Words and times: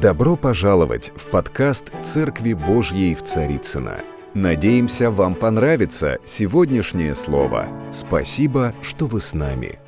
Добро 0.00 0.36
пожаловать 0.36 1.10
в 1.16 1.28
подкаст 1.28 1.86
«Церкви 2.04 2.52
Божьей 2.52 3.16
в 3.16 3.24
Царицыно». 3.24 4.04
Надеемся, 4.32 5.10
вам 5.10 5.34
понравится 5.34 6.18
сегодняшнее 6.24 7.16
слово. 7.16 7.68
Спасибо, 7.90 8.76
что 8.80 9.06
вы 9.06 9.20
с 9.20 9.34
нами. 9.34 9.80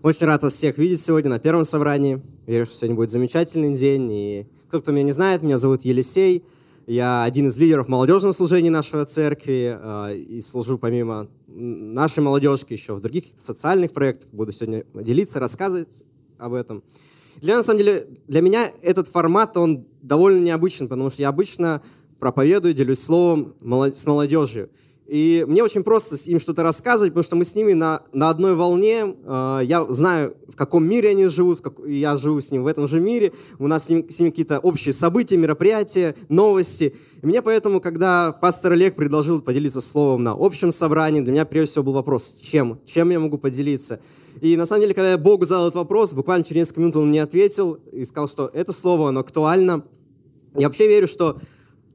Очень 0.00 0.28
рад 0.28 0.44
вас 0.44 0.52
всех 0.52 0.78
видеть 0.78 1.00
сегодня 1.00 1.28
на 1.28 1.40
первом 1.40 1.64
собрании. 1.64 2.22
Верю, 2.46 2.66
что 2.66 2.76
сегодня 2.76 2.94
будет 2.94 3.10
замечательный 3.10 3.74
день. 3.74 4.08
И 4.12 4.46
кто, 4.68 4.80
кто 4.80 4.92
меня 4.92 5.06
не 5.06 5.12
знает, 5.12 5.42
меня 5.42 5.58
зовут 5.58 5.82
Елисей. 5.82 6.44
Я 6.86 7.24
один 7.24 7.48
из 7.48 7.56
лидеров 7.56 7.88
молодежного 7.88 8.30
служения 8.30 8.70
нашей 8.70 9.04
церкви 9.06 9.76
э, 9.76 10.16
и 10.18 10.40
служу 10.40 10.78
помимо 10.78 11.26
нашей 11.48 12.22
молодежки 12.22 12.74
еще 12.74 12.94
в 12.94 13.00
других 13.00 13.24
социальных 13.36 13.92
проектах. 13.92 14.28
Буду 14.30 14.52
сегодня 14.52 14.84
делиться, 14.94 15.40
рассказывать 15.40 16.04
об 16.38 16.54
этом. 16.54 16.84
Для, 17.40 17.56
на 17.56 17.62
самом 17.62 17.78
деле, 17.78 18.06
для 18.28 18.40
меня 18.40 18.70
этот 18.82 19.08
формат, 19.08 19.56
он 19.56 19.86
довольно 20.02 20.42
необычен, 20.42 20.88
потому 20.88 21.10
что 21.10 21.22
я 21.22 21.28
обычно 21.28 21.82
проповедую, 22.18 22.74
делюсь 22.74 23.00
словом 23.00 23.54
с 23.62 24.06
молодежью. 24.06 24.70
И 25.06 25.44
мне 25.46 25.62
очень 25.62 25.82
просто 25.82 26.16
им 26.30 26.40
что-то 26.40 26.62
рассказывать, 26.62 27.12
потому 27.12 27.24
что 27.24 27.36
мы 27.36 27.44
с 27.44 27.54
ними 27.54 27.74
на, 27.74 28.00
на 28.14 28.30
одной 28.30 28.54
волне. 28.54 29.14
Э, 29.24 29.60
я 29.62 29.84
знаю, 29.90 30.34
в 30.48 30.56
каком 30.56 30.86
мире 30.86 31.10
они 31.10 31.26
живут, 31.26 31.60
как, 31.60 31.74
я 31.86 32.16
живу 32.16 32.40
с 32.40 32.50
ним 32.50 32.62
в 32.62 32.66
этом 32.66 32.86
же 32.86 33.00
мире. 33.00 33.32
У 33.58 33.66
нас 33.66 33.86
с 33.86 33.90
ними, 33.90 34.06
с 34.08 34.18
ними 34.18 34.30
какие-то 34.30 34.58
общие 34.60 34.94
события, 34.94 35.36
мероприятия, 35.36 36.14
новости. 36.30 36.94
И 37.22 37.26
мне 37.26 37.42
поэтому, 37.42 37.80
когда 37.80 38.32
пастор 38.32 38.72
Олег 38.72 38.94
предложил 38.94 39.42
поделиться 39.42 39.82
словом 39.82 40.24
на 40.24 40.32
общем 40.32 40.72
собрании, 40.72 41.20
для 41.20 41.32
меня 41.32 41.44
прежде 41.44 41.72
всего 41.72 41.84
был 41.84 41.92
вопрос, 41.92 42.38
чем? 42.40 42.78
Чем 42.86 43.10
я 43.10 43.20
могу 43.20 43.36
поделиться? 43.36 44.00
И 44.40 44.56
на 44.56 44.66
самом 44.66 44.82
деле, 44.82 44.94
когда 44.94 45.12
я 45.12 45.18
Богу 45.18 45.44
задал 45.44 45.68
этот 45.68 45.76
вопрос, 45.76 46.12
буквально 46.12 46.44
через 46.44 46.56
несколько 46.56 46.80
минут 46.80 46.96
он 46.96 47.08
мне 47.08 47.22
ответил 47.22 47.78
и 47.92 48.04
сказал, 48.04 48.28
что 48.28 48.50
это 48.52 48.72
слово, 48.72 49.08
оно 49.08 49.20
актуально. 49.20 49.82
Я 50.56 50.68
вообще 50.68 50.88
верю, 50.88 51.06
что 51.06 51.36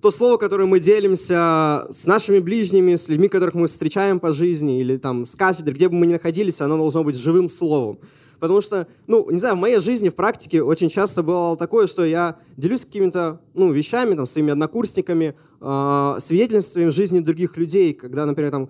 то 0.01 0.11
слово, 0.11 0.37
которое 0.37 0.65
мы 0.65 0.79
делимся 0.79 1.87
с 1.91 2.05
нашими 2.05 2.39
ближними, 2.39 2.95
с 2.95 3.09
людьми, 3.09 3.27
которых 3.27 3.55
мы 3.55 3.67
встречаем 3.67 4.19
по 4.19 4.31
жизни, 4.31 4.79
или 4.79 4.97
там 4.97 5.25
с 5.25 5.35
кафедры, 5.35 5.73
где 5.73 5.89
бы 5.89 5.95
мы 5.95 6.05
ни 6.05 6.13
находились, 6.13 6.61
оно 6.61 6.77
должно 6.77 7.03
быть 7.03 7.17
живым 7.17 7.49
словом. 7.49 7.99
Потому 8.39 8.61
что, 8.61 8.87
ну, 9.07 9.29
не 9.29 9.37
знаю, 9.37 9.55
в 9.55 9.59
моей 9.59 9.79
жизни, 9.79 10.07
в 10.07 10.15
практике 10.15 10.63
очень 10.63 10.87
часто 10.87 11.23
бывало 11.23 11.57
такое, 11.57 11.87
что 11.87 12.05
я 12.05 12.37
делюсь 12.55 12.85
какими-то, 12.85 13.41
ну, 13.53 13.71
вещами, 13.71 14.15
там, 14.15 14.25
своими 14.25 14.51
однокурсниками, 14.51 15.35
э, 15.59 16.15
свидетельствами 16.19 16.89
жизни 16.89 17.19
других 17.19 17.57
людей, 17.57 17.93
когда, 17.93 18.25
например, 18.25 18.51
там, 18.51 18.69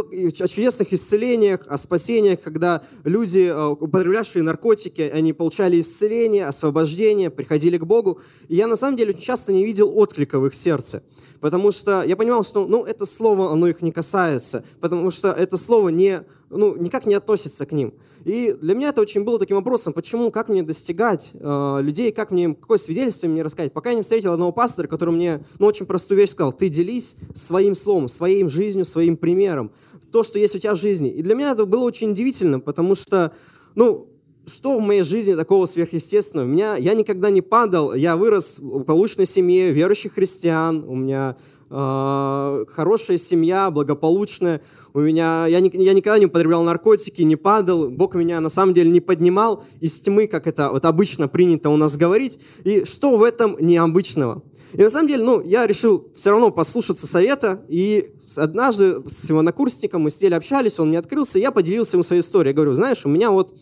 о 0.00 0.48
чудесных 0.48 0.92
исцелениях, 0.92 1.66
о 1.68 1.78
спасениях, 1.78 2.40
когда 2.40 2.82
люди, 3.04 3.48
э, 3.48 3.66
употреблявшие 3.68 4.42
наркотики, 4.42 5.02
они 5.02 5.32
получали 5.32 5.80
исцеление, 5.80 6.46
освобождение, 6.46 7.30
приходили 7.30 7.78
к 7.78 7.84
Богу. 7.84 8.20
И 8.48 8.56
я 8.56 8.66
на 8.66 8.76
самом 8.76 8.96
деле 8.96 9.14
часто 9.14 9.52
не 9.52 9.64
видел 9.64 9.96
отклика 9.96 10.38
в 10.38 10.46
их 10.46 10.54
сердце. 10.54 11.02
Потому 11.40 11.70
что 11.70 12.02
я 12.02 12.16
понимал, 12.16 12.44
что 12.44 12.66
ну, 12.66 12.84
это 12.84 13.06
слово, 13.06 13.52
оно 13.52 13.68
их 13.68 13.82
не 13.82 13.92
касается, 13.92 14.64
потому 14.80 15.10
что 15.10 15.30
это 15.30 15.56
слово 15.56 15.90
не, 15.90 16.22
ну, 16.50 16.76
никак 16.76 17.06
не 17.06 17.14
относится 17.14 17.66
к 17.66 17.72
ним. 17.72 17.92
И 18.26 18.56
для 18.60 18.74
меня 18.74 18.88
это 18.88 19.00
очень 19.00 19.22
было 19.22 19.38
таким 19.38 19.54
вопросом, 19.54 19.92
почему, 19.92 20.32
как 20.32 20.48
мне 20.48 20.64
достигать 20.64 21.30
э, 21.38 21.78
людей, 21.80 22.10
как 22.10 22.32
мне, 22.32 22.56
какое 22.56 22.76
свидетельство 22.76 23.28
мне 23.28 23.44
рассказать. 23.44 23.72
Пока 23.72 23.90
я 23.90 23.94
не 23.94 24.02
встретил 24.02 24.32
одного 24.32 24.50
пастора, 24.50 24.88
который 24.88 25.14
мне 25.14 25.44
ну, 25.60 25.66
очень 25.68 25.86
простую 25.86 26.18
вещь 26.18 26.30
сказал, 26.30 26.52
ты 26.52 26.68
делись 26.68 27.18
своим 27.36 27.76
словом, 27.76 28.08
своим 28.08 28.50
жизнью, 28.50 28.84
своим 28.84 29.16
примером, 29.16 29.70
то, 30.10 30.24
что 30.24 30.40
есть 30.40 30.56
у 30.56 30.58
тебя 30.58 30.74
в 30.74 30.76
жизни. 30.76 31.08
И 31.08 31.22
для 31.22 31.36
меня 31.36 31.52
это 31.52 31.66
было 31.66 31.84
очень 31.84 32.10
удивительно, 32.10 32.58
потому 32.58 32.96
что, 32.96 33.30
ну, 33.76 34.08
что 34.44 34.76
в 34.76 34.82
моей 34.82 35.02
жизни 35.02 35.34
такого 35.34 35.66
сверхъестественного? 35.66 36.46
У 36.46 36.50
меня, 36.50 36.74
я 36.74 36.94
никогда 36.94 37.30
не 37.30 37.42
падал, 37.42 37.94
я 37.94 38.16
вырос 38.16 38.58
в 38.58 38.70
благополучной 38.70 39.26
семье 39.26 39.70
верующих 39.70 40.14
христиан, 40.14 40.84
у 40.88 40.96
меня 40.96 41.36
хорошая 41.68 43.18
семья, 43.18 43.70
благополучная, 43.70 44.60
у 44.94 45.00
меня, 45.00 45.46
я, 45.46 45.60
не, 45.60 45.70
я 45.74 45.94
никогда 45.94 46.18
не 46.18 46.26
употреблял 46.26 46.62
наркотики, 46.62 47.22
не 47.22 47.36
падал, 47.36 47.88
Бог 47.88 48.14
меня 48.14 48.40
на 48.40 48.50
самом 48.50 48.72
деле 48.72 48.90
не 48.90 49.00
поднимал 49.00 49.64
из 49.80 50.00
тьмы, 50.00 50.26
как 50.28 50.46
это 50.46 50.70
вот 50.70 50.84
обычно 50.84 51.28
принято 51.28 51.70
у 51.70 51.76
нас 51.76 51.96
говорить, 51.96 52.38
и 52.64 52.84
что 52.84 53.16
в 53.16 53.22
этом 53.22 53.56
необычного? 53.58 54.42
И 54.72 54.82
на 54.82 54.90
самом 54.90 55.08
деле, 55.08 55.24
ну, 55.24 55.40
я 55.42 55.66
решил 55.66 56.06
все 56.14 56.30
равно 56.30 56.50
послушаться 56.50 57.06
совета, 57.06 57.64
и 57.68 58.12
однажды 58.36 59.00
с 59.08 59.28
его 59.28 59.42
накурсником 59.42 60.02
мы 60.02 60.10
сидели, 60.10 60.34
общались, 60.34 60.78
он 60.78 60.88
мне 60.88 60.98
открылся, 60.98 61.38
и 61.38 61.42
я 61.42 61.50
поделился 61.50 61.96
ему 61.96 62.02
своей 62.02 62.20
историей. 62.20 62.50
Я 62.50 62.54
говорю, 62.54 62.74
знаешь, 62.74 63.06
у 63.06 63.08
меня 63.08 63.30
вот 63.30 63.54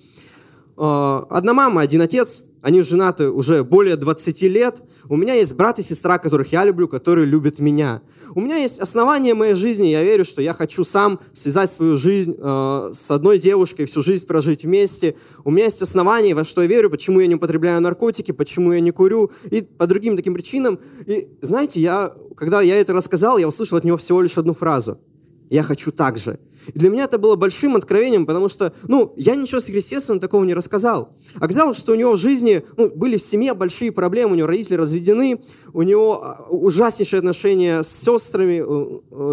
одна 0.77 1.53
мама, 1.53 1.83
один 1.83 2.01
отец, 2.01 2.55
они 2.63 2.83
женаты 2.83 3.31
уже 3.31 3.63
более 3.63 3.97
20 3.97 4.43
лет. 4.43 4.83
У 5.09 5.17
меня 5.17 5.35
есть 5.35 5.55
брат 5.57 5.79
и 5.79 5.83
сестра, 5.83 6.19
которых 6.19 6.51
я 6.51 6.65
люблю, 6.65 6.89
которые 6.89 7.27
любят 7.27 7.59
меня. 7.59 8.01
У 8.35 8.41
меня 8.41 8.57
есть 8.57 8.79
основания 8.79 9.35
моей 9.35 9.55
жизни, 9.55 9.89
я 9.89 10.03
верю, 10.03 10.25
что 10.25 10.43
я 10.43 10.55
хочу 10.55 10.83
сам 10.83 11.21
связать 11.33 11.73
свою 11.73 11.97
жизнь 11.97 12.35
э, 12.39 12.91
с 12.93 13.11
одной 13.11 13.39
девушкой, 13.39 13.85
всю 13.85 14.03
жизнь 14.03 14.27
прожить 14.27 14.65
вместе. 14.65 15.15
У 15.45 15.51
меня 15.51 15.67
есть 15.67 15.83
основания, 15.83 16.35
во 16.35 16.43
что 16.43 16.63
я 16.63 16.69
верю, 16.69 16.91
почему 16.91 17.21
я 17.21 17.27
не 17.27 17.35
употребляю 17.35 17.81
наркотики, 17.81 18.33
почему 18.33 18.73
я 18.73 18.81
не 18.81 18.91
курю 18.91 19.31
и 19.51 19.61
по 19.61 19.87
другим 19.87 20.17
таким 20.17 20.35
причинам. 20.35 20.79
И 21.07 21.29
знаете, 21.43 21.81
я, 21.81 22.15
когда 22.35 22.63
я 22.63 22.81
это 22.81 22.95
рассказал, 22.95 23.39
я 23.39 23.47
услышал 23.47 23.79
от 23.79 23.85
него 23.85 23.99
всего 23.99 24.23
лишь 24.23 24.39
одну 24.39 24.55
фразу. 24.55 24.97
Я 25.51 25.63
хочу 25.63 25.93
так 25.93 26.17
же. 26.17 26.39
И 26.73 26.79
для 26.79 26.89
меня 26.89 27.05
это 27.05 27.19
было 27.19 27.37
большим 27.37 27.77
откровением, 27.77 28.27
потому 28.27 28.49
что, 28.49 28.73
ну, 28.89 29.13
я 29.17 29.35
ничего 29.35 29.61
сверхъестественного 29.61 30.21
такого 30.21 30.45
не 30.45 30.55
рассказал. 30.55 31.11
Оказалось, 31.41 31.77
что 31.77 31.93
у 31.93 31.95
него 31.97 32.13
в 32.13 32.17
жизни 32.17 32.63
ну, 32.77 32.91
были 32.95 33.17
в 33.17 33.23
семье 33.23 33.55
большие 33.55 33.93
проблемы, 33.93 34.33
у 34.33 34.35
него 34.37 34.47
родители 34.47 34.75
разведены, 34.75 35.41
у 35.73 35.83
него 35.83 36.23
а, 36.23 36.47
ужаснейшие 36.51 37.19
отношения 37.19 37.83
с 37.83 37.89
сестрами, 37.89 38.63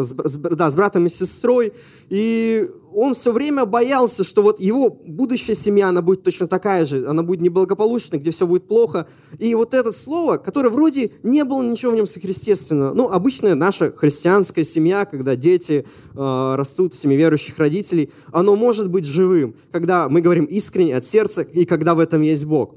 с, 0.01 0.13
с, 0.13 0.38
да, 0.38 0.69
с 0.69 0.75
братом 0.75 1.06
и 1.06 1.09
сестрой. 1.09 1.73
И 2.09 2.69
он 2.94 3.13
все 3.13 3.31
время 3.31 3.66
боялся, 3.66 4.23
что 4.23 4.41
вот 4.41 4.59
его 4.59 4.89
будущая 4.89 5.56
семья, 5.56 5.89
она 5.89 6.01
будет 6.01 6.23
точно 6.23 6.47
такая 6.47 6.85
же, 6.85 7.07
она 7.07 7.23
будет 7.23 7.41
неблагополучной, 7.41 8.19
где 8.19 8.31
все 8.31 8.45
будет 8.45 8.68
плохо. 8.68 9.07
И 9.39 9.53
вот 9.56 9.73
это 9.73 9.91
слово, 9.91 10.38
которое 10.38 10.69
вроде 10.69 11.12
не 11.23 11.44
было 11.44 11.62
ничего 11.62 11.94
в 11.94 11.95
нем 11.95 12.06
сверхъестественного, 12.06 12.94
ну, 12.94 13.09
обычная 13.09 13.56
наша 13.56 13.91
христианская 13.91 14.63
семья, 14.63 15.06
когда 15.06 15.35
дети 15.35 15.85
э, 16.13 16.56
растут 16.56 16.94
в 16.94 16.97
семье 16.97 17.18
верующих 17.18 17.57
родителей, 17.59 18.09
оно 18.31 18.56
может 18.56 18.89
быть 18.89 19.06
живым, 19.06 19.56
когда 19.72 20.09
мы 20.09 20.22
говорим 20.22 20.45
искренне 20.45 20.95
от 20.97 21.06
сердца 21.06 21.41
и 21.41 21.66
когда 21.66 21.91
в 21.96 22.00
этом 22.00 22.22
есть 22.22 22.46
Бог. 22.46 22.75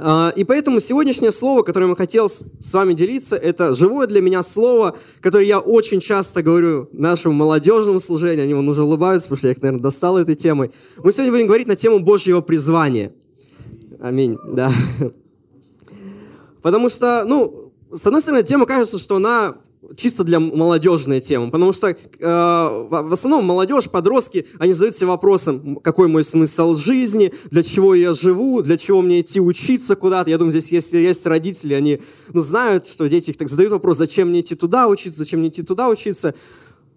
А, 0.00 0.32
и 0.36 0.44
поэтому 0.44 0.78
сегодняшнее 0.78 1.32
слово, 1.32 1.62
которое 1.62 1.88
я 1.88 1.96
хотел 1.96 2.28
с 2.28 2.72
вами 2.72 2.92
делиться, 2.92 3.36
это 3.36 3.74
живое 3.74 4.06
для 4.06 4.20
меня 4.20 4.44
слово, 4.44 4.96
которое 5.20 5.44
я 5.44 5.58
очень 5.58 6.00
часто 6.00 6.42
говорю 6.42 6.88
нашему 6.92 7.34
молодежному 7.34 7.98
служению. 7.98 8.44
Они 8.44 8.54
вон 8.54 8.68
уже 8.68 8.82
улыбаются, 8.84 9.28
потому 9.28 9.38
что 9.38 9.48
я 9.48 9.52
их, 9.52 9.62
наверное, 9.62 9.82
достал 9.82 10.16
этой 10.18 10.36
темой. 10.36 10.70
Мы 11.02 11.10
сегодня 11.10 11.32
будем 11.32 11.46
говорить 11.48 11.66
на 11.66 11.74
тему 11.74 11.98
Божьего 11.98 12.40
призвания. 12.40 13.12
Аминь, 14.00 14.38
да. 14.52 14.72
Потому 16.62 16.88
что, 16.88 17.24
ну, 17.26 17.72
с 17.92 18.06
одной 18.06 18.20
стороны, 18.20 18.44
тема 18.44 18.66
кажется, 18.66 18.98
что 18.98 19.16
она 19.16 19.56
чисто 19.96 20.24
для 20.24 20.40
молодежной 20.40 21.20
темы, 21.20 21.50
потому 21.50 21.72
что 21.72 21.88
э, 21.88 21.96
в 22.20 23.12
основном 23.12 23.44
молодежь, 23.44 23.88
подростки, 23.90 24.46
они 24.58 24.72
задают 24.72 24.96
себе 24.96 25.08
вопросом, 25.08 25.76
какой 25.76 26.08
мой 26.08 26.24
смысл 26.24 26.74
жизни, 26.74 27.32
для 27.50 27.62
чего 27.62 27.94
я 27.94 28.12
живу, 28.12 28.62
для 28.62 28.76
чего 28.76 29.02
мне 29.02 29.20
идти 29.20 29.40
учиться 29.40 29.96
куда-то. 29.96 30.30
Я 30.30 30.38
думаю, 30.38 30.52
здесь 30.52 30.72
если 30.72 30.98
есть 30.98 31.26
родители, 31.26 31.74
они 31.74 31.98
ну, 32.32 32.40
знают, 32.40 32.86
что 32.86 33.08
дети 33.08 33.30
их 33.30 33.36
так 33.36 33.48
задают 33.48 33.72
вопрос, 33.72 33.96
зачем 33.96 34.28
мне 34.28 34.40
идти 34.40 34.54
туда 34.54 34.88
учиться, 34.88 35.18
зачем 35.18 35.40
мне 35.40 35.48
идти 35.48 35.62
туда 35.62 35.88
учиться. 35.88 36.34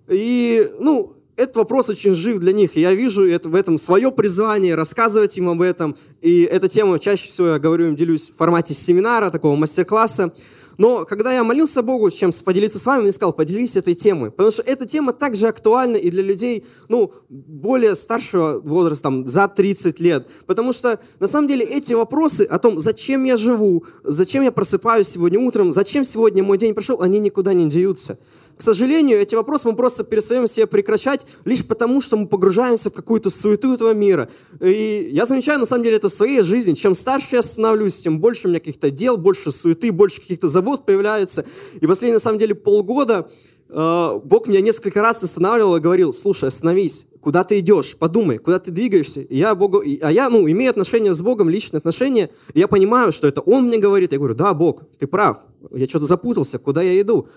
И, 0.10 0.70
ну, 0.80 1.16
этот 1.38 1.56
вопрос 1.58 1.90
очень 1.90 2.14
жив 2.14 2.40
для 2.40 2.54
них. 2.54 2.76
Я 2.76 2.94
вижу 2.94 3.28
это, 3.28 3.50
в 3.50 3.56
этом 3.56 3.78
свое 3.78 4.12
призвание, 4.12 4.76
рассказывать 4.76 5.38
им 5.38 5.50
об 5.50 5.62
этом. 5.62 5.96
И 6.22 6.44
эта 6.44 6.68
тема 6.68 7.00
чаще 7.00 7.28
всего, 7.28 7.48
я 7.48 7.60
говорю 7.60 7.88
им, 7.88 7.96
делюсь 7.96 8.30
в 8.30 8.36
формате 8.36 8.74
семинара, 8.74 9.32
такого 9.32 9.56
мастер-класса. 9.56 10.34
Но 10.82 11.06
когда 11.06 11.32
я 11.32 11.44
молился 11.44 11.84
Богу, 11.84 12.10
чем 12.10 12.32
поделиться 12.44 12.80
с 12.80 12.88
вами, 12.88 13.06
он 13.06 13.14
сказал, 13.14 13.34
поделись 13.34 13.76
этой 13.76 13.94
темой. 13.94 14.32
Потому 14.32 14.50
что 14.50 14.64
эта 14.64 14.88
тема 14.88 15.14
также 15.14 15.48
актуальна 15.48 15.96
и 15.96 16.10
для 16.10 16.24
людей, 16.24 16.66
ну, 16.90 17.12
более 17.30 17.94
старшего 17.94 18.60
возраста, 18.62 19.04
там, 19.04 19.28
за 19.28 19.48
30 19.48 20.00
лет. 20.00 20.28
Потому 20.48 20.74
что, 20.74 21.00
на 21.20 21.28
самом 21.28 21.48
деле, 21.48 21.64
эти 21.64 21.94
вопросы 21.94 22.48
о 22.50 22.58
том, 22.58 22.80
зачем 22.80 23.26
я 23.26 23.38
живу, 23.38 23.84
зачем 24.04 24.42
я 24.42 24.52
просыпаюсь 24.52 25.08
сегодня 25.08 25.40
утром, 25.40 25.72
зачем 25.72 26.04
сегодня 26.04 26.42
мой 26.42 26.58
день 26.58 26.74
прошел, 26.74 27.04
они 27.04 27.20
никуда 27.20 27.54
не 27.54 27.70
деются. 27.70 28.18
К 28.62 28.64
сожалению, 28.64 29.20
эти 29.20 29.34
вопросы 29.34 29.68
мы 29.68 29.76
просто 29.76 30.04
перестаем 30.04 30.48
себе 30.48 30.68
прекращать 30.68 31.26
лишь 31.46 31.68
потому, 31.68 32.00
что 32.00 32.16
мы 32.16 32.28
погружаемся 32.28 32.92
в 32.92 32.94
какую-то 32.94 33.32
суету 33.32 33.74
этого 33.74 33.96
мира. 33.96 34.30
И 34.60 35.10
я 35.12 35.26
замечаю, 35.26 35.60
на 35.60 35.66
самом 35.66 35.84
деле, 35.84 35.96
это 35.96 36.10
в 36.10 36.14
своей 36.14 36.44
жизни. 36.44 36.76
Чем 36.76 36.94
старше 36.94 37.38
я 37.38 37.42
становлюсь, 37.42 38.00
тем 38.02 38.20
больше 38.20 38.46
у 38.46 38.52
меня 38.52 38.60
каких-то 38.60 38.92
дел, 38.92 39.18
больше 39.18 39.50
суеты, 39.50 39.92
больше 39.92 40.22
каких-то 40.22 40.48
забот 40.48 40.86
появляется. 40.86 41.44
И 41.80 41.88
последние, 41.88 42.18
на 42.18 42.20
самом 42.20 42.38
деле, 42.38 42.54
полгода 42.54 43.28
э, 43.68 44.20
Бог 44.26 44.48
меня 44.48 44.62
несколько 44.62 45.02
раз 45.02 45.24
останавливал 45.24 45.78
и 45.78 45.80
говорил, 45.80 46.14
слушай, 46.14 46.48
остановись, 46.48 47.08
куда 47.20 47.44
ты 47.44 47.58
идешь, 47.58 47.98
подумай, 47.98 48.38
куда 48.38 48.60
ты 48.60 48.70
двигаешься. 48.70 49.22
И 49.22 49.38
я 49.38 49.56
Богу, 49.56 49.82
а 50.02 50.12
я, 50.12 50.30
ну, 50.30 50.48
имею 50.48 50.70
отношения 50.70 51.16
с 51.16 51.22
Богом, 51.24 51.50
личные 51.50 51.80
отношения, 51.80 52.30
и 52.54 52.60
я 52.60 52.68
понимаю, 52.68 53.12
что 53.12 53.28
это 53.28 53.42
Он 53.42 53.70
мне 53.70 53.80
говорит. 53.80 54.12
Я 54.12 54.20
говорю, 54.20 54.36
да, 54.36 54.54
Бог, 54.54 54.84
ты 55.00 55.08
прав, 55.08 55.40
я 55.72 55.88
что-то 55.88 56.06
запутался, 56.06 56.60
куда 56.60 56.84
я 56.84 57.02
иду. 57.02 57.28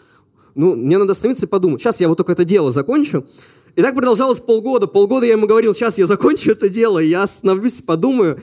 Ну, 0.54 0.76
мне 0.76 0.98
надо 0.98 1.12
остановиться 1.12 1.46
и 1.46 1.48
подумать. 1.48 1.80
Сейчас 1.80 2.00
я 2.00 2.08
вот 2.08 2.16
только 2.16 2.32
это 2.32 2.44
дело 2.44 2.70
закончу. 2.70 3.24
И 3.76 3.82
так 3.82 3.94
продолжалось 3.94 4.38
полгода. 4.38 4.86
Полгода 4.86 5.26
я 5.26 5.32
ему 5.32 5.46
говорил, 5.46 5.74
сейчас 5.74 5.98
я 5.98 6.06
закончу 6.06 6.52
это 6.52 6.68
дело, 6.68 7.00
я 7.00 7.24
остановлюсь, 7.24 7.80
подумаю. 7.82 8.40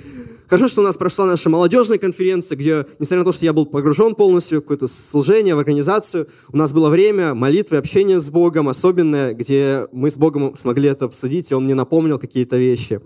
Хорошо, 0.48 0.68
что 0.68 0.82
у 0.82 0.84
нас 0.84 0.98
прошла 0.98 1.26
наша 1.26 1.50
молодежная 1.50 1.98
конференция, 1.98 2.58
где, 2.58 2.86
несмотря 3.00 3.20
на 3.20 3.24
то, 3.24 3.32
что 3.32 3.46
я 3.46 3.54
был 3.54 3.66
погружен 3.66 4.16
полностью 4.16 4.60
в 4.60 4.64
какое-то 4.64 4.90
служение, 4.90 5.56
в 5.56 5.60
организацию, 5.60 6.28
у 6.52 6.58
нас 6.58 6.74
было 6.74 6.90
время 6.90 7.34
молитвы, 7.34 7.78
общения 7.78 8.20
с 8.20 8.30
Богом, 8.30 8.68
особенное, 8.68 9.34
где 9.34 9.88
мы 9.94 10.12
с 10.12 10.18
Богом 10.18 10.58
смогли 10.58 10.90
это 10.90 11.06
обсудить, 11.06 11.52
и 11.52 11.56
Он 11.56 11.64
мне 11.64 11.74
напомнил 11.74 12.20
какие-то 12.20 12.58
вещи. 12.58 13.00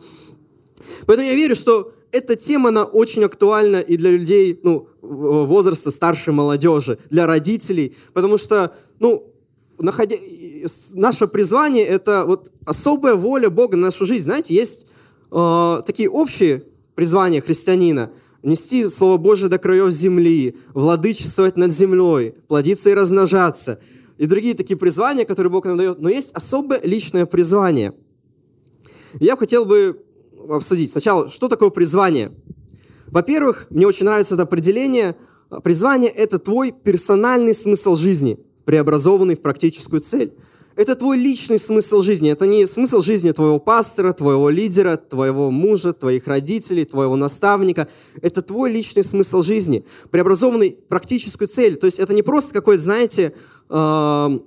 Поэтому 1.06 1.28
я 1.28 1.36
верю, 1.36 1.54
что 1.54 1.92
эта 2.12 2.36
тема, 2.36 2.70
она 2.70 2.86
очень 2.86 3.24
актуальна 3.24 3.82
и 3.82 3.98
для 3.98 4.10
людей 4.10 4.60
ну, 4.64 4.88
возраста 5.02 5.92
старшей 5.92 6.34
молодежи, 6.34 6.98
для 7.10 7.28
родителей, 7.28 7.96
потому 8.14 8.38
что, 8.38 8.74
ну, 9.00 9.24
находя... 9.78 10.16
наше 10.94 11.28
призвание– 11.28 11.86
это 11.86 12.26
вот 12.26 12.52
особая 12.66 13.16
воля 13.16 13.50
Бога 13.50 13.78
на 13.78 13.88
нашу 13.88 14.06
жизнь. 14.06 14.26
Знаете, 14.26 14.56
есть 14.56 14.88
э, 15.32 15.82
такие 15.86 16.10
общие 16.10 16.64
призвание 16.96 17.42
христианина– 17.42 18.12
нести 18.46 18.88
Слово 18.88 19.18
Божие 19.18 19.50
до 19.50 19.58
краев 19.58 19.92
земли, 19.92 20.56
владычествовать 20.74 21.58
над 21.58 21.74
землей, 21.74 22.36
плодиться 22.48 22.92
и 22.92 22.94
размножаться. 22.94 23.80
И 24.18 24.28
другие 24.28 24.54
такие 24.54 24.78
призвания, 24.78 25.26
которые 25.26 25.52
Бог 25.52 25.66
нам 25.66 25.78
дает. 25.78 26.00
Но 26.00 26.10
есть 26.10 26.32
особое 26.34 26.80
личное 26.84 27.26
призвание. 27.26 27.92
Я 29.20 29.36
хотел 29.36 29.66
бы 29.66 30.00
обсудить 30.48 30.92
сначала, 30.92 31.30
что 31.30 31.50
такое 31.50 31.70
призвание. 31.70 32.32
Во-первых, 33.08 33.68
мне 33.72 33.88
очень 33.88 34.06
нравится 34.06 34.36
это 34.36 34.44
определение. 34.44 35.16
Призвание– 35.64 36.12
это 36.16 36.40
твой 36.40 36.72
персональный 36.72 37.54
смысл 37.54 37.96
жизни, 37.96 38.38
преобразованный 38.66 39.36
в 39.36 39.42
практическую 39.42 40.02
цель. 40.02 40.34
Это 40.76 40.96
твой 40.96 41.18
личный 41.18 41.58
смысл 41.58 42.02
жизни. 42.02 42.30
Это 42.30 42.46
не 42.46 42.68
смысл 42.68 43.02
жизни 43.02 43.32
твоего 43.32 43.60
пастора, 43.60 44.12
твоего 44.12 44.50
лидера, 44.50 44.98
твоего 44.98 45.50
мужа, 45.50 45.94
твоих 45.94 46.28
родителей, 46.28 46.84
твоего 46.84 47.16
наставника. 47.16 47.88
Это 48.22 48.42
твой 48.42 48.72
личный 48.72 49.06
смысл 49.06 49.42
жизни, 49.42 49.86
преобразованный 50.12 50.72
в 50.72 50.88
практическую 50.90 51.48
цель. 51.48 51.78
То 51.78 51.86
есть 51.86 52.00
это 52.00 52.14
не 52.14 52.24
просто 52.24 52.54
какой-то, 52.54 52.84
знаете, 52.84 53.32
э, 53.70 54.40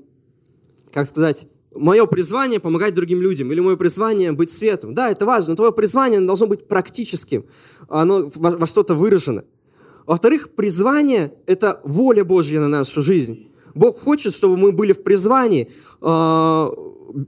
как 0.93 1.07
сказать, 1.07 1.47
мое 1.75 2.05
призвание 2.05 2.61
помогать 2.61 2.95
другим 2.95 3.23
людям 3.23 3.51
или 3.51 3.61
мое 3.61 3.77
призвание 3.77 4.33
быть 4.33 4.51
светом. 4.51 4.95
Да, 4.95 5.11
это 5.11 5.25
важно, 5.25 5.53
но 5.53 5.57
твое 5.57 5.73
призвание 5.73 6.21
должно 6.21 6.47
быть 6.47 6.69
практическим, 6.69 7.45
оно 7.89 8.31
во, 8.35 8.51
во 8.51 8.67
что-то 8.67 8.95
выражено. 8.95 9.45
Во-вторых, 10.07 10.55
призвание– 10.55 11.33
это 11.47 11.81
воля 11.85 12.25
Божья 12.25 12.61
на 12.61 12.69
нашу 12.69 13.03
жизнь. 13.03 13.48
Бог 13.79 13.97
хочет, 13.97 14.35
чтобы 14.35 14.57
мы 14.57 14.73
были 14.73 14.93
в 14.93 15.05
призвании. 15.05 15.69
А, 16.01 16.69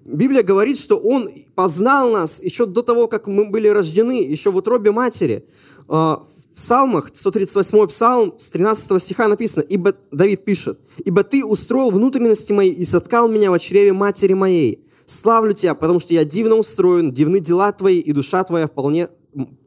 Библия 0.04 0.42
говорит, 0.42 0.78
что 0.78 0.96
Он 0.96 1.30
познал 1.54 2.10
нас 2.10 2.42
еще 2.42 2.66
до 2.66 2.82
того, 2.82 3.06
как 3.06 3.28
мы 3.28 3.48
были 3.48 3.68
рождены, 3.68 4.24
еще 4.24 4.50
в 4.50 4.56
утробе 4.56 4.90
матери. 4.90 5.44
А, 5.88 6.24
в 6.52 6.56
псалмах, 6.56 7.12
138 7.14 7.86
псалм, 7.86 8.34
с 8.36 8.48
13 8.48 9.00
стиха 9.00 9.28
написано, 9.28 9.62
ибо 9.62 9.94
Давид 10.10 10.44
пишет, 10.44 10.76
«Ибо 11.04 11.22
ты 11.22 11.44
устроил 11.44 11.90
внутренности 11.90 12.52
мои 12.52 12.70
и 12.70 12.84
соткал 12.84 13.28
меня 13.28 13.52
в 13.52 13.58
чреве 13.60 13.92
матери 13.92 14.34
моей. 14.34 14.84
Славлю 15.06 15.54
тебя, 15.54 15.74
потому 15.74 16.00
что 16.00 16.14
я 16.14 16.24
дивно 16.24 16.56
устроен, 16.56 17.12
дивны 17.12 17.38
дела 17.38 17.70
твои, 17.70 18.00
и 18.00 18.12
душа 18.12 18.42
твоя 18.42 18.66
вполне 18.66 19.08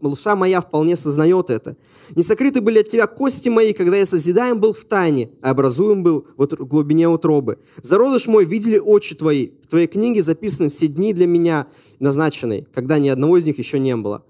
душа 0.02 0.36
моя 0.36 0.62
вполне 0.62 0.96
сознает 0.96 1.50
это. 1.50 1.78
Не 2.16 2.24
сокрыты 2.24 2.62
были 2.62 2.80
от 2.80 2.88
тебя 2.88 3.08
кости 3.08 3.50
мои, 3.50 3.74
когда 3.74 3.98
я 3.98 4.06
созидаем 4.06 4.60
был 4.60 4.74
в 4.74 4.84
тайне, 4.86 5.30
а 5.42 5.52
образуем 5.52 6.04
был 6.04 6.26
в 6.38 6.46
глубине 6.66 7.08
утробы. 7.08 7.58
Зародыш 7.82 8.28
мой 8.28 8.46
видели 8.46 8.78
очи 8.78 9.16
твои. 9.16 9.50
В 9.64 9.68
твоей 9.68 9.88
книге 9.88 10.22
записаны 10.22 10.70
все 10.70 10.88
дни 10.88 11.14
для 11.14 11.28
меня 11.28 11.68
назначенные, 12.00 12.68
когда 12.74 13.00
ни 13.00 13.10
одного 13.10 13.38
из 13.38 13.46
них 13.46 13.58
еще 13.58 13.80
не 13.80 13.96
было. 13.96 14.24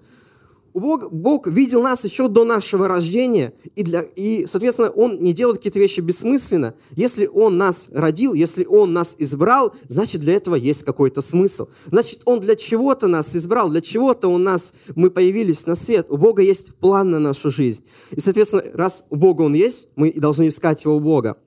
Бог, 0.73 1.11
Бог 1.11 1.47
видел 1.47 1.83
нас 1.83 2.03
еще 2.03 2.27
до 2.27 2.45
нашего 2.45 2.87
рождения, 2.87 3.53
и, 3.75 3.83
для, 3.83 4.01
и, 4.01 4.45
соответственно, 4.47 4.89
Он 4.89 5.21
не 5.21 5.33
делает 5.33 5.57
какие-то 5.57 5.79
вещи 5.79 5.99
бессмысленно. 5.99 6.73
Если 6.91 7.27
Он 7.27 7.57
нас 7.57 7.89
родил, 7.93 8.33
если 8.33 8.65
Он 8.65 8.91
нас 8.91 9.15
избрал, 9.19 9.73
значит, 9.87 10.21
для 10.21 10.33
этого 10.33 10.55
есть 10.55 10.83
какой-то 10.83 11.21
смысл. 11.21 11.67
Значит, 11.85 12.21
Он 12.25 12.39
для 12.39 12.55
чего-то 12.55 13.07
нас 13.07 13.35
избрал, 13.35 13.69
для 13.69 13.81
чего-то 13.81 14.29
у 14.29 14.37
нас, 14.37 14.75
мы 14.95 15.11
появились 15.11 15.67
на 15.67 15.75
свет. 15.75 16.07
У 16.09 16.17
Бога 16.17 16.41
есть 16.41 16.79
план 16.79 17.11
на 17.11 17.19
нашу 17.19 17.51
жизнь. 17.51 17.83
И, 18.11 18.19
соответственно, 18.19 18.63
раз 18.73 19.05
у 19.11 19.15
Бога 19.15 19.43
Он 19.43 19.53
есть, 19.53 19.89
мы 19.95 20.11
должны 20.13 20.47
искать 20.47 20.83
Его 20.85 20.95
у 20.95 20.99
Бога. 20.99 21.37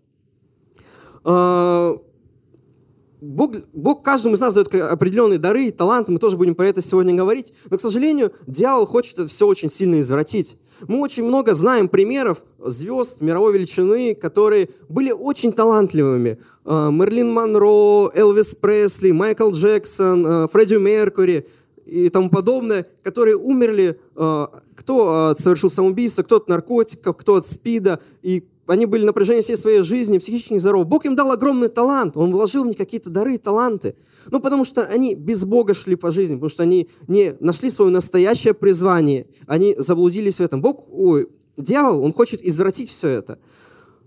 Бог, 3.26 3.54
Бог 3.72 4.02
каждому 4.02 4.34
из 4.34 4.40
нас 4.40 4.54
дает 4.54 4.72
определенные 4.74 5.38
дары, 5.38 5.70
таланты, 5.70 6.12
мы 6.12 6.18
тоже 6.18 6.36
будем 6.36 6.54
про 6.54 6.68
это 6.68 6.80
сегодня 6.80 7.14
говорить, 7.14 7.52
но, 7.70 7.76
к 7.76 7.80
сожалению, 7.80 8.32
дьявол 8.46 8.86
хочет 8.86 9.18
это 9.18 9.28
все 9.28 9.46
очень 9.46 9.70
сильно 9.70 10.00
извратить. 10.00 10.56
Мы 10.86 11.00
очень 11.00 11.24
много 11.24 11.54
знаем 11.54 11.88
примеров 11.88 12.44
звезд 12.64 13.20
мировой 13.20 13.54
величины, 13.54 14.14
которые 14.14 14.68
были 14.88 15.10
очень 15.10 15.52
талантливыми. 15.52 16.38
А, 16.64 16.90
Мерлин 16.90 17.32
Монро, 17.32 18.10
Элвис 18.14 18.54
Пресли, 18.54 19.10
Майкл 19.10 19.50
Джексон, 19.50 20.26
а, 20.26 20.48
Фредди 20.48 20.74
Меркури 20.74 21.46
и 21.86 22.10
тому 22.10 22.28
подобное, 22.28 22.86
которые 23.02 23.36
умерли, 23.36 23.98
а, 24.16 24.50
кто 24.74 25.34
совершил 25.38 25.70
самоубийство, 25.70 26.22
кто 26.22 26.36
от 26.36 26.48
наркотиков, 26.48 27.16
кто 27.16 27.36
от 27.36 27.46
СПИДа, 27.46 27.98
и 28.22 28.44
они 28.66 28.86
были 28.86 29.04
напряжение 29.04 29.42
всей 29.42 29.56
своей 29.56 29.82
жизни, 29.82 30.18
психически 30.18 30.54
нездоровы. 30.54 30.84
Бог 30.84 31.06
им 31.06 31.14
дал 31.14 31.30
огромный 31.30 31.68
талант, 31.68 32.16
Он 32.16 32.32
вложил 32.32 32.64
в 32.64 32.66
них 32.66 32.76
какие-то 32.76 33.10
дары, 33.10 33.38
таланты. 33.38 33.94
Ну, 34.30 34.40
потому 34.40 34.64
что 34.64 34.82
они 34.82 35.14
без 35.14 35.44
Бога 35.44 35.74
шли 35.74 35.94
по 35.94 36.10
жизни, 36.10 36.34
потому 36.34 36.48
что 36.48 36.62
они 36.64 36.88
не 37.06 37.36
нашли 37.40 37.70
свое 37.70 37.90
настоящее 37.90 38.54
призвание, 38.54 39.26
они 39.46 39.74
заблудились 39.78 40.38
в 40.38 40.42
этом. 40.42 40.60
Бог, 40.60 40.86
ой, 40.90 41.28
дьявол, 41.56 42.02
он 42.02 42.12
хочет 42.12 42.42
извратить 42.42 42.88
все 42.88 43.08
это. 43.08 43.38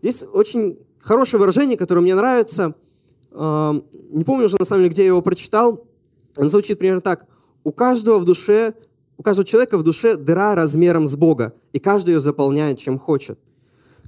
Есть 0.01 0.25
очень 0.33 0.79
хорошее 0.99 1.39
выражение, 1.39 1.77
которое 1.77 2.01
мне 2.01 2.15
нравится. 2.15 2.73
Э, 3.31 3.81
не 4.09 4.23
помню 4.23 4.45
уже 4.45 4.57
на 4.59 4.65
самом 4.65 4.83
деле, 4.83 4.93
где 4.93 5.03
я 5.03 5.07
его 5.09 5.21
прочитал. 5.21 5.85
Оно 6.35 6.49
звучит 6.49 6.79
примерно 6.79 7.01
так. 7.01 7.25
У 7.63 7.71
каждого 7.71 8.19
в 8.19 8.25
душе, 8.25 8.73
у 9.17 9.23
каждого 9.23 9.45
человека 9.45 9.77
в 9.77 9.83
душе 9.83 10.15
дыра 10.15 10.55
размером 10.55 11.07
с 11.07 11.15
Бога, 11.15 11.53
и 11.73 11.79
каждый 11.79 12.11
ее 12.15 12.19
заполняет, 12.19 12.77
чем 12.77 12.97
хочет. 12.97 13.39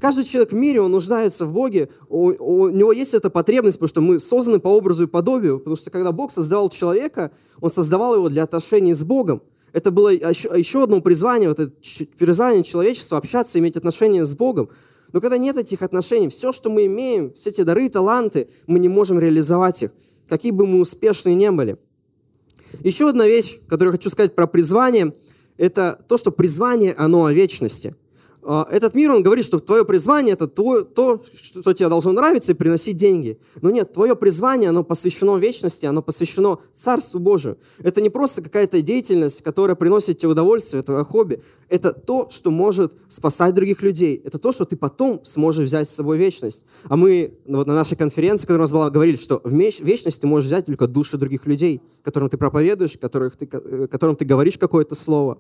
Каждый 0.01 0.25
человек 0.25 0.51
в 0.51 0.55
мире, 0.55 0.81
он 0.81 0.89
нуждается 0.89 1.45
в 1.45 1.53
Боге, 1.53 1.87
у, 2.09 2.29
у 2.29 2.69
него 2.69 2.91
есть 2.91 3.13
эта 3.13 3.29
потребность, 3.29 3.77
потому 3.77 3.87
что 3.87 4.01
мы 4.01 4.19
созданы 4.19 4.59
по 4.59 4.69
образу 4.69 5.03
и 5.03 5.07
подобию, 5.07 5.59
потому 5.59 5.75
что 5.75 5.91
когда 5.91 6.11
Бог 6.11 6.31
создавал 6.31 6.69
человека, 6.69 7.31
Он 7.61 7.69
создавал 7.69 8.15
его 8.15 8.27
для 8.27 8.41
отношений 8.41 8.95
с 8.95 9.03
Богом. 9.03 9.43
Это 9.73 9.91
было 9.91 10.09
еще, 10.09 10.49
еще 10.57 10.83
одно 10.83 11.01
призвание, 11.01 11.49
вот 11.49 11.59
это 11.59 11.71
призвание 12.17 12.63
человечества, 12.63 13.19
общаться, 13.19 13.59
иметь 13.59 13.77
отношения 13.77 14.25
с 14.25 14.35
Богом. 14.35 14.69
Но 15.13 15.21
когда 15.21 15.37
нет 15.37 15.57
этих 15.57 15.83
отношений, 15.83 16.29
все, 16.29 16.51
что 16.51 16.71
мы 16.71 16.87
имеем, 16.87 17.31
все 17.33 17.51
эти 17.51 17.61
дары 17.61 17.85
и 17.85 17.89
таланты, 17.89 18.49
мы 18.65 18.79
не 18.79 18.89
можем 18.89 19.19
реализовать 19.19 19.83
их, 19.83 19.91
какие 20.27 20.51
бы 20.51 20.65
мы 20.65 20.79
успешные 20.79 21.35
не 21.35 21.51
были. 21.51 21.77
Еще 22.79 23.07
одна 23.07 23.27
вещь, 23.27 23.59
которую 23.67 23.93
я 23.93 23.97
хочу 23.99 24.09
сказать 24.09 24.33
про 24.33 24.47
призвание, 24.47 25.13
это 25.57 26.03
то, 26.07 26.17
что 26.17 26.31
призвание, 26.31 26.95
оно 26.97 27.25
о 27.25 27.33
вечности– 27.33 27.95
этот 28.43 28.95
мир, 28.95 29.11
он 29.11 29.23
говорит, 29.23 29.45
что 29.45 29.59
твое 29.59 29.85
призвание– 29.85 30.33
это 30.33 30.47
то, 30.47 30.81
то, 30.81 31.21
что 31.33 31.73
тебе 31.73 31.89
должно 31.89 32.11
нравиться 32.11 32.53
и 32.53 32.55
приносить 32.55 32.97
деньги. 32.97 33.39
Но 33.61 33.69
нет, 33.69 33.93
твое 33.93 34.15
призвание, 34.15 34.69
оно 34.69 34.83
посвящено 34.83 35.37
вечности, 35.37 35.85
оно 35.85 36.01
посвящено 36.01 36.59
Царству 36.73 37.19
Божию. 37.19 37.57
Это 37.79 38.01
не 38.01 38.09
просто 38.09 38.41
какая-то 38.41 38.81
деятельность, 38.81 39.43
которая 39.43 39.75
приносит 39.75 40.17
тебе 40.17 40.29
удовольствие, 40.29 40.81
это 40.81 41.03
хобби. 41.03 41.41
Это 41.69 41.93
то, 41.93 42.29
что 42.31 42.51
может 42.51 42.93
спасать 43.07 43.53
других 43.53 43.83
людей. 43.83 44.21
Это 44.25 44.39
то, 44.39 44.51
что 44.51 44.65
ты 44.65 44.75
потом 44.75 45.21
сможешь 45.23 45.67
взять 45.67 45.87
с 45.87 45.93
собой 45.93 46.17
вечность. 46.17 46.65
А 46.85 46.97
мы 46.97 47.37
ну, 47.45 47.59
вот 47.59 47.67
на 47.67 47.75
нашей 47.75 47.95
конференции, 47.95 48.43
которая 48.43 48.61
у 48.61 48.63
нас 48.63 48.71
была, 48.71 48.89
говорили, 48.89 49.17
что 49.17 49.39
в 49.43 49.53
вечность 49.53 50.19
ты 50.19 50.27
можешь 50.27 50.47
взять 50.47 50.65
только 50.65 50.87
души 50.87 51.17
других 51.17 51.45
людей, 51.45 51.81
которым 52.03 52.29
ты 52.29 52.37
проповедуешь, 52.37 52.97
которых 52.97 53.37
ты, 53.37 53.47
э, 53.51 53.87
которым 53.87 54.15
ты 54.15 54.25
говоришь 54.25 54.57
какое-то 54.57 54.95
слово. 54.95 55.37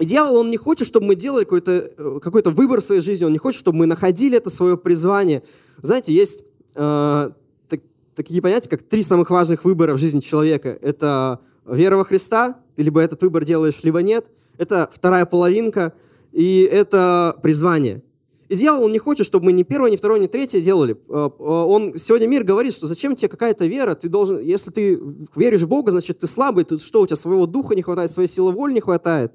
Дьявол, 0.00 0.36
он 0.36 0.50
не 0.50 0.56
хочет, 0.56 0.86
чтобы 0.86 1.06
мы 1.06 1.14
делали 1.14 1.44
какой-то 1.44 1.72
э, 1.96 2.18
какой 2.22 2.42
выбор 2.44 2.80
в 2.80 2.84
своей 2.84 3.02
жизни, 3.02 3.24
он 3.24 3.32
не 3.32 3.38
хочет, 3.38 3.60
чтобы 3.60 3.78
мы 3.78 3.86
находили 3.86 4.36
это 4.36 4.48
свое 4.48 4.76
призвание. 4.76 5.42
Знаете, 5.82 6.14
есть 6.14 6.44
э, 6.74 7.30
так, 7.68 7.80
такие 8.14 8.40
понятия, 8.40 8.68
как 8.68 8.82
три 8.82 9.02
самых 9.02 9.30
важных 9.30 9.64
выбора 9.64 9.94
в 9.94 9.98
жизни 9.98 10.20
человека. 10.20 10.76
Это 10.80 11.40
вера 11.66 11.96
во 11.96 12.04
Христа, 12.04 12.56
ты 12.76 12.82
либо 12.82 13.00
этот 13.00 13.22
выбор 13.22 13.44
делаешь, 13.44 13.80
либо 13.82 14.00
нет. 14.00 14.30
Это 14.56 14.88
вторая 14.92 15.26
половинка, 15.26 15.92
и 16.32 16.68
это 16.70 17.38
призвание. 17.42 18.02
И 18.48 18.56
дьявол, 18.56 18.84
он 18.84 18.92
не 18.92 18.98
хочет, 18.98 19.26
чтобы 19.26 19.44
мы 19.44 19.52
ни 19.52 19.62
первое, 19.62 19.92
ни 19.92 19.96
второе, 19.96 20.18
ни 20.18 20.26
третье 20.26 20.60
делали. 20.60 20.96
Э, 21.08 21.30
э, 21.38 21.42
он 21.42 21.98
сегодня 21.98 22.26
мир 22.26 22.42
говорит, 22.42 22.72
что 22.72 22.86
зачем 22.86 23.14
тебе 23.14 23.28
какая-то 23.28 23.66
вера, 23.66 23.94
ты 23.94 24.08
должен, 24.08 24.40
если 24.40 24.70
ты 24.70 25.00
веришь 25.36 25.62
в 25.62 25.68
Бога, 25.68 25.92
значит, 25.92 26.18
ты 26.20 26.26
слабый, 26.26 26.64
ты, 26.64 26.78
что, 26.78 27.02
у 27.02 27.06
тебя 27.06 27.16
своего 27.16 27.46
духа 27.46 27.74
не 27.74 27.82
хватает, 27.82 28.10
своей 28.10 28.28
силы 28.28 28.50
воли 28.52 28.72
не 28.72 28.80
хватает. 28.80 29.32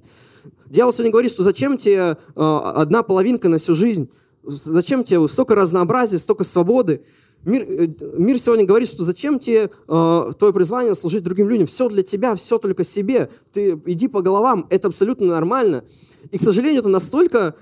Дьявол 0.67 0.93
сегодня 0.93 1.11
говорит, 1.11 1.31
что 1.31 1.43
зачем 1.43 1.77
тебе 1.77 2.17
одна 2.35 3.03
половинка 3.03 3.49
на 3.49 3.57
всю 3.57 3.75
жизнь, 3.75 4.09
зачем 4.45 5.03
тебе 5.03 5.27
столько 5.27 5.55
разнообразия, 5.55 6.17
столько 6.17 6.43
свободы. 6.43 7.01
Мир, 7.43 7.63
э, 7.67 7.87
мир 8.17 8.39
сегодня 8.39 8.65
говорит, 8.65 8.89
что 8.89 9.03
зачем 9.03 9.37
тебе 9.37 9.69
э, 9.87 10.31
твое 10.37 10.53
призвание 10.53 10.95
служить 10.95 11.23
другим 11.23 11.47
людям? 11.47 11.67
Все 11.67 11.87
для 11.89 12.01
тебя, 12.01 12.35
все 12.35 12.57
только 12.57 12.83
себе. 12.83 13.29
Ты 13.53 13.79
иди 13.85 14.07
по 14.07 14.21
головам, 14.21 14.65
это 14.71 14.87
абсолютно 14.87 15.27
нормально. 15.27 15.83
И, 16.31 16.39
к 16.39 16.41
сожалению, 16.41 16.79
это 16.79 16.89
настолько 16.89 17.53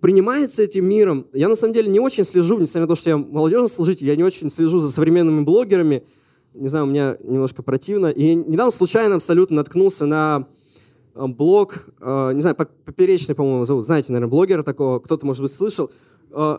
принимается 0.00 0.62
этим 0.62 0.86
миром. 0.86 1.26
Я 1.32 1.48
на 1.48 1.54
самом 1.54 1.72
деле 1.72 1.88
не 1.88 2.00
очень 2.00 2.24
слежу, 2.24 2.58
несмотря 2.58 2.82
на 2.82 2.88
то, 2.88 2.94
что 2.94 3.10
я 3.10 3.16
молодежный 3.16 3.68
служитель, 3.68 4.08
я 4.08 4.16
не 4.16 4.24
очень 4.24 4.50
слежу 4.50 4.78
за 4.78 4.92
современными 4.92 5.42
блогерами. 5.42 6.04
Не 6.52 6.68
знаю, 6.68 6.84
у 6.84 6.88
меня 6.88 7.16
немножко 7.22 7.62
противно. 7.62 8.08
И 8.08 8.34
недавно 8.34 8.72
случайно 8.72 9.14
абсолютно 9.14 9.56
наткнулся 9.56 10.04
на 10.04 10.46
э, 10.48 10.59
блог, 11.14 11.88
э, 12.00 12.32
не 12.34 12.40
знаю, 12.40 12.56
Поперечный, 12.56 13.34
по-моему, 13.34 13.64
зовут. 13.64 13.84
Знаете, 13.84 14.12
наверное, 14.12 14.30
блогера 14.30 14.62
такого, 14.62 14.98
кто-то, 14.98 15.26
может 15.26 15.42
быть, 15.42 15.52
слышал. 15.52 15.90
Э, 16.32 16.58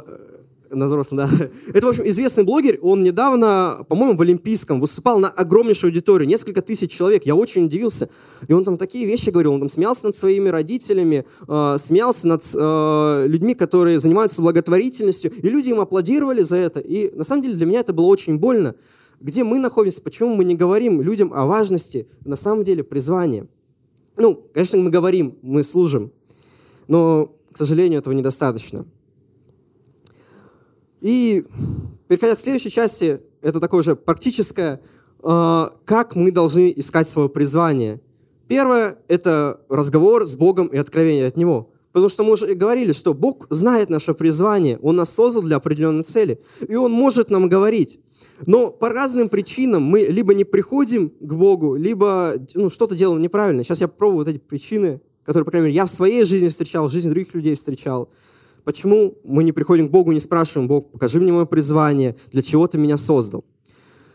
на 0.74 0.86
взрослом, 0.86 1.18
да. 1.18 1.30
Это, 1.74 1.86
в 1.86 1.90
общем, 1.90 2.08
известный 2.08 2.44
блогер. 2.44 2.80
Он 2.82 3.04
недавно, 3.04 3.86
по-моему, 3.88 4.18
в 4.18 4.22
Олимпийском 4.22 4.80
выступал 4.80 5.20
на 5.20 5.30
огромнейшую 5.30 5.90
аудиторию, 5.90 6.28
несколько 6.28 6.62
тысяч 6.62 6.92
человек. 6.92 7.26
Я 7.26 7.36
очень 7.36 7.66
удивился. 7.66 8.10
И 8.48 8.54
он 8.54 8.64
там 8.64 8.78
такие 8.78 9.06
вещи 9.06 9.30
говорил. 9.30 9.54
Он 9.54 9.60
там 9.60 9.70
смеялся 9.70 10.08
над 10.08 10.16
своими 10.16 10.50
родителями, 10.50 11.26
э, 11.48 11.76
смеялся 11.78 12.28
над 12.28 12.44
э, 12.56 13.26
людьми, 13.28 13.56
которые 13.56 14.00
занимаются 14.00 14.42
благотворительностью. 14.42 15.32
И 15.32 15.50
люди 15.50 15.70
им 15.70 15.80
аплодировали 15.80 16.42
за 16.42 16.58
это. 16.58 16.80
И 16.80 17.14
на 17.16 17.24
самом 17.24 17.44
деле 17.44 17.56
для 17.56 17.66
меня 17.66 17.82
это 17.82 17.94
было 17.94 18.06
очень 18.06 18.38
больно. 18.38 18.76
Где 19.20 19.44
мы 19.44 19.60
находимся, 19.60 20.02
почему 20.02 20.34
мы 20.34 20.44
не 20.44 20.56
говорим 20.56 21.02
людям 21.02 21.32
о 21.34 21.46
важности, 21.46 22.08
на 22.26 22.36
самом 22.36 22.64
деле, 22.64 22.84
призвания. 22.84 23.48
Ну, 24.18 24.36
конечно, 24.54 24.78
мы 24.80 24.90
говорим, 24.90 25.38
мы 25.42 25.64
служим, 25.64 26.12
но, 26.88 27.32
к 27.52 27.58
сожалению, 27.58 28.00
этого 28.00 28.14
недостаточно. 28.14 28.86
И 31.02 31.46
переходя 32.08 32.36
к 32.36 32.40
следующей 32.40 32.70
части, 32.70 33.22
это 33.42 33.60
такое 33.60 33.84
же 33.84 33.96
практическое, 33.96 34.82
э, 35.24 35.66
как 35.86 36.16
мы 36.16 36.32
должны 36.32 36.74
искать 36.76 37.08
свое 37.08 37.30
призвание. 37.30 38.02
Первое– 38.48 38.98
это 39.08 39.62
разговор 39.70 40.26
с 40.26 40.36
Богом 40.36 40.68
и 40.68 40.78
откровение 40.78 41.28
от 41.28 41.38
Него. 41.38 41.70
Потому 41.92 42.10
что 42.10 42.24
мы 42.24 42.34
уже 42.34 42.54
говорили, 42.54 42.94
что 42.94 43.14
Бог 43.14 43.48
знает 43.50 43.90
наше 43.90 44.14
призвание, 44.14 44.78
Он 44.82 44.96
нас 44.96 45.14
создал 45.14 45.44
для 45.44 45.58
определенной 45.58 46.04
цели, 46.04 46.40
и 46.68 46.76
Он 46.76 46.92
может 46.92 47.30
нам 47.30 47.50
говорить. 47.50 48.00
Но 48.46 48.72
по 48.72 48.90
разным 48.90 49.30
причинам 49.30 49.84
мы 49.84 50.02
либо 50.02 50.34
не 50.34 50.44
приходим 50.44 51.10
к 51.10 51.34
Богу, 51.34 51.76
либо 51.76 52.36
ну, 52.56 52.70
что-то 52.70 52.96
делаем 52.96 53.22
неправильно. 53.22 53.64
Сейчас 53.64 53.82
я 53.82 53.88
пробую 53.88 54.26
вот 54.26 54.28
эти 54.28 54.40
причины, 54.40 55.02
которые, 55.24 55.46
по 55.46 55.52
крайней 55.52 55.68
мере, 55.68 55.76
я 55.76 55.86
в 55.86 55.90
своей 55.90 56.24
жизни 56.24 56.48
встречал, 56.50 56.88
в 56.88 56.92
жизни 56.92 57.10
других 57.10 57.34
людей 57.34 57.56
встречал. 57.56 58.10
Почему 58.64 59.18
мы 59.24 59.44
не 59.44 59.52
приходим 59.52 59.88
к 59.88 59.92
Богу 59.92 60.12
не 60.12 60.20
спрашиваем, 60.20 60.68
Бог, 60.68 60.92
покажи 60.92 61.20
мне 61.20 61.32
мое 61.32 61.46
призвание, 61.46 62.16
для 62.32 62.42
чего 62.42 62.68
ты 62.68 62.78
меня 62.78 62.98
создал? 62.98 63.44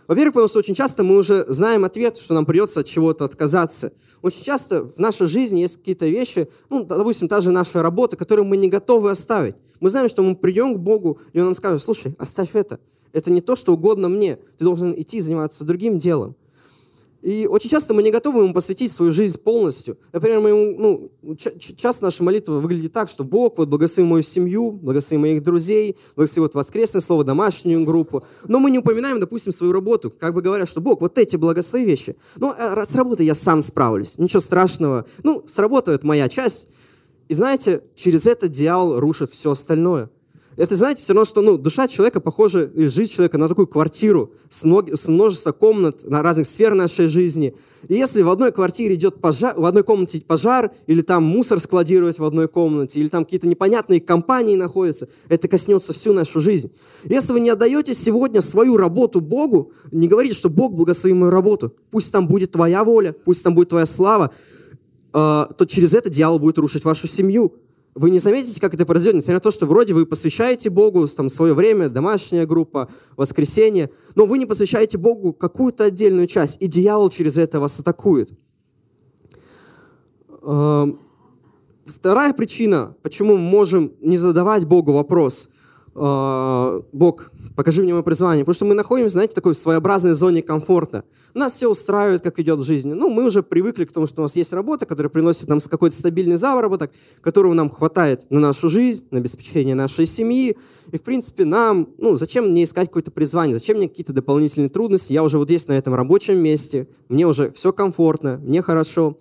Во-первых, 0.06 0.35
потому 0.35 0.49
что 0.49 0.61
очень 0.61 0.75
часто 0.75 1.02
мы 1.02 1.16
уже 1.16 1.45
знаем 1.49 1.85
ответ, 1.85 2.16
что 2.16 2.35
нам 2.35 2.47
придется 2.47 2.80
от 2.80 2.87
чего-то 2.87 3.25
отказаться. 3.25 3.92
Очень 4.23 4.45
часто 4.45 4.87
в 4.87 4.99
нашей 4.99 5.26
жизни 5.26 5.61
есть 5.61 5.78
какие-то 5.78 6.06
вещи, 6.06 6.49
ну, 6.71 6.85
допустим, 6.85 7.28
та 7.28 7.40
же 7.40 7.50
наша 7.50 7.83
работа, 7.83 8.16
которую 8.16 8.47
мы 8.47 8.56
не 8.56 8.68
готовы 8.68 9.11
оставить. 9.11 9.56
Мы 9.80 9.90
знаем, 9.90 10.09
что 10.09 10.23
мы 10.23 10.37
придем 10.37 10.75
к 10.75 10.78
Богу, 10.78 11.18
и 11.33 11.38
Он 11.38 11.47
нам 11.47 11.54
скажет, 11.54 11.83
слушай, 11.83 12.14
оставь 12.18 12.54
это. 12.54 12.78
Это 13.12 13.30
не 13.30 13.40
то, 13.40 13.56
что 13.56 13.72
угодно 13.72 14.08
мне. 14.08 14.38
Ты 14.58 14.64
должен 14.64 14.92
идти 14.92 15.20
заниматься 15.20 15.64
другим 15.64 15.98
делом. 15.98 16.36
И 17.26 17.48
очень 17.48 17.70
часто 17.70 17.92
мы 17.92 18.04
не 18.04 18.12
готовы 18.12 18.44
ему 18.44 18.54
посвятить 18.54 18.92
свою 18.92 19.10
жизнь 19.10 19.38
полностью. 19.40 19.98
Например, 20.12 20.38
мы 20.38 20.50
ему, 20.50 21.10
ну, 21.20 21.34
часто 21.34 22.04
наша 22.04 22.22
молитва 22.22 22.60
выглядит 22.60 22.92
так, 22.92 23.08
что 23.08 23.25
Бог, 23.25 23.58
вот 23.58 23.68
благослови 23.68 24.08
мою 24.08 24.22
семью, 24.22 24.70
благослови 24.70 25.20
моих 25.20 25.42
друзей, 25.42 25.96
благослови 26.14 26.42
вот 26.42 26.54
воскресное 26.54 27.00
слово, 27.00 27.25
домашнюю 27.25 27.84
группу. 27.84 28.22
Но 28.46 28.60
мы 28.60 28.70
не 28.70 28.78
упоминаем, 28.78 29.18
допустим, 29.18 29.52
свою 29.52 29.72
работу, 29.72 30.12
как 30.16 30.34
бы 30.34 30.40
говоря, 30.40 30.66
что 30.66 30.80
Бог, 30.80 31.00
вот 31.00 31.18
эти 31.18 31.34
благослови 31.34 31.84
вещи. 31.84 32.14
Ну, 32.36 32.54
а 32.56 32.86
с 32.86 32.94
работой 32.94 33.26
я 33.26 33.34
сам 33.34 33.60
справлюсь, 33.60 34.18
ничего 34.18 34.38
страшного. 34.38 35.04
Ну, 35.25 35.42
с 35.48 35.58
работой 35.58 35.96
это 35.96 36.06
моя 36.06 36.28
часть. 36.28 36.68
И 37.28 37.34
знаете, 37.34 37.82
через 37.96 38.28
это 38.28 38.46
дьявол 38.46 39.00
рушит 39.00 39.30
все 39.30 39.50
остальное. 39.50 40.10
Это, 40.56 40.75
знаете, 40.75 41.02
все 41.02 41.12
равно, 41.12 41.26
что 41.26 41.42
ну, 41.42 41.58
душа 41.58 41.86
человека 41.86 42.18
похожа, 42.20 42.64
или 42.64 42.86
жизнь 42.86 43.12
человека 43.12 43.36
на 43.36 43.46
такую 43.46 43.66
квартиру 43.66 44.32
с, 44.48 44.64
мног, 44.64 44.88
с 44.88 45.06
множеством 45.06 45.52
комнат 45.52 46.08
на 46.08 46.22
разных 46.22 46.46
сфер 46.46 46.75
нашей 46.75 47.08
жизни. 47.08 47.54
И 47.88 47.94
если 47.94 48.22
в 48.22 48.30
одной 48.30 48.52
квартире 48.52 48.94
идет 48.94 49.20
пожар, 49.20 49.54
в 49.54 49.66
одной 49.66 49.82
комнате 49.82 50.22
пожар, 50.26 50.72
или 50.86 51.02
там 51.02 51.25
мусор 51.25 51.60
складировать 51.60 52.18
в 52.18 52.25
одной 52.25 52.48
комнате, 52.48 53.00
или 53.00 53.08
там 53.08 53.25
какие-то 53.25 53.46
непонятные 53.46 54.00
компании 54.00 54.56
находятся, 54.56 55.08
это 55.28 55.46
коснется 55.46 55.92
всю 55.92 56.14
нашу 56.14 56.40
жизнь. 56.40 56.72
Если 57.04 57.34
вы 57.34 57.40
не 57.40 57.50
отдаете 57.50 57.92
сегодня 57.92 58.40
свою 58.40 58.78
работу 58.78 59.20
Богу, 59.20 59.72
не 59.92 60.08
говорите, 60.08 60.34
что 60.34 60.48
Бог 60.48 60.72
благослови 60.72 61.14
мою 61.14 61.30
работу, 61.30 61.75
пусть 61.90 62.10
там 62.12 62.26
будет 62.26 62.52
твоя 62.52 62.82
воля, 62.82 63.14
пусть 63.26 63.44
там 63.44 63.54
будет 63.54 63.68
твоя 63.68 63.84
слава, 63.84 64.30
э, 65.12 65.46
то 65.56 65.66
через 65.66 65.92
это 65.92 66.08
дьявол 66.08 66.38
будет 66.38 66.56
рушить 66.56 66.86
вашу 66.86 67.06
семью 67.06 67.52
вы 67.96 68.10
не 68.10 68.18
заметите, 68.18 68.60
как 68.60 68.74
это 68.74 68.84
произойдет, 68.84 69.16
несмотря 69.16 69.36
на 69.36 69.40
то, 69.40 69.50
что 69.50 69.64
вроде 69.64 69.94
вы 69.94 70.04
посвящаете 70.04 70.68
Богу 70.68 71.08
там, 71.08 71.30
свое 71.30 71.54
время, 71.54 71.88
домашняя 71.88 72.44
группа, 72.44 72.90
воскресенье, 73.16 73.90
но 74.14 74.26
вы 74.26 74.36
не 74.36 74.44
посвящаете 74.44 74.98
Богу 74.98 75.32
какую-то 75.32 75.84
отдельную 75.84 76.26
часть, 76.26 76.60
и 76.60 76.66
дьявол 76.66 77.08
через 77.08 77.38
это 77.38 77.58
вас 77.58 77.80
атакует. 77.80 78.32
Эм, 80.42 80.98
вторая 81.86 82.34
причина, 82.34 82.94
почему 83.02 83.38
мы 83.38 83.42
можем 83.42 83.94
не 84.02 84.18
задавать 84.18 84.66
Богу 84.66 84.92
вопрос, 84.92 85.54
Бог, 85.96 87.30
покажи 87.54 87.82
мне 87.82 87.94
мое 87.94 88.02
призвание. 88.02 88.44
Потому 88.44 88.54
что 88.54 88.64
мы 88.66 88.74
находимся, 88.74 89.14
знаете, 89.14 89.32
в 89.32 89.34
такой 89.34 89.54
своеобразной 89.54 90.12
зоне 90.12 90.42
комфорта. 90.42 91.04
Нас 91.32 91.54
все 91.54 91.70
устраивает, 91.70 92.22
как 92.22 92.38
идет 92.38 92.58
в 92.58 92.64
жизни. 92.64 92.92
Ну, 92.92 93.08
мы 93.08 93.24
уже 93.24 93.42
привыкли 93.42 93.86
к 93.86 93.92
тому, 93.92 94.06
что 94.06 94.20
у 94.20 94.24
нас 94.24 94.36
есть 94.36 94.52
работа, 94.52 94.84
которая 94.84 95.08
приносит 95.10 95.48
нам 95.48 95.58
какой-то 95.60 95.96
стабильный 95.96 96.36
заработок, 96.36 96.90
которого 97.22 97.54
нам 97.54 97.70
хватает 97.70 98.26
на 98.28 98.40
нашу 98.40 98.68
жизнь, 98.68 99.06
на 99.10 99.18
обеспечение 99.18 99.74
нашей 99.74 100.04
семьи. 100.04 100.58
И, 100.92 100.98
в 100.98 101.02
принципе, 101.02 101.46
нам, 101.46 101.88
ну, 101.96 102.16
зачем 102.16 102.50
мне 102.50 102.64
искать 102.64 102.88
какое-то 102.88 103.10
призвание, 103.10 103.58
зачем 103.58 103.78
мне 103.78 103.88
какие-то 103.88 104.12
дополнительные 104.12 104.68
трудности? 104.68 105.14
Я 105.14 105.22
уже 105.22 105.38
вот 105.38 105.48
здесь, 105.48 105.66
на 105.66 105.72
этом 105.72 105.94
рабочем 105.94 106.38
месте, 106.38 106.88
мне 107.08 107.26
уже 107.26 107.50
все 107.52 107.72
комфортно, 107.72 108.38
мне 108.42 108.60
хорошо. 108.60 109.16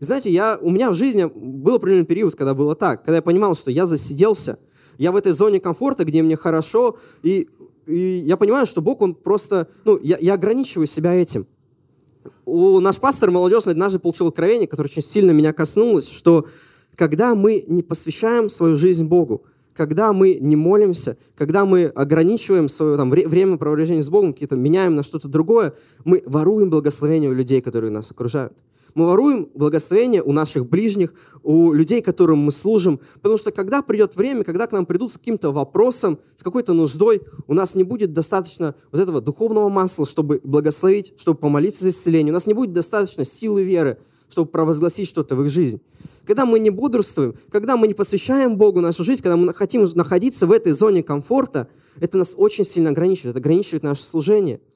И 0.00 0.04
знаете, 0.04 0.30
я, 0.30 0.58
у 0.62 0.70
меня 0.70 0.90
в 0.90 0.94
жизни 0.94 1.24
был 1.24 1.74
определенный 1.76 2.06
период, 2.06 2.36
когда 2.36 2.54
было 2.54 2.74
так, 2.76 3.04
когда 3.04 3.16
я 3.16 3.22
понимал, 3.22 3.54
что 3.54 3.70
я 3.70 3.86
засиделся, 3.86 4.58
я 4.98 5.12
в 5.12 5.16
этой 5.16 5.32
зоне 5.32 5.60
комфорта, 5.60 6.04
где 6.04 6.22
мне 6.22 6.36
хорошо, 6.36 6.96
и 7.22 7.48
и 7.86 8.22
я 8.24 8.36
понимаю, 8.36 8.66
что 8.66 8.80
Бог, 8.80 9.02
Он 9.02 9.14
просто, 9.14 9.68
ну, 9.84 9.98
я, 10.02 10.16
я 10.20 10.34
ограничиваю 10.34 10.86
себя 10.86 11.12
этим. 11.14 11.46
У 12.44 12.78
наш 12.80 13.00
пастор 13.00 13.30
молодежный 13.30 13.72
однажды 13.72 13.98
получил 13.98 14.28
откровение, 14.28 14.68
которое 14.68 14.88
очень 14.88 15.02
сильно 15.02 15.32
меня 15.32 15.52
коснулось, 15.52 16.08
что 16.08 16.46
когда 16.94 17.34
мы 17.34 17.64
не 17.66 17.82
посвящаем 17.82 18.48
свою 18.48 18.76
жизнь 18.76 19.06
Богу, 19.06 19.42
когда 19.74 20.12
мы 20.12 20.38
не 20.40 20.54
молимся, 20.54 21.16
когда 21.34 21.64
мы 21.64 21.86
ограничиваем 21.86 22.68
свое 22.68 22.96
там, 22.96 23.10
время 23.10 23.56
провождения 23.56 24.02
с 24.02 24.10
Богом, 24.10 24.32
какие-то 24.32 24.56
меняем 24.56 24.94
на 24.94 25.02
что-то 25.02 25.28
другое, 25.28 25.72
мы 26.04 26.22
воруем 26.26 26.70
благословение 26.70 27.30
у 27.30 27.34
людей, 27.34 27.60
которые 27.62 27.90
нас 27.90 28.10
окружают. 28.10 28.52
Мы 28.94 29.06
воруем 29.06 29.48
благословение 29.54 30.22
у 30.22 30.32
наших 30.32 30.68
ближних, 30.68 31.14
у 31.42 31.72
людей, 31.72 32.02
которым 32.02 32.38
мы 32.38 32.52
служим. 32.52 33.00
Потому 33.14 33.38
что 33.38 33.50
когда 33.50 33.82
придет 33.82 34.16
время, 34.16 34.44
когда 34.44 34.66
к 34.66 34.72
нам 34.72 34.86
придут 34.86 35.12
с 35.12 35.18
каким-то 35.18 35.50
вопросом, 35.50 36.18
с 36.36 36.42
какой-то 36.42 36.72
нуждой, 36.72 37.22
у 37.46 37.54
нас 37.54 37.74
не 37.74 37.84
будет 37.84 38.12
достаточно 38.12 38.74
вот 38.90 39.00
этого 39.00 39.20
духовного 39.20 39.68
масла, 39.68 40.06
чтобы 40.06 40.40
благословить, 40.44 41.14
чтобы 41.16 41.38
помолиться 41.38 41.84
за 41.84 41.90
исцеление. 41.90 42.32
У 42.32 42.34
нас 42.34 42.46
не 42.46 42.54
будет 42.54 42.72
достаточно 42.72 43.24
силы 43.24 43.62
веры, 43.62 43.98
чтобы 44.28 44.50
провозгласить 44.50 45.08
что-то 45.08 45.36
в 45.36 45.44
их 45.44 45.50
жизнь. 45.50 45.80
Когда 46.26 46.44
мы 46.44 46.58
не 46.58 46.70
бодрствуем, 46.70 47.34
когда 47.50 47.76
мы 47.76 47.86
не 47.86 47.94
посвящаем 47.94 48.56
Богу 48.56 48.80
нашу 48.80 49.04
жизнь, 49.04 49.22
когда 49.22 49.36
мы 49.36 49.52
хотим 49.54 49.84
находиться 49.94 50.46
в 50.46 50.52
этой 50.52 50.72
зоне 50.72 51.02
комфорта, 51.02 51.68
это 52.00 52.18
нас 52.18 52.34
очень 52.36 52.64
сильно 52.64 52.90
ограничивает, 52.90 53.36
это 53.36 53.40
ограничивает 53.40 53.82
наше 53.82 54.02
служение– 54.02 54.60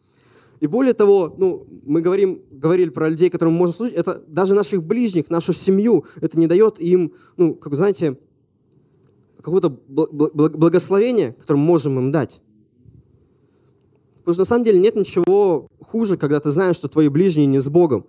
и 0.60 0.66
более 0.66 0.94
того, 0.94 1.34
ну, 1.36 1.66
мы 1.84 2.00
говорим, 2.00 2.42
говорили 2.50 2.90
про 2.90 3.08
людей, 3.08 3.30
которым 3.30 3.54
можно 3.54 3.75
служить, 3.75 3.94
это 3.94 4.22
даже 4.26 4.54
наших 4.54 4.82
ближних, 4.82 5.30
нашу 5.30 5.52
семью, 5.52 6.04
это 6.20 6.38
не 6.38 6.46
дает 6.46 6.80
им, 6.80 7.12
ну, 7.36 7.54
как 7.54 7.70
вы 7.70 7.76
знаете, 7.76 8.18
какого-то 9.36 9.70
благословения, 9.70 11.32
которое 11.32 11.60
мы 11.60 11.66
можем 11.66 11.98
им 11.98 12.10
дать. 12.10 12.42
Потому 14.18 14.34
что 14.34 14.40
на 14.40 14.46
самом 14.46 14.64
деле 14.64 14.80
нет 14.80 14.96
ничего 14.96 15.68
хуже, 15.80 16.16
когда 16.16 16.40
ты 16.40 16.50
знаешь, 16.50 16.75
что 16.75 16.88
твои 16.88 17.08
ближние 17.08 17.46
не 17.46 17.60
с 17.60 17.68
Богом. 17.68 18.06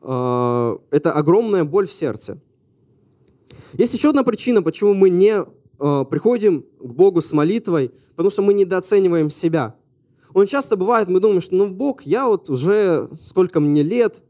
А, 0.00 0.78
это 0.90 1.12
огромная 1.12 1.64
боль 1.64 1.86
в 1.86 1.92
сердце. 1.92 2.40
Есть 3.74 3.92
еще 3.92 4.10
одна 4.10 4.22
причина, 4.22 4.62
почему 4.62 4.94
мы 4.94 5.10
не 5.10 5.34
э, 5.34 6.04
приходим 6.08 6.64
к 6.80 6.92
Богу 6.94 7.20
с 7.20 7.32
молитвой, 7.32 7.90
потому 8.10 8.30
что 8.30 8.40
мы 8.40 8.54
недооцениваем 8.54 9.28
себя. 9.28 9.76
Он 10.34 10.46
часто 10.46 10.76
бывает, 10.76 11.08
мы 11.08 11.20
думаем, 11.20 11.40
что 11.40 11.54
ну 11.54 11.68
Бог, 11.68 12.02
я 12.02 12.26
вот 12.26 12.50
уже 12.50 13.08
сколько 13.18 13.60
мне 13.60 13.82
лет, 13.82 14.22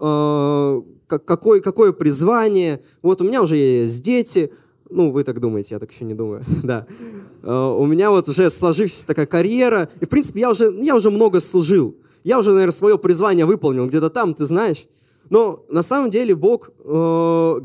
э, 0.00 0.82
какое, 1.06 1.60
какое 1.60 1.92
призвание, 1.92 2.80
вот 3.02 3.20
у 3.20 3.24
меня 3.24 3.42
уже 3.42 3.56
есть 3.56 4.02
дети, 4.02 4.50
ну, 4.88 5.12
вы 5.12 5.22
так 5.22 5.38
думаете, 5.38 5.74
я 5.74 5.78
так 5.78 5.92
еще 5.92 6.04
не 6.06 6.14
думаю, 6.14 6.42
да. 6.62 6.86
Э, 7.42 7.74
у 7.78 7.84
меня 7.84 8.10
вот 8.10 8.28
уже 8.28 8.48
сложившаяся 8.48 9.06
такая 9.06 9.26
карьера, 9.26 9.90
и, 10.00 10.06
в 10.06 10.08
принципе, 10.08 10.40
я 10.40 10.50
уже, 10.50 10.74
я 10.80 10.96
уже 10.96 11.10
много 11.10 11.40
служил. 11.40 11.94
Я 12.24 12.38
уже, 12.38 12.52
наверное, 12.52 12.72
свое 12.72 12.98
призвание 12.98 13.46
выполнил 13.46 13.86
где-то 13.86 14.10
там, 14.10 14.34
ты 14.34 14.44
знаешь. 14.44 14.86
Но 15.30 15.64
на 15.68 15.82
самом 15.82 16.10
деле 16.10 16.34
Бог 16.34 16.70
э, 16.84 17.60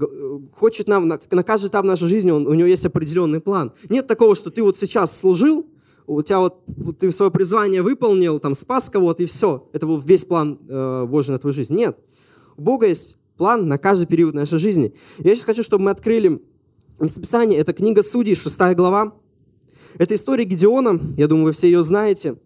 хочет 0.54 0.88
нам, 0.88 1.08
на, 1.08 1.20
на 1.32 1.44
каждый 1.44 1.68
этап 1.68 1.84
нашей 1.84 2.08
жизни 2.08 2.32
он, 2.32 2.46
у 2.46 2.54
него 2.54 2.68
есть 2.68 2.86
определенный 2.86 3.40
план. 3.40 3.72
Нет 3.90 4.06
такого, 4.06 4.36
что 4.36 4.52
ты 4.52 4.62
вот 4.62 4.78
сейчас 4.78 5.18
служил, 5.18 5.66
у 6.08 6.22
тебя 6.22 6.40
вот, 6.40 6.64
ты 7.00 7.12
свое 7.12 7.32
призвание 7.32 7.82
выполнил, 7.82 8.40
там, 8.40 8.56
спас 8.56 8.90
кого-то, 8.90 9.24
и 9.24 9.26
все. 9.26 9.68
Это 9.74 9.88
был 9.88 9.98
весь 10.00 10.26
план 10.26 10.60
э, 10.68 11.06
Божий 11.08 11.32
на 11.32 11.40
твою 11.40 11.54
жизнь. 11.54 11.76
Нет. 11.76 11.98
У 12.58 12.62
Бога 12.62 12.88
есть 12.88 13.18
план 13.38 13.68
на 13.68 13.78
каждый 13.78 14.08
период 14.08 14.36
нашей 14.36 14.60
жизни. 14.60 14.94
Я 15.20 15.36
сейчас 15.36 15.46
хочу, 15.46 15.64
чтобы 15.64 15.86
мы 15.86 15.92
открыли 15.92 16.42
Местописание– 16.98 17.60
это 17.60 17.74
книга 17.74 18.02
Судей, 18.02 18.36
6 18.36 18.58
глава. 18.76 19.14
Это 19.98 20.16
история 20.16 20.46
Гедеона, 20.46 21.00
я 21.18 21.28
думаю, 21.28 21.48
вы 21.48 21.52
все 21.52 21.68
ее 21.68 21.84
знаете. 21.84 22.38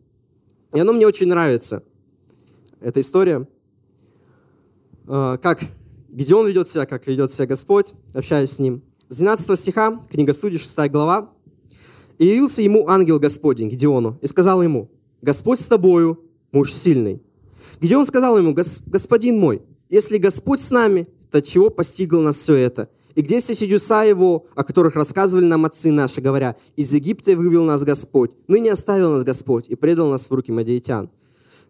И 0.73 0.79
она 0.79 0.91
мне 0.91 1.05
очень 1.05 1.27
нравится. 1.27 1.83
Эта 2.79 2.99
история, 2.99 3.47
а, 5.07 5.37
как 5.37 5.59
Гедеон 6.09 6.47
ведет 6.47 6.67
себя, 6.67 6.87
как 6.87 7.05
ведет 7.05 7.31
себя 7.31 7.45
Господь, 7.45 7.93
общаясь 8.15 8.53
с 8.53 8.59
ним. 8.59 8.81
С 9.07 9.17
12 9.17 9.59
стиха, 9.59 10.03
книга 10.09 10.33
Судей, 10.33 10.57
6 10.57 10.89
глава. 10.89 11.31
«И 12.19 12.27
явился 12.27 12.61
ему 12.61 12.87
ангел 12.87 13.17
Господень, 13.17 13.69
Гедеону, 13.69 14.19
и 14.21 14.27
сказал 14.27 14.61
ему, 14.61 14.91
«Господь 15.23 15.59
с 15.59 15.65
тобою, 15.65 16.19
муж 16.51 16.71
сильный». 16.71 17.23
Гедеон 17.81 18.05
сказал 18.05 18.37
ему, 18.37 18.53
«Господин 18.53 19.39
мой, 19.39 19.63
если 19.89 20.17
Господь 20.17 20.59
с 20.59 20.69
нами, 20.69 21.07
то 21.31 21.41
чего 21.41 21.69
постигло 21.69 22.21
нас 22.21 22.37
все 22.37 22.55
это? 22.55 22.89
И 23.15 23.21
где 23.21 23.39
все 23.39 23.55
чудеса 23.55 24.03
Его, 24.03 24.45
о 24.55 24.63
которых 24.63 24.95
рассказывали 24.95 25.45
нам 25.45 25.65
отцы 25.65 25.91
наши, 25.91 26.21
говоря, 26.21 26.55
«Из 26.75 26.93
Египта 26.93 27.35
вывел 27.35 27.65
нас 27.65 27.83
Господь, 27.83 28.31
ныне 28.47 28.71
оставил 28.71 29.11
нас 29.11 29.23
Господь 29.23 29.65
и 29.69 29.75
предал 29.75 30.09
нас 30.09 30.29
в 30.29 30.33
руки 30.33 30.51
мадиитян». 30.51 31.09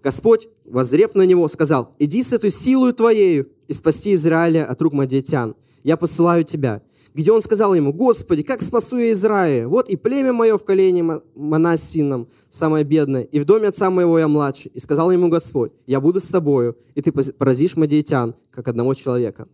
Господь, 0.03 0.47
возрев 0.65 1.15
на 1.15 1.23
него, 1.23 1.47
сказал, 1.47 1.93
«Иди 1.99 2.23
с 2.23 2.33
этой 2.33 2.49
силой 2.49 2.93
Твоею 2.93 3.49
и 3.67 3.73
спасти 3.73 4.13
Израиля 4.15 4.65
от 4.65 4.81
рук 4.81 4.93
мадиитян. 4.93 5.55
Я 5.83 5.95
посылаю 5.95 6.43
тебя». 6.43 6.81
Где 7.19 7.33
он 7.33 7.41
сказал 7.41 7.73
ему, 7.73 7.91
«Господи, 7.91 8.43
как 8.43 8.61
спасу 8.61 8.97
я 8.97 9.11
Израиля? 9.11 9.67
Вот 9.67 9.89
и 9.89 9.97
племя 9.97 10.31
мое 10.31 10.57
в 10.57 10.63
колене 10.63 11.19
Манасином, 11.35 12.29
самое 12.49 12.85
бедное, 12.85 13.23
и 13.23 13.41
в 13.41 13.45
доме 13.45 13.67
отца 13.67 13.89
моего 13.89 14.17
я 14.17 14.29
младший». 14.29 14.71
И 14.73 14.79
сказал 14.79 15.11
ему 15.11 15.27
Господь, 15.27 15.73
«Я 15.85 15.99
буду 15.99 16.21
с 16.21 16.29
тобою, 16.29 16.77
и 16.95 17.01
ты 17.01 17.11
поразишь 17.11 17.75
мадиитян, 17.75 18.35
как 18.51 18.69
одного 18.69 18.93
человека». 18.93 19.49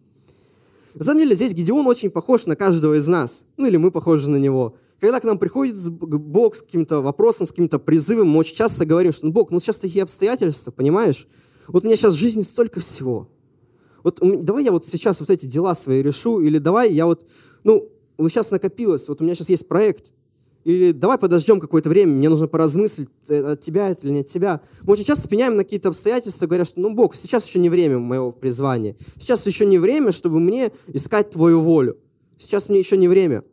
На 0.93 1.03
самом 1.03 1.22
деле 1.22 1.36
здесь 1.36 1.55
Гедеон 1.55 1.88
очень 1.88 2.12
похож 2.12 2.45
на 2.45 2.55
каждого 2.55 3.00
из 3.00 3.07
нас. 3.07 3.45
Ну 3.57 3.65
или 3.65 3.77
мы 3.77 3.89
похожи 3.89 4.29
на 4.29 4.38
него. 4.38 4.75
Когда 5.00 5.19
к 5.19 5.24
нам 5.24 5.39
приходит 5.39 5.75
Бог 5.89 6.55
с 6.55 6.62
каким-то 6.62 7.01
вопросом, 7.01 7.48
с 7.48 7.50
каким-то 7.50 7.79
призывом, 7.79 8.27
мы 8.27 8.38
очень 8.38 8.55
часто 8.55 8.86
говорим, 8.86 9.12
что 9.12 9.25
ну, 9.25 9.31
Бог, 9.31 9.50
ну 9.50 9.60
сейчас 9.60 9.79
такие 9.79 10.03
обстоятельства, 10.03 10.69
понимаешь? 10.69 11.27
Вот 11.67 11.84
у 11.84 11.88
меня 11.88 11.98
сейчас 11.98 12.13
в 12.13 12.19
жизни 12.19 12.43
столько 12.43 12.79
всего. 12.79 13.27
Вот 14.05 14.19
давай 14.22 14.63
я 14.63 14.72
вот 14.72 14.86
сейчас 14.86 15.19
вот 15.19 15.31
эти 15.31 15.48
дела 15.48 15.74
свои 15.74 16.03
решу, 16.03 16.39
или 16.39 16.60
давай 16.60 16.93
я 16.93 17.07
вот, 17.07 17.25
ну, 17.65 17.89
вот 18.17 18.29
сейчас 18.29 18.51
накопилось, 18.51 19.10
вот 19.10 19.19
у 19.19 19.24
меня 19.25 19.36
сейчас 19.36 19.50
есть 19.50 19.67
проект, 19.67 20.13
или 20.63 20.93
давай 20.93 21.17
подождем 21.17 21.60
какое-то 21.60 21.89
время, 21.89 22.13
мне 22.13 22.29
нужно 22.29 22.48
поразмыслить, 22.48 23.10
э, 23.27 23.53
от 23.53 23.62
тебя 23.62 23.89
это 23.89 24.07
или 24.07 24.13
не 24.13 24.19
от 24.22 24.27
тебя. 24.27 24.62
Мы 24.84 24.93
очень 24.93 25.03
часто 25.03 25.27
пеняем 25.27 25.55
на 25.57 25.63
какие-то 25.63 25.89
обстоятельства, 25.89 26.48
говоря, 26.48 26.63
что 26.63 26.79
ну 26.79 26.93
Бог, 26.93 27.15
сейчас 27.15 27.45
еще 27.48 27.60
не 27.60 27.69
время 27.69 28.00
моего 28.00 28.31
призвания. 28.31 28.95
Сейчас 29.19 29.45
еще 29.45 29.65
не 29.65 29.77
время, 29.77 30.12
чтобы 30.12 30.39
мне 30.39 30.72
искать 30.88 31.31
Твою 31.31 31.62
волю. 31.62 31.98
Сейчас 32.38 32.69
мне 32.69 32.79
еще 32.79 32.98
не 32.98 33.07
время. 33.07 33.43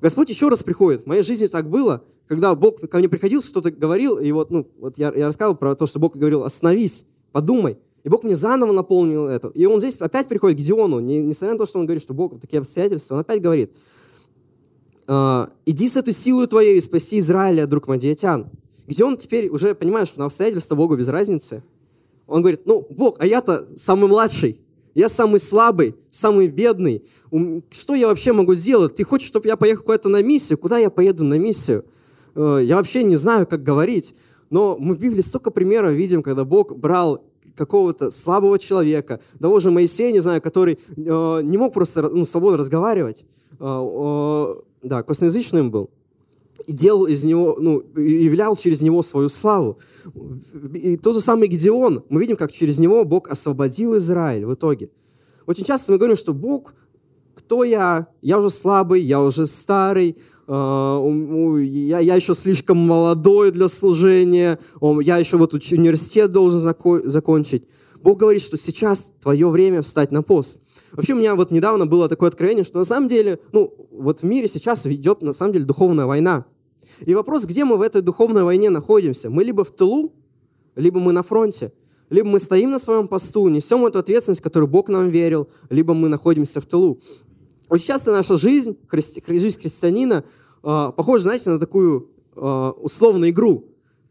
Господь 0.00 0.30
еще 0.30 0.48
раз 0.48 0.62
приходит. 0.62 1.02
В 1.02 1.06
моей 1.06 1.22
жизни 1.22 1.46
так 1.46 1.68
было, 1.68 2.04
когда 2.26 2.54
Бог 2.54 2.80
ко 2.88 2.98
мне 2.98 3.08
приходил, 3.08 3.42
что-то 3.42 3.70
говорил, 3.70 4.18
и 4.18 4.32
вот, 4.32 4.50
ну, 4.50 4.66
вот 4.78 4.98
я, 4.98 5.12
я 5.14 5.26
рассказывал 5.26 5.56
про 5.56 5.74
то, 5.74 5.86
что 5.86 5.98
Бог 5.98 6.16
говорил, 6.16 6.44
остановись, 6.44 7.08
подумай. 7.32 7.78
И 8.06 8.08
Бог 8.08 8.22
мне 8.22 8.36
заново 8.36 8.70
наполнил 8.70 9.26
это. 9.26 9.48
И 9.48 9.66
он 9.66 9.80
здесь 9.80 9.96
опять 9.96 10.28
приходит 10.28 10.60
к 10.60 10.62
Диону, 10.62 11.00
не, 11.00 11.20
несмотря 11.22 11.54
на 11.54 11.58
то, 11.58 11.66
что 11.66 11.80
он 11.80 11.86
говорит, 11.86 12.04
что 12.04 12.14
Бог 12.14 12.40
такие 12.40 12.60
обстоятельства, 12.60 13.16
он 13.16 13.22
опять 13.22 13.42
говорит, 13.42 13.72
«А, 15.08 15.50
иди 15.66 15.88
с 15.88 15.96
этой 15.96 16.14
силой 16.14 16.46
твоей 16.46 16.78
и 16.78 16.80
спаси 16.80 17.18
Израиля, 17.18 17.66
друг 17.66 17.88
Мадиатян. 17.88 18.46
Где 18.86 19.02
он 19.02 19.16
теперь 19.16 19.48
уже 19.48 19.74
понимает, 19.74 20.06
что 20.06 20.20
на 20.20 20.26
обстоятельства 20.26 20.76
Богу 20.76 20.96
без 20.96 21.08
разницы. 21.08 21.64
Он 22.28 22.42
говорит, 22.42 22.60
ну, 22.64 22.86
Бог, 22.90 23.16
а 23.18 23.26
я-то 23.26 23.66
самый 23.74 24.08
младший, 24.08 24.56
я 24.94 25.08
самый 25.08 25.40
слабый, 25.40 25.96
самый 26.12 26.46
бедный. 26.46 27.02
Что 27.72 27.96
я 27.96 28.06
вообще 28.06 28.32
могу 28.32 28.54
сделать? 28.54 28.94
Ты 28.94 29.02
хочешь, 29.02 29.26
чтобы 29.26 29.48
я 29.48 29.56
поехал 29.56 29.82
куда-то 29.82 30.08
на 30.08 30.22
миссию? 30.22 30.58
Куда 30.58 30.78
я 30.78 30.90
поеду 30.90 31.24
на 31.24 31.40
миссию? 31.40 31.84
Э, 32.36 32.60
я 32.62 32.76
вообще 32.76 33.02
не 33.02 33.16
знаю, 33.16 33.48
как 33.48 33.64
говорить. 33.64 34.14
Но 34.48 34.76
мы 34.78 34.94
в 34.94 35.00
Библии 35.00 35.22
столько 35.22 35.50
примеров 35.50 35.92
видим, 35.92 36.22
когда 36.22 36.44
Бог 36.44 36.76
брал 36.76 37.24
какого-то 37.56 38.10
слабого 38.10 38.58
человека, 38.58 39.20
того 39.40 39.60
же 39.60 39.70
Моисея, 39.70 40.12
не 40.12 40.20
знаю, 40.20 40.40
который 40.40 40.78
э, 40.96 41.40
не 41.42 41.56
мог 41.56 41.72
просто 41.72 42.02
ну, 42.02 42.24
свободно 42.24 42.58
разговаривать. 42.58 43.24
Э, 43.58 44.54
да, 44.82 45.02
косноязычным 45.02 45.70
был, 45.70 45.90
и 46.66 46.72
делал 46.72 47.06
из 47.06 47.24
него, 47.24 47.56
ну, 47.58 47.82
являл 47.96 48.56
через 48.56 48.82
него 48.82 49.02
свою 49.02 49.28
славу. 49.28 49.78
И 50.74 50.96
тот 50.96 51.14
же 51.14 51.20
самый 51.20 51.48
Гедеон, 51.48 52.04
мы 52.08 52.20
видим, 52.20 52.36
как 52.36 52.52
через 52.52 52.78
него 52.78 53.04
Бог 53.04 53.28
освободил 53.28 53.96
Израиль 53.96 54.46
в 54.46 54.54
итоге. 54.54 54.90
Очень 55.46 55.64
часто 55.64 55.92
мы 55.92 55.98
говорим, 55.98 56.16
что 56.16 56.34
Бог, 56.34 56.74
кто 57.34 57.64
я? 57.64 58.08
Я 58.22 58.38
уже 58.38 58.50
слабый, 58.50 59.00
я 59.00 59.22
уже 59.22 59.46
старый, 59.46 60.10
э, 60.10 60.16
я, 60.48 61.98
я 61.98 62.14
еще 62.14 62.34
слишком 62.34 62.78
молодой 62.78 63.50
для 63.50 63.68
служения, 63.68 64.58
я 64.80 65.18
еще 65.18 65.36
вот 65.36 65.54
университет 65.54 66.30
должен 66.30 66.60
закончить. 67.04 67.68
Бог 68.02 68.18
говорит, 68.18 68.42
что 68.42 68.56
сейчас 68.56 69.12
твое 69.20 69.48
время 69.48 69.82
встать 69.82 70.12
на 70.12 70.22
пост. 70.22 70.60
Вообще 70.92 71.14
у 71.14 71.16
меня 71.16 71.34
вот 71.34 71.50
недавно 71.50 71.86
было 71.86 72.08
такое 72.08 72.28
откровение, 72.28 72.64
что 72.64 72.78
на 72.78 72.84
самом 72.84 73.08
деле, 73.08 73.40
ну, 73.52 73.74
вот 73.90 74.20
в 74.20 74.22
мире 74.22 74.46
сейчас 74.46 74.86
идет 74.86 75.22
на 75.22 75.32
самом 75.32 75.52
деле 75.52 75.64
духовная 75.64 76.06
война. 76.06 76.46
И 77.04 77.14
вопрос, 77.14 77.44
где 77.44 77.64
мы 77.64 77.76
в 77.76 77.82
этой 77.82 78.02
духовной 78.02 78.44
войне 78.44 78.70
находимся? 78.70 79.28
Мы 79.28 79.44
либо 79.44 79.64
в 79.64 79.70
тылу, 79.70 80.12
либо 80.76 81.00
мы 81.00 81.12
на 81.12 81.22
фронте. 81.22 81.72
Либо 82.08 82.28
мы 82.28 82.38
стоим 82.38 82.70
на 82.70 82.78
своем 82.78 83.08
посту, 83.08 83.48
несем 83.48 83.84
эту 83.84 83.98
ответственность, 83.98 84.40
которую 84.40 84.68
Бог 84.68 84.88
нам 84.88 85.10
верил, 85.10 85.48
либо 85.70 85.92
мы 85.92 86.08
находимся 86.08 86.60
в 86.60 86.66
тылу. 86.66 87.00
Очень 87.68 87.86
часто 87.86 88.12
наша 88.12 88.36
жизнь, 88.36 88.78
христи, 88.86 89.22
жизнь 89.26 89.60
христианина, 89.60 90.24
э, 90.62 90.92
похожа, 90.96 91.24
знаете, 91.24 91.50
на 91.50 91.58
такую 91.58 92.10
э, 92.36 92.72
условную 92.80 93.30
игру. 93.30 93.64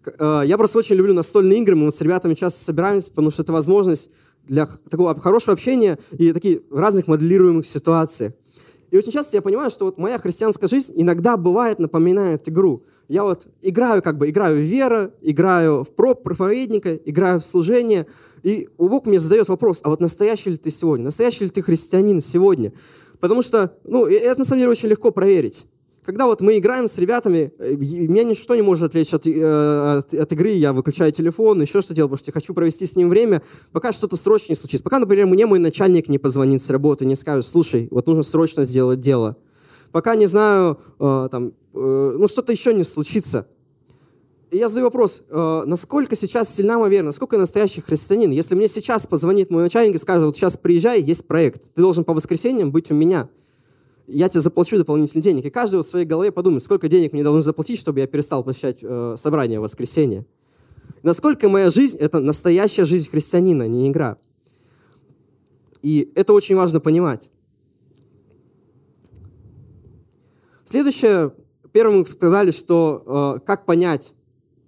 Э, 0.05 0.41
я 0.45 0.57
просто 0.57 0.79
очень 0.79 0.97
люблю 0.97 1.13
настольные 1.13 1.61
игры, 1.61 1.75
мы 1.75 1.85
вот 1.85 1.95
с 1.95 2.01
ребятами 2.01 2.33
часто 2.33 2.61
собираемся, 2.61 3.11
потому 3.11 3.31
что 3.31 3.43
это 3.43 3.53
возможность 3.53 4.11
для 4.45 4.67
такого 4.89 5.17
хорошего 5.19 5.53
общения 5.53 5.97
и 6.11 6.33
таких 6.33 6.59
разных 6.69 7.07
моделируемых 7.07 7.65
ситуаций. 7.65 8.33
И 8.91 8.97
очень 8.97 9.11
часто 9.11 9.37
я 9.37 9.41
понимаю, 9.41 9.71
что 9.71 9.85
вот 9.85 9.97
моя 9.97 10.19
христианская 10.19 10.67
жизнь 10.67 10.93
иногда 10.95 11.37
бывает 11.37 11.79
напоминает 11.79 12.47
игру. 12.47 12.83
Я 13.07 13.23
вот 13.23 13.47
играю, 13.61 14.01
как 14.01 14.17
бы 14.17 14.29
играю 14.29 14.57
в 14.57 14.59
веру, 14.59 15.11
играю 15.21 15.83
в 15.83 15.91
проповедника, 15.91 16.95
играю 16.95 17.39
в 17.39 17.45
служение, 17.45 18.05
и 18.43 18.69
Бог 18.77 19.05
мне 19.05 19.19
задает 19.19 19.49
вопрос, 19.49 19.81
а 19.83 19.89
вот 19.89 20.01
настоящий 20.01 20.51
ли 20.51 20.57
ты 20.57 20.71
сегодня? 20.71 21.05
Настоящий 21.05 21.45
ли 21.45 21.49
ты 21.49 21.61
христианин 21.61 22.21
сегодня? 22.21 22.73
Потому 23.19 23.41
что, 23.41 23.77
ну, 23.83 24.05
это 24.05 24.39
на 24.39 24.45
самом 24.45 24.59
деле 24.59 24.71
очень 24.71 24.89
легко 24.89 25.11
проверить 25.11 25.65
когда 26.05 26.27
вот 26.27 26.41
мы 26.41 26.57
играем 26.57 26.87
с 26.87 26.97
ребятами, 26.97 27.51
э, 27.57 27.75
меня 27.75 28.23
ничто 28.23 28.55
не 28.55 28.61
может 28.61 28.83
отвлечь 28.83 29.13
от, 29.13 29.25
э, 29.25 29.97
от, 29.97 30.13
от 30.13 30.31
игры, 30.31 30.51
я 30.51 30.71
выключаю 30.71 31.11
телефон, 31.11 31.61
еще 31.61 31.81
что 31.81 31.93
делаю, 31.93 32.09
потому 32.09 32.19
что 32.19 32.29
я 32.29 32.33
хочу 32.33 32.53
провести 32.53 32.85
с 32.85 32.95
ним 32.95 33.09
время, 33.09 33.41
пока 33.71 33.91
что-то 33.91 34.15
срочно 34.15 34.51
не 34.51 34.55
случится. 34.55 34.83
Пока, 34.83 34.99
например, 34.99 35.25
мне 35.25 35.45
мой 35.45 35.59
начальник 35.59 36.07
не 36.07 36.19
позвонит 36.19 36.61
с 36.61 36.69
работы, 36.69 37.05
не 37.05 37.15
скажет, 37.15 37.45
слушай, 37.45 37.87
вот 37.91 38.07
нужно 38.07 38.23
срочно 38.23 38.63
сделать 38.65 38.99
дело. 38.99 39.35
Пока 39.91 40.15
не 40.15 40.27
знаю, 40.27 40.79
э, 40.99 41.29
там, 41.31 41.53
ну 41.73 42.27
что-то 42.29 42.51
еще 42.53 42.73
не 42.73 42.83
случится. 42.83 43.47
Я 44.51 44.69
задаю 44.69 44.85
вопрос, 44.85 45.23
э, 45.29 45.63
насколько 45.65 46.15
сейчас 46.15 46.53
сильна 46.53 46.77
моя 46.77 46.91
вера, 46.91 47.05
насколько 47.05 47.35
я 47.35 47.39
настоящий 47.39 47.81
христианин? 47.81 48.31
Если 48.31 48.55
мне 48.55 48.67
сейчас 48.67 49.07
позвонит 49.07 49.49
мой 49.49 49.63
начальник 49.63 49.95
и 49.95 49.99
скажет, 49.99 50.25
вот 50.25 50.35
сейчас 50.35 50.55
приезжай, 50.55 51.01
есть 51.01 51.27
проект, 51.27 51.73
ты 51.73 51.81
должен 51.81 52.03
по 52.03 52.13
воскресеньям 52.13 52.71
быть 52.71 52.91
у 52.91 52.95
меня– 52.95 53.29
я 54.07 54.29
тебе 54.29 54.41
заплачу 54.41 54.77
дополнительные 54.77 55.23
денег. 55.23 55.45
И 55.45 55.49
каждый 55.49 55.77
вот 55.77 55.85
в 55.85 55.89
своей 55.89 56.05
голове 56.05 56.31
подумает, 56.31 56.63
сколько 56.63 56.87
денег 56.87 57.13
мне 57.13 57.23
должны 57.23 57.41
заплатить, 57.41 57.79
чтобы 57.79 57.99
я 57.99 58.07
перестал 58.07 58.43
посещать 58.43 58.79
э, 58.81 59.15
собрание 59.17 59.59
в 59.59 59.63
воскресенье. 59.63 60.25
Насколько 61.03 61.49
моя 61.49 61.69
жизнь– 61.69 61.97
это 61.99 62.19
настоящая 62.19 62.85
жизнь 62.85 63.09
христианина, 63.09 63.67
не 63.67 63.89
игра. 63.89 64.17
И 65.81 66.11
это 66.15 66.33
очень 66.33 66.55
важно 66.55 66.79
понимать. 66.79 67.29
Следующее, 70.63 71.33
первым 71.71 71.99
мы 71.99 72.05
сказали, 72.05 72.51
что 72.51 73.37
э, 73.37 73.45
как 73.45 73.65
понять 73.65 74.15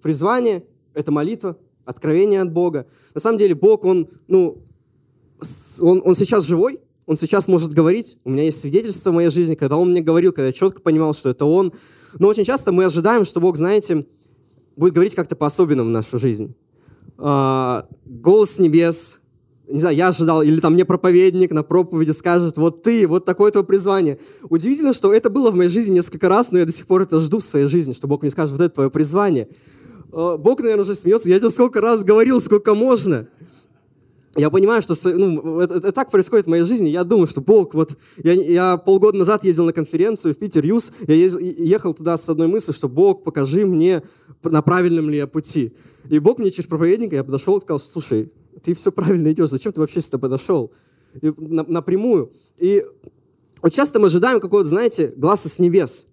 призвание, 0.02 0.64
это 0.94 1.12
молитва, 1.12 1.56
откровение 1.84 2.42
от 2.42 2.52
Бога. 2.52 2.86
На 3.14 3.20
самом 3.20 3.38
деле 3.38 3.54
Бог, 3.54 3.84
Он, 3.84 4.08
ну, 4.26 4.62
он, 5.80 6.02
он 6.04 6.14
сейчас 6.14 6.44
живой, 6.44 6.80
Он 7.06 7.16
сейчас 7.16 7.48
может 7.48 7.72
говорить. 7.72 8.18
У 8.24 8.30
меня 8.30 8.44
есть 8.44 8.60
свидетельство 8.60 9.10
в 9.10 9.14
моей 9.14 9.30
жизни, 9.30 9.54
когда 9.54 9.76
Он 9.76 9.90
мне 9.90 10.00
говорил, 10.00 10.32
когда 10.32 10.46
я 10.46 10.52
четко 10.52 10.82
понимал, 10.82 11.14
что 11.14 11.30
это 11.30 11.44
Он. 11.44 11.72
Но 12.18 12.28
очень 12.28 12.44
часто 12.44 12.72
мы 12.72 12.84
ожидаем, 12.84 13.24
что 13.24 13.40
Бог, 13.40 13.56
знаете, 13.56 14.06
будет 14.76 14.94
говорить 14.94 15.14
как-то 15.14 15.36
по-особенному 15.36 15.90
в 15.90 15.92
нашу 15.92 16.18
жизнь. 16.18 16.54
Э, 17.18 17.82
голос 18.04 18.58
небес, 18.58 19.22
не 19.68 19.80
знаю, 19.80 19.96
я 19.96 20.08
ожидал, 20.08 20.42
или 20.42 20.60
там 20.60 20.74
мне 20.74 20.84
проповедник 20.84 21.50
на 21.50 21.62
проповеди 21.62 22.12
скажет, 22.12 22.56
вот 22.56 22.82
ты, 22.82 23.06
вот 23.06 23.24
такое 23.24 23.50
твое 23.50 23.66
призвание. 23.66 24.18
Удивительно, 24.48 24.92
что 24.92 25.12
это 25.12 25.28
было 25.28 25.50
в 25.50 25.56
моей 25.56 25.68
жизни 25.68 25.94
несколько 25.94 26.28
раз, 26.28 26.52
но 26.52 26.58
я 26.58 26.64
до 26.64 26.72
сих 26.72 26.86
пор 26.86 27.02
это 27.02 27.20
жду 27.20 27.40
в 27.40 27.44
своей 27.44 27.66
жизни, 27.66 27.92
что 27.92 28.06
Бог 28.06 28.22
мне 28.22 28.30
скажет, 28.30 28.52
вот 28.52 28.62
это 28.62 28.74
твое 28.74 28.90
призвание. 28.90 29.48
Э, 30.12 30.36
Бог, 30.38 30.60
наверное, 30.60 30.82
уже 30.82 30.94
смеется, 30.94 31.28
я 31.28 31.38
тебе 31.38 31.50
сколько 31.50 31.80
раз 31.80 32.04
говорил, 32.04 32.40
сколько 32.40 32.74
можно. 32.74 33.26
Я 34.36 34.50
понимаю, 34.50 34.82
что 34.82 34.94
ну, 35.04 35.60
это, 35.60 35.78
это 35.78 35.90
так 35.90 36.10
происходит 36.10 36.46
в 36.46 36.50
моей 36.50 36.62
жизни. 36.62 36.88
Я 36.88 37.02
думаю, 37.02 37.26
что 37.26 37.40
Бог, 37.40 37.74
вот 37.74 37.96
я, 38.22 38.32
я 38.34 38.76
полгода 38.76 39.18
назад 39.18 39.42
ездил 39.42 39.64
на 39.64 39.72
конференцию 39.72 40.34
в 40.34 40.38
Питер 40.38 40.64
Юс, 40.64 40.92
я 41.06 41.14
ехал 41.14 41.92
туда 41.92 42.16
с 42.16 42.28
одной 42.28 42.46
мыслью, 42.46 42.74
что 42.74 42.88
Бог, 42.88 43.24
покажи 43.24 43.66
мне, 43.66 44.02
на 44.44 44.62
правильном 44.62 45.10
ли 45.10 45.16
я 45.16 45.26
пути. 45.26 45.72
И 46.08 46.18
Бог 46.20 46.38
мне 46.38 46.50
через 46.50 46.68
проповедника, 46.68 47.16
я 47.16 47.24
подошел 47.24 47.58
и 47.58 47.60
сказал, 47.60 47.80
слушай, 47.80 48.32
ты 48.62 48.74
все 48.74 48.92
правильно 48.92 49.32
идешь, 49.32 49.50
зачем 49.50 49.72
ты 49.72 49.80
вообще 49.80 50.00
сюда 50.00 50.18
подошел? 50.18 50.70
И, 51.20 51.32
на, 51.36 51.64
напрямую. 51.64 52.30
И 52.58 52.84
вот 53.60 53.72
часто 53.72 53.98
мы 53.98 54.06
ожидаем 54.06 54.40
какого-то, 54.40 54.68
знаете, 54.68 55.12
глаза 55.16 55.48
с 55.48 55.58
небес. 55.58 56.12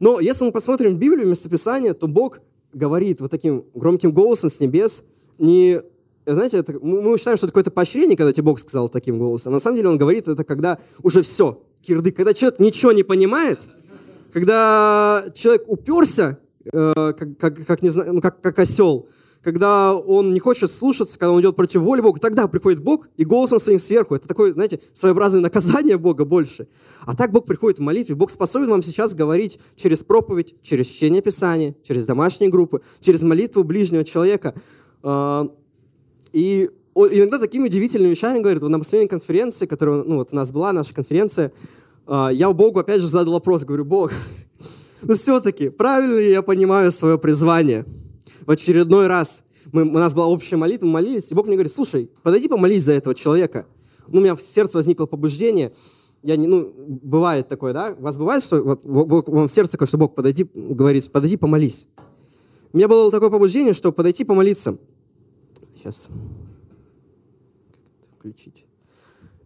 Но 0.00 0.20
если 0.20 0.46
мы 0.46 0.52
посмотрим 0.52 0.96
Библию, 0.96 1.28
местописание, 1.28 1.92
то 1.92 2.06
Бог 2.06 2.40
говорит 2.72 3.20
вот 3.20 3.30
таким 3.30 3.64
громким 3.74 4.12
голосом 4.12 4.50
с 4.50 4.60
небес, 4.60 5.04
не 5.38 5.82
знаете, 6.26 6.58
это, 6.58 6.78
мы 6.80 7.18
считаем, 7.18 7.36
что 7.36 7.46
это 7.46 7.52
какое-то 7.52 7.70
поощрение, 7.70 8.16
когда 8.16 8.32
тебе 8.32 8.44
Бог 8.44 8.60
сказал 8.60 8.88
таким 8.88 9.18
голосом. 9.18 9.52
На 9.52 9.58
самом 9.58 9.76
деле 9.76 9.88
он 9.88 9.98
говорит 9.98 10.28
это, 10.28 10.44
когда 10.44 10.78
уже 11.02 11.22
все, 11.22 11.58
кирдык, 11.82 12.16
когда 12.16 12.32
человек 12.32 12.60
ничего 12.60 12.92
не 12.92 13.02
понимает, 13.02 13.68
когда 14.32 15.24
человек 15.34 15.64
уперся, 15.66 16.38
э, 16.72 16.92
как, 16.94 17.38
как, 17.38 17.66
как, 17.66 17.82
не 17.82 17.88
знаю, 17.88 18.14
ну, 18.14 18.20
как, 18.20 18.40
как 18.40 18.58
осел, 18.58 19.08
когда 19.42 19.94
он 19.94 20.32
не 20.32 20.40
хочет 20.40 20.70
слушаться, 20.70 21.18
когда 21.18 21.32
он 21.32 21.40
идет 21.40 21.56
против 21.56 21.80
воли 21.80 22.00
Бога, 22.00 22.20
тогда 22.20 22.46
приходит 22.46 22.80
Бог 22.80 23.08
и 23.16 23.24
голосом 23.24 23.58
своим 23.58 23.80
сверху. 23.80 24.14
Это 24.14 24.28
такое, 24.28 24.52
знаете, 24.52 24.80
своеобразное 24.92 25.40
наказание 25.40 25.98
Бога 25.98 26.24
больше. 26.24 26.68
А 27.04 27.16
так 27.16 27.32
Бог 27.32 27.44
приходит 27.44 27.80
в 27.80 27.82
молитве. 27.82 28.14
Бог 28.14 28.30
способен 28.30 28.70
вам 28.70 28.82
сейчас 28.82 29.14
говорить 29.14 29.58
через 29.74 30.04
проповедь, 30.04 30.54
через 30.62 30.86
чтение 30.86 31.22
Писания, 31.22 31.74
через 31.82 32.06
домашние 32.06 32.50
группы, 32.50 32.82
через 33.00 33.24
молитву 33.24 33.64
ближнего 33.64 34.04
человека. 34.04 34.54
А, 35.02 35.48
и 36.32 36.70
иногда 36.94 37.38
такими 37.38 37.66
удивительными 37.66 38.10
вещами 38.10 38.38
говорит. 38.38 38.62
Вот 38.62 38.68
на 38.68 38.78
последней 38.78 39.08
конференции, 39.08 39.66
которая 39.66 40.04
ну, 40.04 40.16
вот 40.18 40.28
у 40.32 40.36
нас 40.36 40.52
была, 40.52 40.72
наша 40.72 40.94
конференция, 40.94 41.50
а, 42.06 42.30
я 42.30 42.52
Богу 42.52 42.78
опять 42.78 43.00
же 43.00 43.08
задал 43.08 43.32
вопрос, 43.32 43.64
говорю, 43.64 43.86
Бог, 43.86 44.12
ну 45.02 45.14
все-таки, 45.14 45.68
правильно 45.68 46.18
ли 46.18 46.30
я 46.30 46.42
понимаю 46.42 46.92
свое 46.92 47.18
призвание? 47.18 47.84
В 48.46 48.50
очередной 48.50 49.06
раз 49.06 49.48
мы, 49.72 49.82
у 49.82 49.98
нас 49.98 50.14
была 50.14 50.26
общая 50.26 50.56
молитва, 50.56 50.86
мы 50.86 50.92
молились, 50.92 51.30
и 51.30 51.34
Бог 51.34 51.46
мне 51.46 51.56
говорит, 51.56 51.72
слушай, 51.72 52.10
подойди 52.22 52.48
помолись 52.48 52.82
за 52.82 52.92
этого 52.92 53.14
человека. 53.14 53.66
Ну, 54.08 54.18
у 54.18 54.22
меня 54.22 54.34
в 54.34 54.42
сердце 54.42 54.78
возникло 54.78 55.06
побуждение, 55.06 55.72
я 56.22 56.36
не, 56.36 56.46
ну, 56.46 56.72
бывает 57.02 57.48
такое, 57.48 57.72
да? 57.72 57.94
У 57.98 58.02
вас 58.02 58.16
бывает, 58.16 58.42
что 58.42 58.62
вот, 58.62 58.84
Бог, 58.84 59.28
вам 59.28 59.48
в 59.48 59.52
сердце 59.52 59.72
такое, 59.72 59.88
что 59.88 59.98
Бог 59.98 60.14
подойди, 60.14 60.48
говорит, 60.54 61.10
подойди 61.10 61.36
помолись. 61.36 61.88
У 62.72 62.76
меня 62.76 62.88
было 62.88 63.10
такое 63.10 63.30
побуждение, 63.30 63.74
что 63.74 63.92
подойти 63.92 64.24
помолиться. 64.24 64.78
Сейчас. 65.74 66.08
Включить. 68.18 68.64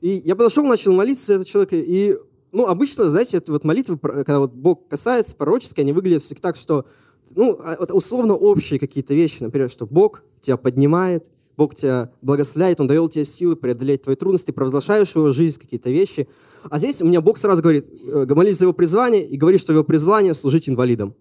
И 0.01 0.23
я 0.25 0.37
подошел, 0.37 0.65
начал 0.67 0.93
молиться 0.93 1.27
за 1.27 1.33
этого 1.35 1.47
человека, 1.47 1.77
и, 1.77 2.17
ну, 2.53 2.67
обычно, 2.67 3.09
знаете, 3.11 3.39
это 3.39 3.53
вот 3.53 3.65
молитвы, 3.65 3.99
когда 3.99 4.39
вот 4.39 4.53
Бог 4.53 4.87
касается 4.89 5.35
пророчески, 5.35 5.81
они 5.81 5.93
выглядят 5.93 6.23
все 6.23 6.35
так, 6.35 6.57
что 6.57 6.87
ну, 7.35 7.59
а, 7.63 7.77
условно 7.93 8.35
общие 8.35 8.79
какие-то 8.79 9.15
вещи, 9.15 9.43
например, 9.43 9.71
что 9.71 9.87
Бог 9.87 10.23
тебя 10.41 10.57
поднимает, 10.57 11.31
Бог 11.57 11.75
тебя 11.75 12.11
благословляет, 12.23 12.81
Он 12.81 12.87
дает 12.87 13.13
тебе 13.13 13.25
силы 13.25 13.57
преодолеть 13.57 14.03
твои 14.03 14.15
трудности, 14.15 14.51
провозглашаешь 14.51 15.15
его 15.15 15.33
жизнь, 15.33 15.59
какие-то 15.59 15.91
вещи. 15.91 16.29
А 16.69 16.79
здесь 16.79 17.01
у 17.01 17.07
меня 17.07 17.21
Бог 17.21 17.39
сразу 17.39 17.63
говорит, 17.63 17.87
э, 18.07 18.27
молись 18.29 18.59
за 18.59 18.67
его 18.67 18.73
призвание 18.73 19.27
и 19.27 19.37
говорит, 19.37 19.61
что 19.61 19.73
его 19.73 19.85
призвание 19.85 20.35
служить 20.35 20.69
инвалидам. 20.69 21.15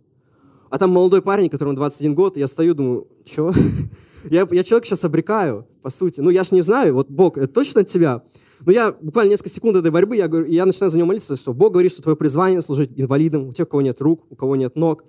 А 0.69 0.77
там 0.77 0.91
молодой 0.91 1.21
парень, 1.21 1.49
которому 1.49 1.75
21 1.75 2.15
год, 2.15 2.37
я 2.37 2.47
стою, 2.47 2.73
думаю, 2.73 3.07
что? 3.23 3.53
я, 4.29 4.45
я 4.51 4.63
человека 4.63 4.87
сейчас 4.87 5.05
обрекаю, 5.05 5.65
по 5.81 5.89
сути. 5.89 6.19
Ну, 6.19 6.29
я 6.29 6.43
ж 6.43 6.51
не 6.51 6.61
знаю, 6.61 6.95
вот 6.95 7.09
Бог, 7.09 7.37
это 7.37 7.47
точно 7.47 7.81
от 7.81 7.87
тебя? 7.87 8.23
Но 8.65 8.71
я 8.71 8.91
буквально 8.91 9.29
несколько 9.29 9.49
секунд 9.49 9.77
этой 9.77 9.91
борьбы, 9.91 10.15
я, 10.17 10.27
говорю, 10.27 10.47
я 10.47 10.65
начинаю 10.65 10.89
за 10.89 10.97
него 10.97 11.07
молиться, 11.07 11.37
что 11.37 11.53
Бог 11.53 11.73
говорит, 11.73 11.91
что 11.91 12.01
твое 12.01 12.15
призвание 12.15 12.61
служить 12.61 12.91
инвалидам, 12.95 13.49
у 13.49 13.53
тех, 13.53 13.67
у 13.67 13.69
кого 13.69 13.81
нет 13.81 14.01
рук, 14.01 14.23
у 14.29 14.35
кого 14.35 14.55
нет 14.55 14.75
ног. 14.75 15.03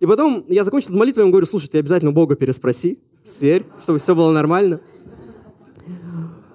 И 0.00 0.06
потом 0.06 0.44
я 0.48 0.64
закончил 0.64 0.94
молитву, 0.94 1.20
и 1.20 1.22
ему 1.22 1.32
говорю, 1.32 1.46
слушай, 1.46 1.68
ты 1.68 1.78
обязательно 1.78 2.12
Бога 2.12 2.36
переспроси, 2.36 2.98
сверь, 3.24 3.64
чтобы 3.80 3.98
все 3.98 4.14
было 4.14 4.30
нормально. 4.30 4.80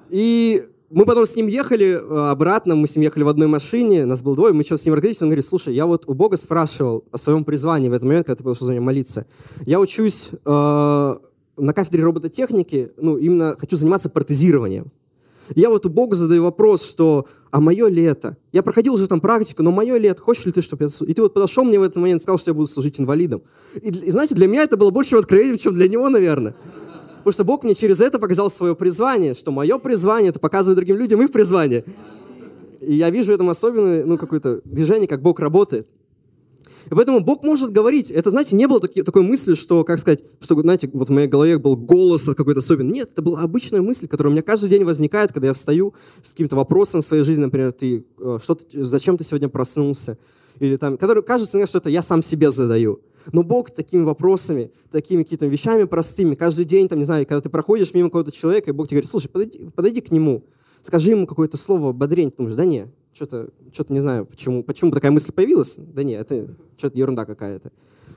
И 0.10 0.64
мы 0.90 1.06
потом 1.06 1.26
с 1.26 1.36
ним 1.36 1.48
ехали 1.48 1.88
э, 1.88 2.30
обратно, 2.30 2.76
мы 2.76 2.86
с 2.86 2.96
ним 2.96 3.04
ехали 3.04 3.24
в 3.24 3.30
одной 3.30 3.48
машине, 3.48 4.06
нас 4.06 4.22
было 4.22 4.36
двое, 4.36 4.54
мы 4.54 4.64
что-то 4.64 4.84
с 4.84 4.86
ним 4.86 4.94
разговаривали, 4.94 5.24
он 5.24 5.30
говорит, 5.30 5.46
слушай, 5.46 5.74
я 5.74 5.86
вот 5.86 6.04
у 6.08 6.14
Бога 6.14 6.36
спрашивал 6.38 7.06
о 7.12 7.18
своем 7.18 7.44
призвании 7.46 7.88
в 7.88 7.94
этот 7.94 8.06
момент, 8.06 8.28
когда 8.28 8.38
ты 8.38 8.44
пошел 8.44 8.68
за 8.68 8.74
меня 8.74 8.82
молиться. 8.82 9.26
Я 9.66 9.80
учусь 9.80 10.32
э, 10.46 11.16
на 11.58 11.74
кафедре 11.74 12.04
робототехники, 12.04 12.92
ну, 12.98 13.18
именно 13.18 13.56
хочу 13.58 13.78
заниматься 13.78 14.10
протезированием. 14.10 14.92
Я 15.56 15.70
вот 15.70 15.86
у 15.86 15.90
Бога 15.90 16.16
задаю 16.16 16.44
вопрос, 16.44 16.84
что 16.84 17.28
а 17.52 17.60
мое 17.60 17.88
ли 17.88 18.04
это? 18.04 18.38
Я 18.52 18.64
проходил 18.64 18.94
уже 18.94 19.08
там 19.08 19.20
практику, 19.20 19.64
но 19.64 19.72
мое 19.72 19.98
ли 19.98 20.08
это? 20.08 20.22
Хочешь 20.22 20.46
ли 20.46 20.52
ты, 20.52 20.62
чтобы 20.62 20.86
я... 20.86 21.06
И 21.06 21.14
ты 21.14 21.22
вот 21.22 21.34
подошел 21.34 21.64
мне 21.64 21.80
в 21.80 21.84
этот 21.84 21.98
момент 21.98 22.22
и 22.22 22.24
сказал, 22.24 22.38
что 22.38 22.52
я 22.52 22.56
буду 22.56 22.68
служить 22.68 23.00
инвалидом. 23.00 23.42
И, 23.82 23.90
и 23.90 24.12
знаете, 24.12 24.36
для 24.36 24.48
меня 24.48 24.64
это 24.64 24.78
было 24.78 24.92
больше 24.92 25.18
откровением, 25.18 25.58
чем 25.58 25.74
для 25.74 25.88
него, 25.88 26.08
наверное. 26.10 26.56
Потому 27.18 27.34
что 27.34 27.44
Бог 27.44 27.64
мне 27.64 27.76
через 27.76 28.02
это 28.02 28.20
показал 28.20 28.50
свое 28.50 28.76
призвание, 28.76 29.34
что 29.34 29.52
мое 29.52 29.78
призвание, 29.78 30.30
это 30.30 30.40
показывает 30.40 30.78
другим 30.78 30.98
людям 30.98 31.22
их 31.22 31.32
призвание. 31.32 31.84
И 32.80 32.94
я 32.94 33.10
вижу 33.10 33.32
в 33.32 33.36
этом 33.36 33.50
особенное, 33.50 34.06
ну, 34.06 34.18
какое-то 34.18 34.62
движение, 34.66 35.08
как 35.08 35.22
Бог 35.22 35.40
работает. 35.40 35.88
И 36.90 36.96
поэтому 36.96 37.20
Бог 37.20 37.44
может 37.44 37.72
говорить. 37.72 38.12
Это, 38.12 38.32
знаете, 38.32 38.56
не 38.56 38.68
было 38.68 38.80
таки, 38.80 39.04
такой 39.04 39.22
мысли, 39.22 39.54
что, 39.54 39.84
как 39.84 40.00
сказать, 40.00 40.24
что, 40.40 40.60
знаете, 40.62 40.90
вот 40.94 41.10
в 41.10 41.12
моей 41.12 41.28
голове 41.28 41.58
был 41.58 41.76
голос 41.76 42.26
какой-то 42.36 42.60
особенный. 42.60 42.94
Нет, 42.94 43.10
это 43.12 43.22
была 43.22 43.42
обычная 43.42 43.82
мысль, 43.82 44.08
которая 44.08 44.32
у 44.32 44.34
меня 44.34 44.42
каждый 44.42 44.70
день 44.70 44.84
возникает, 44.84 45.32
когда 45.32 45.48
я 45.48 45.54
встаю 45.54 45.94
с 46.22 46.32
каким-то 46.32 46.56
вопросом 46.56 47.02
в 47.02 47.06
своей 47.06 47.24
жизни, 47.24 47.44
например, 47.44 47.72
ты, 47.72 48.06
э, 48.20 48.40
что 48.42 48.56
ты, 48.56 48.84
зачем 48.84 49.18
ты 49.18 49.24
сегодня 49.24 49.50
проснулся? 49.50 50.18
Или 50.60 50.78
там, 50.78 50.98
который 50.98 51.24
кажется 51.24 51.58
мне, 51.58 51.66
что 51.66 51.78
это 51.78 51.90
я 51.90 52.02
сам 52.02 52.22
себе 52.22 52.52
задаю. 52.52 53.00
Но 53.32 53.44
Бог 53.44 53.72
такими 53.72 54.04
вопросами, 54.04 54.72
такими 54.92 55.24
какими-то 55.24 55.46
вещами 55.46 55.84
простыми, 55.84 56.36
каждый 56.36 56.66
день, 56.66 56.88
там, 56.88 57.00
не 57.00 57.06
знаю, 57.06 57.26
когда 57.26 57.42
ты 57.42 57.50
проходишь 57.50 57.94
мимо 57.94 58.10
какого-то 58.10 58.32
человека, 58.32 58.72
и 58.72 58.74
Бог 58.74 58.88
тебе 58.88 58.98
говорит, 58.98 59.10
слушай, 59.10 59.28
подойди, 59.28 59.70
подойди 59.76 60.02
к 60.02 60.12
нему, 60.12 60.44
скажи 60.82 61.12
ему 61.12 61.28
какое-то 61.28 61.58
слово 61.58 61.92
ободрение, 61.92 62.32
ты 62.32 62.38
думаешь, 62.38 62.56
да 62.56 62.66
нет, 62.66 62.90
что-то, 63.14 63.50
что-то 63.72 63.94
не 63.94 64.00
знаю, 64.00 64.26
почему, 64.26 64.64
почему 64.64 64.92
такая 64.92 65.12
мысль 65.12 65.32
появилась. 65.32 65.78
Да 65.78 66.04
нет, 66.04 66.22
это 66.22 66.56
что-то 66.78 66.98
ерунда 66.98 67.26
какая-то. 67.26 67.72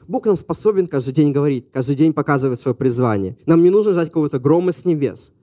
Бог 0.07 0.27
нам 0.27 0.37
способен 0.37 0.87
каждый 0.87 1.15
день 1.15 1.33
говорить, 1.33 1.71
каждый 1.73 1.97
день 1.97 2.13
показывать 2.13 2.61
свое 2.61 2.75
призвание. 2.75 3.37
Нам 3.47 3.63
не 3.63 3.71
нужно 3.71 3.93
ждать 3.93 4.09
какого-то 4.09 4.39
грома 4.39 4.73
с 4.73 4.85
небес. 4.85 5.35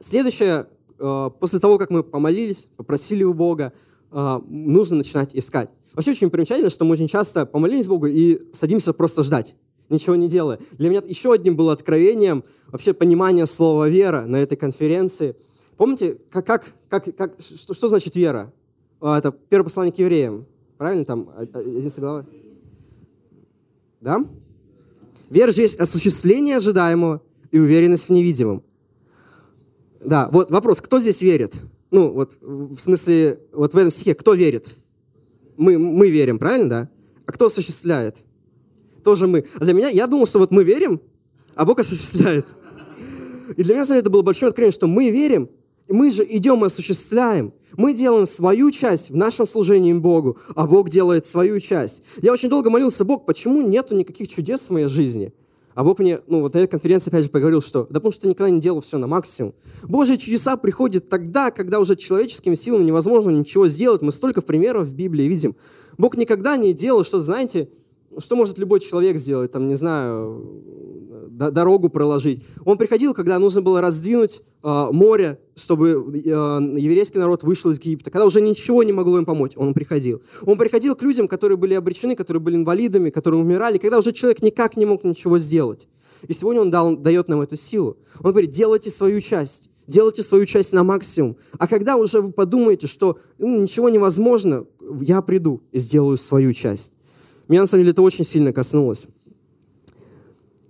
Следующее, 0.00 0.66
э, 0.98 1.30
после 1.38 1.58
того, 1.58 1.78
как 1.78 1.90
мы 1.90 2.02
помолились, 2.02 2.70
попросили 2.76 3.24
у 3.24 3.34
Бога, 3.34 3.72
э, 4.10 4.40
нужно 4.48 4.96
начинать 4.98 5.34
искать. 5.34 5.68
Вообще 5.94 6.12
очень 6.12 6.30
примечательно, 6.30 6.70
что 6.70 6.84
мы 6.84 6.92
очень 6.92 7.08
часто 7.08 7.44
помолились 7.44 7.86
Богу 7.86 8.06
и 8.06 8.40
садимся 8.52 8.92
просто 8.92 9.22
ждать, 9.22 9.54
ничего 9.90 10.16
не 10.16 10.28
делая. 10.28 10.58
Для 10.78 10.88
меня 10.88 11.02
еще 11.06 11.32
одним 11.32 11.56
было 11.56 11.72
откровением 11.72 12.44
вообще 12.68 12.94
понимание 12.94 13.46
слова 13.46 13.88
«вера» 13.88 14.24
на 14.26 14.36
этой 14.36 14.56
конференции– 14.56 15.36
Помните, 15.78 16.18
как, 16.30 16.44
как, 16.44 16.66
как, 16.88 17.16
как, 17.16 17.34
что, 17.38 17.72
что 17.72 17.86
значит 17.86 18.16
вера? 18.16 18.52
А, 19.00 19.16
это 19.16 19.30
первое 19.30 19.64
послание 19.64 19.92
к 19.92 19.98
евреям. 19.98 20.44
Правильно? 20.76 21.04
Там 21.04 21.30
11 21.38 22.00
глава. 22.00 22.26
Да? 24.00 24.18
Вера 25.30 25.52
же 25.52 25.62
есть 25.62 25.78
осуществление 25.78 26.56
ожидаемого 26.56 27.22
и 27.52 27.60
уверенность 27.60 28.08
в 28.08 28.10
невидимом. 28.10 28.64
Да, 30.04 30.28
вот 30.32 30.50
вопрос, 30.50 30.80
кто 30.80 30.98
здесь 30.98 31.22
верит? 31.22 31.60
Ну, 31.92 32.10
вот 32.10 32.38
в 32.40 32.78
смысле, 32.78 33.38
вот 33.52 33.72
в 33.72 33.76
этом 33.76 33.92
стихе, 33.92 34.16
кто 34.16 34.34
верит? 34.34 34.74
Мы, 35.56 35.78
мы 35.78 36.10
верим, 36.10 36.40
правильно, 36.40 36.68
да? 36.68 36.88
А 37.24 37.30
кто 37.30 37.46
осуществляет? 37.46 38.24
Тоже 39.04 39.28
мы. 39.28 39.44
А 39.54 39.64
для 39.64 39.74
меня, 39.74 39.90
я 39.90 40.08
думал, 40.08 40.26
что 40.26 40.40
вот 40.40 40.50
мы 40.50 40.64
верим, 40.64 41.00
а 41.54 41.64
Бог 41.64 41.78
осуществляет. 41.78 42.46
И 43.56 43.62
для 43.62 43.76
меня, 43.76 43.96
это 43.96 44.10
было 44.10 44.22
большое 44.22 44.50
откровение, 44.50 44.72
что 44.72 44.88
мы 44.88 45.10
верим, 45.10 45.48
Мы 45.88 46.10
же 46.10 46.26
идем 46.28 46.62
и 46.62 46.66
осуществляем. 46.66 47.52
Мы 47.76 47.94
делаем 47.94 48.26
свою 48.26 48.70
часть 48.70 49.10
в 49.10 49.16
нашем 49.16 49.46
служении 49.46 49.92
Богу, 49.92 50.38
а 50.54 50.66
Бог 50.66 50.90
делает 50.90 51.26
свою 51.26 51.60
часть. 51.60 52.02
Я 52.22 52.32
очень 52.32 52.48
долго 52.48 52.70
молился, 52.70 53.04
Бог, 53.04 53.24
почему 53.24 53.62
нету 53.62 53.94
никаких 53.94 54.28
чудес 54.28 54.62
в 54.62 54.70
моей 54.70 54.88
жизни? 54.88 55.32
А 55.74 55.84
Бог 55.84 56.00
мне, 56.00 56.18
ну 56.26 56.40
вот 56.40 56.54
на 56.54 56.58
этой 56.58 56.70
конференции 56.72 57.08
опять 57.08 57.24
же 57.24 57.30
поговорил, 57.30 57.60
что 57.60 57.86
да 57.88 58.00
потому 58.00 58.10
что 58.10 58.22
ты 58.22 58.28
никогда 58.28 58.50
не 58.50 58.60
делал 58.60 58.80
все 58.80 58.98
на 58.98 59.06
максимум. 59.06 59.54
Божьи 59.84 60.16
чудеса 60.16 60.56
приходят 60.56 61.08
тогда, 61.08 61.52
когда 61.52 61.78
уже 61.78 61.94
человеческими 61.94 62.56
силами 62.56 62.82
невозможно 62.82 63.30
ничего 63.30 63.68
сделать. 63.68 64.02
Мы 64.02 64.10
столько 64.10 64.42
примеров 64.42 64.88
в 64.88 64.94
Библии 64.94 65.24
видим. 65.24 65.54
Бог 65.96 66.16
никогда 66.16 66.56
не 66.56 66.72
делал, 66.72 67.04
что, 67.04 67.20
знаете, 67.20 67.68
что 68.18 68.34
может 68.34 68.58
любой 68.58 68.80
человек 68.80 69.18
сделать, 69.18 69.52
там, 69.52 69.68
не 69.68 69.76
знаю, 69.76 70.42
дорогу 71.38 71.88
проложить. 71.88 72.44
Он 72.64 72.76
приходил, 72.76 73.14
когда 73.14 73.38
нужно 73.38 73.62
было 73.62 73.80
раздвинуть 73.80 74.42
э, 74.62 74.88
море, 74.90 75.38
чтобы 75.54 75.88
э, 75.88 76.28
еврейский 76.28 77.18
народ 77.18 77.44
вышел 77.44 77.70
из 77.70 77.78
Египта, 77.78 78.10
когда 78.10 78.26
уже 78.26 78.40
ничего 78.40 78.82
не 78.82 78.92
могло 78.92 79.18
им 79.18 79.24
помочь, 79.24 79.52
он 79.56 79.72
приходил. 79.74 80.20
Он 80.44 80.58
приходил 80.58 80.96
к 80.96 81.02
людям, 81.02 81.28
которые 81.28 81.56
были 81.56 81.74
обречены, 81.74 82.16
которые 82.16 82.40
были 82.40 82.56
инвалидами, 82.56 83.10
которые 83.10 83.40
умирали, 83.40 83.78
когда 83.78 83.98
уже 83.98 84.12
человек 84.12 84.42
никак 84.42 84.76
не 84.76 84.84
мог 84.84 85.04
ничего 85.04 85.38
сделать. 85.38 85.88
И 86.26 86.32
сегодня 86.32 86.62
он 86.62 86.70
дал, 86.70 86.96
дает 86.96 87.28
нам 87.28 87.40
эту 87.40 87.56
силу. 87.56 87.96
Он 88.20 88.32
говорит, 88.32 88.50
делайте 88.50 88.90
свою 88.90 89.20
часть, 89.20 89.70
делайте 89.86 90.22
свою 90.22 90.44
часть 90.46 90.72
на 90.72 90.82
максимум. 90.82 91.36
А 91.58 91.68
когда 91.68 91.96
уже 91.96 92.20
вы 92.20 92.32
подумаете, 92.32 92.88
что 92.88 93.18
ну, 93.38 93.62
ничего 93.62 93.88
невозможно, 93.88 94.66
я 95.00 95.22
приду 95.22 95.62
и 95.70 95.78
сделаю 95.78 96.16
свою 96.16 96.52
часть. 96.52 96.94
Меня 97.46 97.62
на 97.62 97.66
самом 97.66 97.82
деле 97.82 97.92
это 97.92 98.02
очень 98.02 98.24
сильно 98.24 98.52
коснулось. 98.52 99.06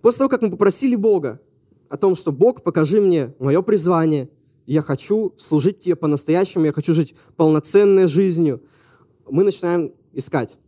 После 0.02 0.18
того, 0.18 0.28
как 0.28 0.42
мы 0.42 0.50
попросили 0.50 0.96
Бога 0.96 1.40
о 1.88 1.96
том, 1.96 2.14
что 2.14 2.32
Бог, 2.32 2.62
покажи 2.62 3.00
мне 3.00 3.34
мое 3.38 3.62
призвание, 3.62 4.28
я 4.66 4.82
хочу 4.82 5.32
служить 5.36 5.80
Тебе 5.80 5.96
по-настоящему, 5.96 6.66
я 6.66 6.72
хочу 6.72 6.92
жить 6.92 7.14
полноценной 7.36 8.06
жизнью, 8.06 8.62
мы 9.28 9.44
начинаем 9.44 9.92
искать. 10.12 10.58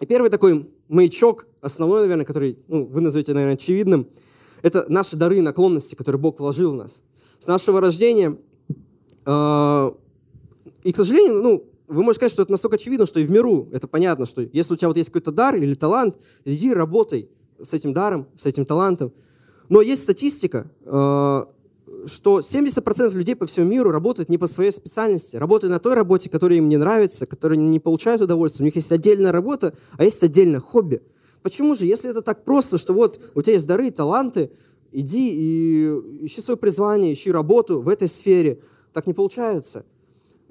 И 0.00 0.06
первый 0.06 0.30
такой 0.30 0.70
маячок, 0.88 1.46
основной, 1.60 2.02
наверное, 2.02 2.24
который 2.24 2.58
ну, 2.68 2.86
вы 2.86 3.00
назовете, 3.00 3.32
наверное, 3.32 3.54
очевидным, 3.54 4.08
это 4.62 4.86
наши 4.88 5.16
дары 5.16 5.38
и 5.38 5.40
наклонности, 5.40 5.94
которые 5.94 6.20
Бог 6.20 6.40
вложил 6.40 6.72
в 6.72 6.76
нас. 6.76 7.02
С 7.38 7.46
нашего 7.46 7.80
рождения, 7.80 8.38
э, 9.26 9.90
и, 10.82 10.92
к 10.92 10.96
сожалению, 10.96 11.42
ну, 11.42 11.70
вы 11.86 12.02
можете 12.02 12.20
сказать, 12.20 12.32
что 12.32 12.42
это 12.42 12.52
настолько 12.52 12.76
очевидно, 12.76 13.06
что 13.06 13.20
и 13.20 13.26
в 13.26 13.30
миру 13.30 13.68
это 13.72 13.86
понятно, 13.86 14.24
что 14.24 14.42
если 14.42 14.74
у 14.74 14.76
тебя 14.76 14.88
вот 14.88 14.96
есть 14.96 15.10
какой-то 15.10 15.32
дар 15.32 15.54
или 15.56 15.74
талант, 15.74 16.18
иди 16.44 16.72
работай, 16.72 17.28
с 17.64 17.74
этим 17.74 17.92
даром, 17.92 18.26
с 18.36 18.46
этим 18.46 18.64
талантом. 18.64 19.12
Но 19.68 19.80
есть 19.80 20.02
статистика, 20.02 20.66
э, 20.84 21.44
что 22.06 22.40
70% 22.40 23.14
людей 23.14 23.34
по 23.34 23.46
всему 23.46 23.66
миру 23.66 23.90
работают 23.90 24.28
не 24.28 24.38
по 24.38 24.46
своей 24.46 24.70
специальности, 24.70 25.36
работают 25.36 25.72
на 25.72 25.78
той 25.78 25.94
работе, 25.94 26.28
которая 26.28 26.58
им 26.58 26.68
не 26.68 26.76
нравится, 26.76 27.26
которая 27.26 27.58
не 27.58 27.80
получают 27.80 28.22
удовольствия. 28.22 28.64
У 28.64 28.66
них 28.66 28.76
есть 28.76 28.92
отдельная 28.92 29.32
работа, 29.32 29.74
а 29.96 30.04
есть 30.04 30.22
отдельное 30.22 30.60
хобби. 30.60 31.02
Почему 31.42 31.74
же, 31.74 31.86
если 31.86 32.10
это 32.10 32.22
так 32.22 32.44
просто, 32.44 32.78
что 32.78 32.94
вот 32.94 33.20
у 33.34 33.42
тебя 33.42 33.54
есть 33.54 33.66
дары, 33.66 33.90
таланты, 33.90 34.50
иди 34.92 35.34
и 35.34 36.26
ищи 36.26 36.40
свое 36.40 36.56
призвание, 36.56 37.12
ищи 37.12 37.30
работу 37.30 37.80
в 37.80 37.88
этой 37.88 38.08
сфере, 38.08 38.60
так 38.92 39.06
не 39.06 39.12
получается. 39.12 39.84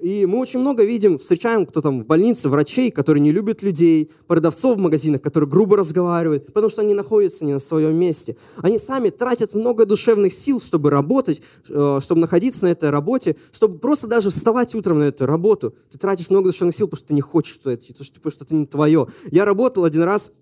И 0.00 0.26
мы 0.26 0.38
очень 0.38 0.58
много 0.58 0.84
видим, 0.84 1.18
встречаем, 1.18 1.66
кто 1.66 1.80
там 1.80 2.02
в 2.02 2.06
больнице, 2.06 2.48
врачей, 2.48 2.90
которые 2.90 3.22
не 3.22 3.30
любят 3.30 3.62
людей, 3.62 4.10
продавцов 4.26 4.76
в 4.76 4.80
магазинах, 4.80 5.22
которые 5.22 5.48
грубо 5.48 5.76
разговаривают, 5.76 6.46
потому 6.46 6.68
что 6.68 6.82
они 6.82 6.94
находятся 6.94 7.44
не 7.44 7.52
на 7.52 7.60
своем 7.60 7.94
месте. 7.94 8.36
Они 8.58 8.78
сами 8.78 9.10
тратят 9.10 9.54
много 9.54 9.86
душевных 9.86 10.32
сил, 10.32 10.60
чтобы 10.60 10.90
работать, 10.90 11.42
э, 11.68 12.00
чтобы 12.02 12.20
находиться 12.20 12.64
на 12.64 12.72
этой 12.72 12.90
работе, 12.90 13.36
чтобы 13.52 13.78
просто 13.78 14.08
даже 14.08 14.30
вставать 14.30 14.74
утром 14.74 14.98
на 14.98 15.04
эту 15.04 15.26
работу. 15.26 15.74
Ты 15.90 15.98
тратишь 15.98 16.28
много 16.28 16.50
душевных 16.50 16.74
сил, 16.74 16.88
потому 16.88 16.98
что 16.98 17.08
ты 17.08 17.14
не 17.14 17.20
хочешь 17.20 17.54
что 17.54 17.70
это, 17.70 17.86
потому 17.86 18.32
что 18.32 18.44
это 18.44 18.54
не 18.54 18.66
твое. 18.66 19.06
Я 19.30 19.44
работал 19.44 19.84
один 19.84 20.02
раз, 20.02 20.32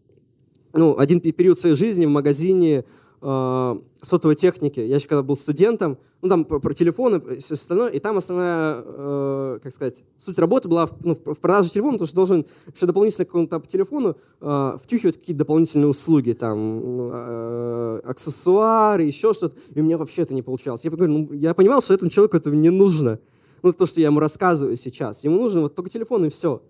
ну, 0.72 0.96
один 0.98 1.20
период 1.20 1.58
своей 1.58 1.76
жизни 1.76 2.06
в 2.06 2.10
магазине 2.10 2.84
э, 3.22 3.76
сотовой 4.02 4.34
техники. 4.34 4.80
Я 4.80 4.96
еще 4.96 5.08
когда 5.08 5.22
был 5.22 5.36
студентом, 5.36 5.96
ну 6.20 6.28
там 6.28 6.44
про, 6.44 6.58
про 6.58 6.74
телефоны 6.74 7.22
и 7.36 7.38
все 7.38 7.54
остальное, 7.54 7.90
и 7.90 7.98
там 8.00 8.16
основная, 8.16 8.82
э, 8.84 9.58
как 9.62 9.72
сказать, 9.72 10.04
суть 10.18 10.38
работы 10.38 10.68
была 10.68 10.86
в, 10.86 10.94
ну, 11.04 11.14
в 11.14 11.40
продаже 11.40 11.70
телефона, 11.70 11.92
потому 11.92 12.06
что 12.06 12.16
должен 12.16 12.46
еще 12.74 12.86
дополнительно 12.86 13.24
к 13.24 13.28
какому-то 13.28 13.60
телефону 13.60 14.16
э, 14.40 14.76
втюхивать 14.82 15.18
какие-то 15.18 15.38
дополнительные 15.38 15.88
услуги, 15.88 16.32
там, 16.32 16.80
э, 17.12 18.00
аксессуары, 18.04 19.04
еще 19.04 19.32
что-то, 19.32 19.56
и 19.74 19.80
у 19.80 19.84
меня 19.84 19.98
вообще 19.98 20.22
это 20.22 20.34
не 20.34 20.42
получалось. 20.42 20.84
Я, 20.84 20.90
говорю, 20.90 21.12
ну, 21.12 21.32
я 21.32 21.54
понимал, 21.54 21.80
что 21.80 21.94
этому 21.94 22.10
человеку 22.10 22.36
это 22.36 22.50
не 22.50 22.70
нужно. 22.70 23.18
Ну, 23.62 23.72
то, 23.72 23.86
что 23.86 24.00
я 24.00 24.08
ему 24.08 24.18
рассказываю 24.18 24.76
сейчас. 24.76 25.22
Ему 25.22 25.40
нужен 25.40 25.62
вот 25.62 25.76
только 25.76 25.88
телефон 25.88 26.24
и 26.24 26.30
все. 26.30 26.62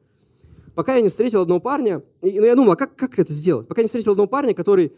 Пока 0.75 0.95
я 0.95 1.03
не 1.03 1.09
встретил 1.09 1.43
одного 1.43 1.61
парня, 1.61 2.03
и, 2.23 2.41
ну, 2.41 2.47
я 2.47 2.55
думал, 2.57 2.73
а 2.73 2.77
как, 2.77 2.97
как 2.97 3.19
это 3.19 3.33
сделать? 3.33 3.69
Пока 3.69 3.81
я 3.81 3.85
не 3.85 3.89
встретил 3.89 4.13
одного 4.13 4.27
парня, 4.27 4.55
который 4.55 4.93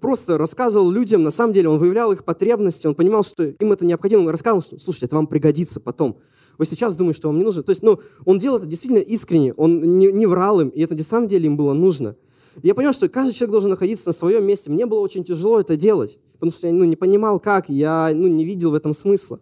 просто 0.00 0.38
рассказывал 0.38 0.90
людям, 0.90 1.22
на 1.22 1.30
самом 1.30 1.52
деле 1.52 1.68
он 1.68 1.78
выявлял 1.78 2.12
их 2.12 2.24
потребности, 2.24 2.86
он 2.86 2.94
понимал, 2.94 3.22
что 3.22 3.44
им 3.44 3.72
это 3.72 3.84
необходимо, 3.84 4.20
он 4.20 4.28
рассказывал, 4.28 4.62
что, 4.62 4.78
слушайте, 4.78 5.06
это 5.06 5.16
вам 5.16 5.26
пригодится 5.26 5.80
потом. 5.80 6.16
Вы 6.58 6.64
сейчас 6.64 6.96
думаете, 6.96 7.18
что 7.18 7.28
вам 7.28 7.38
не 7.38 7.44
нужно. 7.44 7.62
То 7.62 7.70
есть, 7.70 7.82
ну, 7.82 8.00
он 8.24 8.38
делал 8.38 8.58
это 8.58 8.66
действительно 8.66 9.00
искренне, 9.00 9.52
он 9.54 9.98
не, 9.98 10.10
не 10.10 10.26
врал 10.26 10.60
им, 10.60 10.68
и 10.68 10.82
это 10.82 10.94
на 10.94 11.02
самом 11.02 11.28
деле 11.28 11.46
им 11.46 11.56
было 11.56 11.74
нужно. 11.74 12.16
Я 12.62 12.74
понял, 12.74 12.92
что 12.92 13.08
каждый 13.08 13.32
человек 13.34 13.52
должен 13.52 13.70
находиться 13.70 14.08
на 14.08 14.12
своем 14.12 14.44
месте. 14.44 14.70
Мне 14.70 14.86
было 14.86 15.00
очень 15.00 15.24
тяжело 15.24 15.60
это 15.60 15.76
делать, 15.76 16.18
потому 16.34 16.52
что 16.52 16.66
я 16.66 16.72
ну, 16.72 16.84
не 16.84 16.96
понимал, 16.96 17.38
как, 17.38 17.68
я 17.68 18.10
ну, 18.14 18.28
не 18.28 18.44
видел 18.44 18.70
в 18.70 18.74
этом 18.74 18.94
смысла 18.94 19.38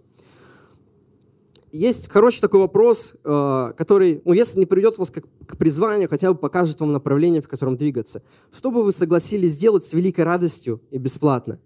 есть 1.74 2.08
хороший 2.08 2.40
такой 2.40 2.60
вопрос, 2.60 3.16
э, 3.24 3.72
который, 3.76 4.22
ну, 4.24 4.32
если 4.32 4.60
не 4.60 4.66
приведет 4.66 4.96
вас 4.96 5.10
к, 5.10 5.20
к 5.20 5.56
призванию, 5.56 6.08
хотя 6.08 6.32
бы 6.32 6.38
покажет 6.38 6.80
вам 6.80 6.92
направление, 6.92 7.42
в 7.42 7.48
котором 7.48 7.76
двигаться. 7.76 8.22
Что 8.52 8.70
бы 8.70 8.84
вы 8.84 8.92
согласились 8.92 9.52
сделать 9.52 9.84
с 9.84 9.92
великой 9.92 10.20
радостью 10.20 10.80
и 10.92 10.98
бесплатно? 10.98 11.58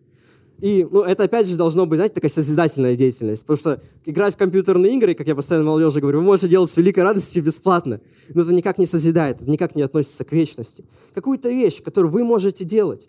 И 0.60 0.88
ну, 0.90 1.02
это 1.02 1.24
опять 1.24 1.46
же 1.46 1.56
должно 1.58 1.84
быть, 1.84 1.98
знаете, 1.98 2.14
такая 2.14 2.30
созидательная 2.30 2.96
деятельность. 2.96 3.42
Потому 3.42 3.58
что 3.58 3.82
играть 4.06 4.34
в 4.34 4.38
компьютерные 4.38 4.96
игры, 4.96 5.14
как 5.14 5.26
я 5.26 5.34
постоянно 5.34 5.66
молодежи 5.66 6.00
говорю, 6.00 6.20
вы 6.20 6.24
можете 6.24 6.48
делать 6.48 6.70
с 6.70 6.76
великой 6.78 7.04
радостью 7.04 7.44
бесплатно. 7.44 8.00
Но 8.30 8.42
это 8.42 8.52
никак 8.54 8.78
не 8.78 8.86
созидает, 8.86 9.42
это 9.42 9.50
никак 9.50 9.76
не 9.76 9.82
относится 9.82 10.24
к 10.24 10.32
вечности. 10.32 10.86
Какую-то 11.12 11.50
вещь, 11.50 11.82
которую 11.82 12.10
вы 12.10 12.24
можете 12.24 12.64
делать, 12.64 13.08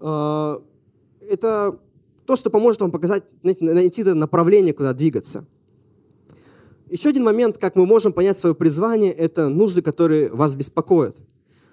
э, 0.00 0.58
это 1.30 1.78
то, 2.26 2.36
что 2.36 2.50
поможет 2.50 2.82
вам 2.82 2.90
показать, 2.90 3.24
знаете, 3.40 3.64
найти 3.64 4.04
направление, 4.04 4.74
куда 4.74 4.92
двигаться. 4.92 5.46
Еще 6.88 7.08
один 7.08 7.24
момент, 7.24 7.58
как 7.58 7.74
мы 7.74 7.84
можем 7.84 8.12
понять 8.12 8.38
свое 8.38 8.54
призвание, 8.54 9.12
это 9.12 9.48
нужды, 9.48 9.82
которые 9.82 10.32
вас 10.32 10.54
беспокоят. 10.54 11.16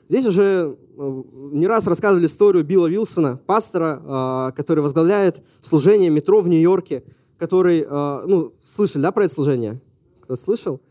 Здесь 0.09 0.25
уже 0.25 0.75
э, 0.97 1.23
не 1.51 1.67
раз 1.67 1.85
рассказывали 1.85 2.25
историю 2.25 2.63
Билла 2.63 2.87
Вилсона, 2.87 3.39
пастора, 3.45 4.01
а, 4.05 4.51
который 4.51 4.79
возглавляет 4.81 5.43
служение 5.61 6.09
метро 6.09 6.41
в 6.41 6.47
Нью-Йорке, 6.49 7.03
который, 7.37 7.85
а, 7.87 8.23
ну, 8.25 8.53
слышали, 8.63 9.03
да, 9.03 9.11
про 9.11 9.25
это 9.25 9.33
служение? 9.33 9.79
Кто 10.21 10.35
слышал? 10.35 10.81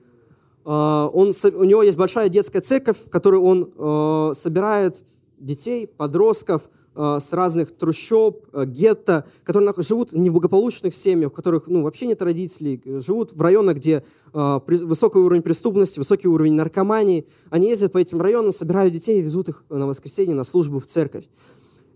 А, 0.64 1.08
он, 1.12 1.32
у 1.56 1.64
него 1.64 1.82
есть 1.82 1.98
большая 1.98 2.28
детская 2.28 2.60
церковь, 2.60 2.98
в 3.06 3.10
которой 3.10 3.40
он 3.40 4.34
собирает 4.34 5.04
детей, 5.38 5.88
подростков, 5.88 6.70
с 6.94 7.32
разных 7.32 7.72
трущоб, 7.72 8.46
э, 8.52 8.64
гетто, 8.66 9.24
которые 9.44 9.72
живут 9.78 10.12
не 10.12 10.30
в 10.30 10.34
благополучных 10.34 10.94
семьях, 10.94 11.32
в 11.32 11.34
которых 11.34 11.66
ну, 11.66 11.82
вообще 11.82 12.06
нет 12.06 12.20
родителей, 12.22 12.80
живут 12.84 13.32
в 13.32 13.40
районах, 13.40 13.76
где 13.76 14.04
э, 14.32 14.60
высокий 14.66 15.18
уровень 15.18 15.42
преступности, 15.42 15.98
высокий 15.98 16.28
уровень 16.28 16.54
наркомании. 16.54 17.26
Они 17.50 17.68
ездят 17.68 17.92
по 17.92 17.98
этим 17.98 18.20
районам, 18.20 18.52
собирают 18.52 18.92
детей 18.92 19.18
и 19.18 19.22
везут 19.22 19.48
их 19.48 19.64
на 19.68 19.86
воскресенье 19.86 20.34
на 20.34 20.44
службу 20.44 20.80
в 20.80 20.86
церковь. 20.86 21.24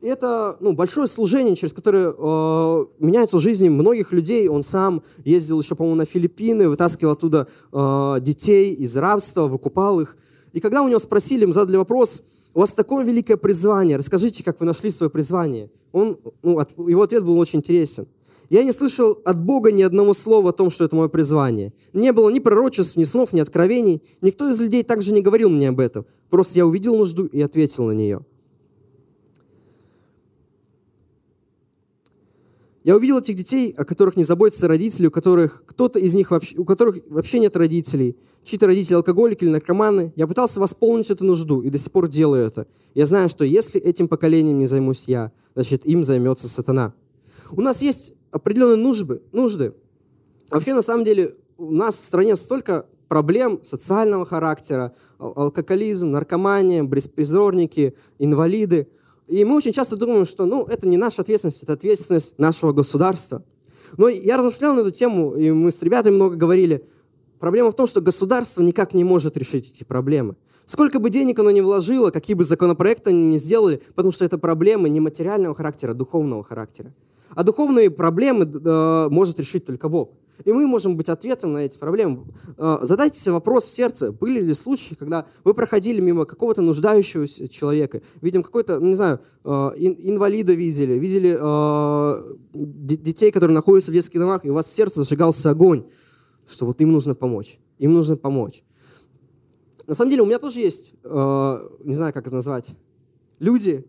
И 0.03 0.09
это 0.09 0.57
ну, 0.61 0.73
большое 0.73 1.07
служение, 1.07 1.57
через 1.57 1.73
которое 1.73 2.15
э, 2.17 2.87
меняются 2.99 3.39
жизни 3.39 3.69
многих 3.69 4.13
людей. 4.13 4.49
Он 4.49 4.63
сам 4.63 5.03
ездил 5.25 5.61
еще, 5.61 5.75
по-моему, 5.75 5.97
на 5.97 6.05
Филиппины, 6.05 6.69
вытаскивал 6.69 7.13
оттуда 7.13 7.49
э, 7.73 8.17
детей 8.21 8.75
из 8.75 8.97
рабства, 8.97 9.47
выкупал 9.47 10.01
их. 10.01 10.17
И 10.53 10.61
когда 10.61 10.83
у 10.83 10.89
него 10.89 10.99
спросили, 10.99 11.45
им 11.45 11.53
задали 11.53 11.77
вопрос, 11.77 12.23
у 12.57 12.61
вас 12.61 12.73
такое 12.73 13.05
великое 13.05 13.37
призвание, 13.37 13.99
расскажите, 13.99 14.43
как 14.43 14.61
вы 14.61 14.67
нашли 14.67 14.89
свое 14.89 15.11
призвание. 15.11 15.69
Он, 15.93 16.17
ну, 16.43 16.59
от, 16.59 16.73
его 16.79 17.03
ответ 17.03 17.23
был 17.23 17.39
очень 17.39 17.59
интересен. 17.59 18.07
Я 18.49 18.65
не 18.65 18.73
слышал 18.73 19.19
от 19.27 19.39
Бога 19.39 19.73
ни 19.73 19.83
одного 19.83 20.15
слова 20.15 20.49
о 20.49 20.53
том, 20.55 20.71
что 20.71 20.85
это 20.85 20.97
мое 20.97 21.09
призвание. 21.09 21.75
Не 21.93 22.15
было 22.15 22.31
ни 22.31 22.39
пророчеств, 22.39 22.97
ни 22.97 23.05
снов, 23.05 23.35
ни 23.35 23.41
откровений. 23.41 24.03
Никто 24.23 24.49
из 24.49 24.59
людей 24.59 24.85
также 24.85 25.13
не 25.13 25.21
говорил 25.21 25.51
мне 25.51 25.69
об 25.69 25.81
этом. 25.81 26.07
Просто 26.31 26.55
я 26.55 26.67
увидел 26.67 26.97
нужду 26.97 27.27
и 27.27 27.43
ответил 27.43 27.85
на 27.85 27.93
нее. 27.93 28.25
Я 32.87 32.95
увидел 32.95 33.19
этих 33.19 33.35
детей, 33.35 33.75
о 33.77 33.85
которых 33.85 34.17
не 34.17 34.23
заботятся 34.23 34.69
родители, 34.69 35.09
у 35.09 35.11
которых 35.11 35.65
кто-то 35.67 35.99
из 35.99 36.15
них 36.15 36.31
вообще, 36.31 36.57
у 36.57 36.65
которых 36.65 37.01
вообще 37.09 37.41
нет 37.41 37.57
родителей, 37.57 38.17
чьи-то 38.45 38.69
родители 38.69 38.95
алкоголики 38.95 39.43
или 39.43 39.51
наркоманы. 39.51 40.13
Я 40.15 40.29
пытался 40.29 40.61
восполнить 40.61 41.11
эту 41.11 41.25
нужду 41.25 41.63
и 41.63 41.69
до 41.69 41.79
сих 41.79 41.91
пор 41.91 42.07
делаю 42.07 42.47
это. 42.47 42.69
Я 42.95 43.05
знаю, 43.05 43.29
что 43.29 43.45
если 43.45 43.81
этим 43.81 44.07
поколением 44.07 44.61
не 44.61 44.67
займусь 44.67 45.09
я, 45.09 45.33
значит, 45.55 45.85
им 45.85 46.05
займется 46.05 46.49
сатана. 46.49 46.95
У 47.51 47.61
нас 47.61 47.83
есть 47.83 48.15
определенные 48.31 48.77
нужды, 48.77 49.21
нужды 49.33 49.75
Вообще, 50.51 50.75
на 50.75 50.83
самом 50.83 51.05
деле, 51.05 51.35
у 51.59 51.73
нас 51.73 51.99
в 51.99 52.05
стране 52.05 52.37
столько 52.37 52.87
проблем 53.09 53.61
социального 53.63 54.25
характера, 54.27 54.95
алкоголизм, 55.19 56.13
наркомания, 56.13 56.85
беспризорники, 56.85 57.97
инвалиды. 58.19 58.89
И 59.27 59.45
мы 59.45 59.57
очень 59.57 59.73
часто 59.73 59.97
думаем, 59.97 60.25
что 60.25 60.47
ну, 60.47 60.65
это 60.67 60.87
не 60.87 60.97
наша 60.97 61.23
ответственность, 61.23 61.63
это 61.63 61.73
ответственность 61.73 62.39
нашего 62.39 62.73
государства. 62.73 63.43
Но 63.97 64.09
я 64.09 64.37
размышлял 64.37 64.75
на 64.75 64.81
эту 64.81 64.91
тему, 64.91 65.35
и 65.35 65.51
мы 65.51 65.73
с 65.73 65.83
ребятами 65.83 66.15
много 66.15 66.37
говорили. 66.37 66.85
Проблема 67.39 67.71
в 67.71 67.77
том, 67.77 67.87
что 67.87 68.01
государство 68.01 68.63
никак 68.63 68.95
не 68.95 69.05
может 69.05 69.37
решить 69.37 69.73
эти 69.75 69.85
проблемы. 69.85 70.37
Сколько 70.65 70.99
бы 70.99 71.11
денег 71.11 71.39
оно 71.39 71.51
ни 71.51 71.61
вложило, 71.61 72.11
какие 72.11 72.35
бы 72.35 72.45
законопроекты 72.45 73.11
они 73.11 73.27
ни 73.27 73.37
сделали, 73.37 73.81
потому 73.95 74.13
что 74.13 74.25
это 74.25 74.39
проблемы 74.39 74.89
не 74.89 75.01
материального 75.01 75.55
характера, 75.55 75.93
а 75.93 75.95
духовного 75.95 76.43
характера. 76.43 76.93
А 77.35 77.45
духовные 77.45 77.91
проблемы 77.91 78.45
э, 78.45 79.09
может 79.11 79.39
решить 79.39 79.65
только 79.65 79.89
Бог. 79.89 80.11
И 80.45 80.53
мы 80.53 80.67
можем 80.67 80.97
быть 80.97 81.09
ответом 81.09 81.53
на 81.53 81.59
эти 81.59 81.79
проблемы. 81.79 82.25
Э, 82.59 82.79
задайте 82.83 83.19
себе 83.19 83.33
вопрос 83.33 83.65
в 83.65 83.71
сердце. 83.71 84.13
Были 84.13 84.41
ли 84.41 84.55
случаи, 84.55 84.95
когда 84.95 85.27
вы 85.45 85.55
проходили 85.55 86.01
мимо 86.01 86.25
какого-то 86.25 86.63
нуждающегося 86.63 87.49
человека, 87.49 88.03
видим 88.21 88.43
какой-то, 88.43 88.79
ну, 88.79 88.89
не 88.89 88.95
знаю, 88.95 89.21
э, 89.45 89.49
инвалида 89.49 90.53
видели, 90.53 90.95
видели 90.95 91.37
э, 91.39 92.35
детей, 92.53 93.31
которые 93.31 93.55
находятся 93.55 93.91
в 93.91 93.95
детских 93.95 94.21
домах, 94.21 94.45
и 94.45 94.51
у 94.51 94.55
вас 94.55 94.67
в 94.67 94.73
сердце 94.73 95.03
зажигался 95.03 95.51
огонь, 95.51 95.87
что 96.47 96.67
вот 96.67 96.81
им 96.81 96.93
нужно 96.93 97.15
помочь. 97.15 97.59
Им 97.79 97.95
нужно 97.95 98.17
помочь. 98.17 98.63
На 99.87 99.95
самом 99.95 100.11
деле 100.11 100.23
у 100.23 100.27
меня 100.27 100.39
тоже 100.39 100.61
есть, 100.61 100.95
не 101.05 101.95
знаю, 101.95 102.13
как 102.13 102.27
это 102.27 102.35
назвать, 102.35 102.71
люди, 103.39 103.87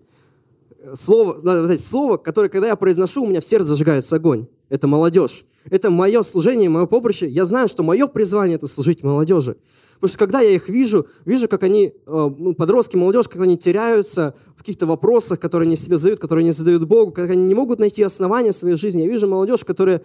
слово, 0.93 1.39
знаете, 1.39 1.81
слово, 1.83 2.17
которое, 2.17 2.49
когда 2.49 2.67
я 2.67 2.75
произношу, 2.75 3.23
у 3.23 3.27
меня 3.27 3.41
в 3.41 3.45
сердце 3.45 3.69
зажигается 3.69 4.15
огонь. 4.15 4.47
Это 4.69 4.87
молодежь. 4.87 5.45
Это 5.69 5.89
мое 5.89 6.21
служение, 6.21 6.69
мое 6.69 6.85
поприще. 6.85 7.27
Я 7.27 7.45
знаю, 7.45 7.67
что 7.67 7.83
мое 7.83 8.07
призвание– 8.07 8.55
это 8.57 8.67
служить 8.67 9.03
молодежи. 9.03 9.57
Потому 9.99 10.09
что 10.09 10.19
когда 10.19 10.41
я 10.41 10.51
их 10.51 10.69
вижу, 10.69 11.07
вижу, 11.25 11.47
как 11.47 11.63
они, 11.63 11.87
э, 11.87 11.91
ну, 12.37 12.53
подростки, 12.53 12.95
молодежь, 12.95 13.27
как 13.27 13.41
они 13.41 13.57
теряются 13.57 14.35
в 14.55 14.59
каких-то 14.59 14.85
вопросах, 14.85 15.39
которые 15.39 15.65
они 15.65 15.75
себе 15.75 15.97
задают, 15.97 16.19
которые 16.19 16.43
они 16.43 16.51
задают 16.51 16.83
Богу, 16.83 17.11
как 17.11 17.31
они 17.31 17.43
не 17.43 17.55
могут 17.55 17.79
найти 17.79 18.03
основания 18.03 18.53
своей 18.53 18.75
жизни. 18.75 19.01
Я 19.01 19.07
вижу 19.07 19.27
молодежь, 19.27 19.63
которая 19.63 20.03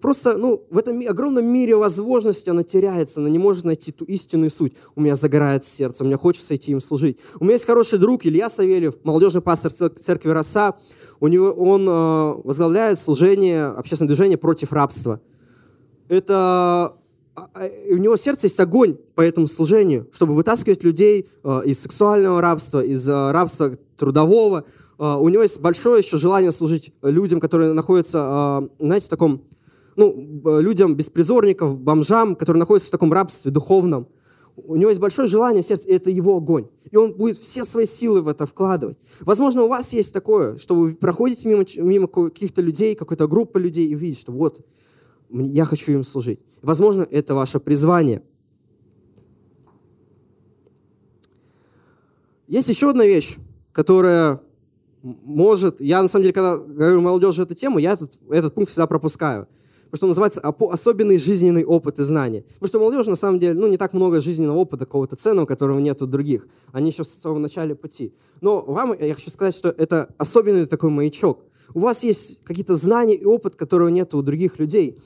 просто, 0.00 0.36
ну, 0.36 0.62
в 0.70 0.78
этом 0.78 1.00
огромном 1.08 1.44
мире 1.44 1.74
возможностей 1.74 2.50
она 2.50 2.62
теряется, 2.62 3.20
она 3.20 3.28
не 3.28 3.38
может 3.38 3.64
найти 3.64 3.90
ту 3.90 4.04
истинную 4.04 4.50
суть. 4.50 4.74
У 4.94 5.00
меня 5.00 5.16
загорает 5.16 5.64
сердце, 5.64 6.04
у 6.04 6.06
меня 6.06 6.16
хочется 6.16 6.54
идти 6.54 6.70
им 6.70 6.80
служить. 6.80 7.18
У 7.40 7.44
меня 7.44 7.54
есть 7.54 7.66
хороший 7.66 7.98
друг 7.98 8.24
Илья 8.26 8.48
Савельев, 8.48 8.94
молодежный 9.02 9.42
пастор 9.42 9.72
церкви 9.72 10.30
«Роса». 10.30 10.76
У 11.20 11.28
него, 11.28 11.50
он 11.50 11.86
э, 11.86 12.34
возглавляет 12.44 12.98
служение, 12.98 13.66
общественное 13.66 14.08
движение 14.08 14.38
против 14.38 14.72
рабства. 14.72 15.20
Это 16.08 16.94
а, 17.36 17.48
а, 17.54 17.68
у 17.90 17.96
него 17.98 18.16
в 18.16 18.20
сердце 18.20 18.46
есть 18.46 18.58
огонь 18.58 18.96
по 19.14 19.20
этому 19.20 19.46
служению, 19.46 20.08
чтобы 20.12 20.34
вытаскивать 20.34 20.82
людей 20.82 21.28
э, 21.44 21.60
из 21.66 21.80
сексуального 21.80 22.40
рабства, 22.40 22.80
из 22.80 23.06
э, 23.06 23.32
рабства 23.32 23.76
трудового. 23.96 24.64
У 24.98 25.30
него 25.30 25.42
есть 25.42 25.62
большое 25.62 26.02
еще 26.02 26.18
желание 26.18 26.52
служить 26.52 26.92
людям, 27.00 27.40
которые 27.40 27.72
находятся, 27.72 28.68
знаете, 28.78 29.06
в 29.06 29.08
таком, 29.08 29.40
ну, 29.96 30.60
людям 30.60 30.94
беспризорников, 30.94 31.80
бомжам, 31.80 32.36
которые 32.36 32.60
находятся 32.60 32.88
в 32.88 32.92
таком 32.92 33.10
рабстве 33.10 33.50
духовном 33.50 34.08
у 34.66 34.76
него 34.76 34.90
есть 34.90 35.00
большое 35.00 35.28
желание 35.28 35.62
в 35.62 35.66
сердце, 35.66 35.88
и 35.88 35.92
это 35.92 36.10
его 36.10 36.36
огонь. 36.36 36.68
И 36.90 36.96
он 36.96 37.12
будет 37.12 37.36
все 37.36 37.64
свои 37.64 37.86
силы 37.86 38.22
в 38.22 38.28
это 38.28 38.46
вкладывать. 38.46 38.98
Возможно, 39.20 39.62
у 39.62 39.68
вас 39.68 39.92
есть 39.92 40.12
такое, 40.12 40.58
что 40.58 40.74
вы 40.74 40.92
проходите 40.94 41.48
мимо, 41.48 41.64
мимо 41.76 42.06
каких-то 42.06 42.62
людей, 42.62 42.94
какой-то 42.94 43.26
группы 43.26 43.60
людей, 43.60 43.88
и 43.88 43.94
видите, 43.94 44.20
что 44.20 44.32
вот, 44.32 44.64
я 45.30 45.64
хочу 45.64 45.92
им 45.92 46.04
служить. 46.04 46.40
Возможно, 46.62 47.06
это 47.10 47.34
ваше 47.34 47.60
призвание. 47.60 48.22
Есть 52.46 52.68
еще 52.68 52.90
одна 52.90 53.06
вещь, 53.06 53.36
которая 53.72 54.40
может... 55.02 55.80
Я, 55.80 56.02
на 56.02 56.08
самом 56.08 56.24
деле, 56.24 56.32
когда 56.32 56.56
говорю 56.56 57.00
молодежи 57.00 57.42
эту 57.42 57.54
тему, 57.54 57.78
я 57.78 57.92
этот, 57.92 58.18
этот 58.28 58.54
пункт 58.54 58.70
всегда 58.70 58.86
пропускаю– 58.86 59.48
что 59.92 60.06
называется 60.06 60.40
особенный 60.40 61.18
жизненный 61.18 61.64
опыт 61.64 61.98
и 61.98 62.02
знания. 62.02 62.44
Потому 62.54 62.68
что 62.68 62.80
молодежь, 62.80 63.06
на 63.06 63.16
самом 63.16 63.38
деле, 63.38 63.54
ну, 63.54 63.66
не 63.66 63.76
так 63.76 63.92
много 63.92 64.20
жизненного 64.20 64.58
опыта, 64.58 64.86
какого-то 64.86 65.16
ценного, 65.16 65.46
которого 65.46 65.78
нет 65.78 66.00
у 66.02 66.06
других. 66.06 66.46
Они 66.72 66.90
еще 66.90 67.02
в 67.02 67.06
самом 67.06 67.42
начале 67.42 67.74
пути. 67.74 68.12
Но 68.40 68.60
вам 68.62 68.94
я 68.98 69.14
хочу 69.14 69.30
сказать, 69.30 69.54
что 69.54 69.68
это 69.68 70.08
особенный 70.18 70.66
такой 70.66 70.90
маячок. 70.90 71.40
У 71.74 71.80
вас 71.80 72.02
есть 72.02 72.42
какие-то 72.44 72.74
знания 72.74 73.14
и 73.14 73.24
опыт, 73.24 73.56
которого 73.56 73.88
нет 73.88 74.14
у 74.14 74.22
других 74.22 74.58
людей. 74.58 74.98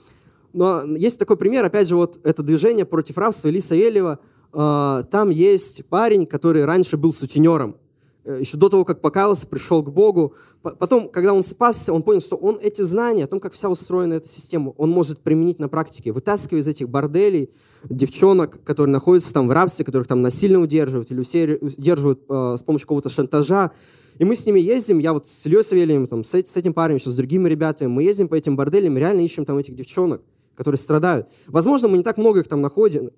Но 0.53 0.83
есть 0.85 1.18
такой 1.18 1.37
пример, 1.37 1.64
опять 1.64 1.88
же, 1.88 1.97
вот 1.97 2.20
это 2.23 2.42
движение 2.42 2.85
против 2.85 3.18
рабства 3.18 3.49
Ильи 3.49 3.61
Савельева. 3.61 4.20
А, 4.53 5.03
там 5.05 5.31
есть 5.31 5.87
парень, 5.88 6.27
который 6.27 6.64
раньше 6.64 6.97
был 6.97 7.12
сутенером. 7.12 7.77
Э, 8.25 8.39
еще 8.41 8.57
до 8.57 8.71
того, 8.71 8.85
как 8.85 9.01
покаялся, 9.01 9.47
пришел 9.47 9.83
к 9.83 9.91
Богу. 9.91 10.35
Потом, 10.63 11.09
когда 11.09 11.35
он 11.35 11.43
спасся, 11.43 11.93
он 11.93 12.03
понял, 12.03 12.21
что 12.21 12.37
он 12.37 12.59
эти 12.61 12.81
знания 12.81 13.25
о 13.25 13.27
том, 13.27 13.39
как 13.39 13.53
вся 13.53 13.69
устроена 13.69 14.15
эта 14.15 14.29
система, 14.29 14.71
он 14.79 14.91
может 14.91 15.21
применить 15.21 15.59
на 15.59 15.69
практике, 15.69 16.11
вытаскивая 16.13 16.63
из 16.63 16.69
этих 16.69 16.89
борделей 16.89 17.51
девчонок, 17.85 18.65
которые 18.65 18.93
находятся 18.93 19.35
там 19.35 19.47
в 19.47 19.51
рабстве, 19.51 19.85
которых 19.85 20.09
там 20.09 20.23
насильно 20.23 20.59
удерживают 20.61 21.11
или 21.11 21.21
удерживают 21.21 22.23
э, 22.29 22.57
с 22.59 22.63
помощью 22.63 22.87
какого-то 22.87 23.11
шантажа. 23.11 23.73
И 24.19 24.25
мы 24.25 24.35
с 24.37 24.47
ними 24.47 24.61
ездим, 24.61 25.01
я 25.01 25.13
вот 25.13 25.27
с 25.27 25.45
Ильей 25.47 25.63
Савельевым, 25.63 26.07
там, 26.07 26.25
с, 26.25 26.35
с 26.35 26.57
этим 26.57 26.73
парнем, 26.73 26.97
еще 26.97 27.11
с 27.11 27.17
другими 27.17 27.47
ребятами, 27.49 27.89
мы 27.89 28.05
ездим 28.05 28.29
по 28.29 28.37
этим 28.37 28.57
борделям, 28.57 28.97
реально 28.97 29.21
ищем 29.21 29.45
там 29.45 29.59
этих 29.59 29.75
девчонок, 29.75 30.23
которые 30.55 30.79
страдают. 30.79 31.29
Возможно, 31.49 31.89
мы 31.89 31.99
не 31.99 32.05
так 32.05 32.17
много 32.17 32.41
их 32.41 32.49
там 32.49 32.63
находим, 32.63 33.11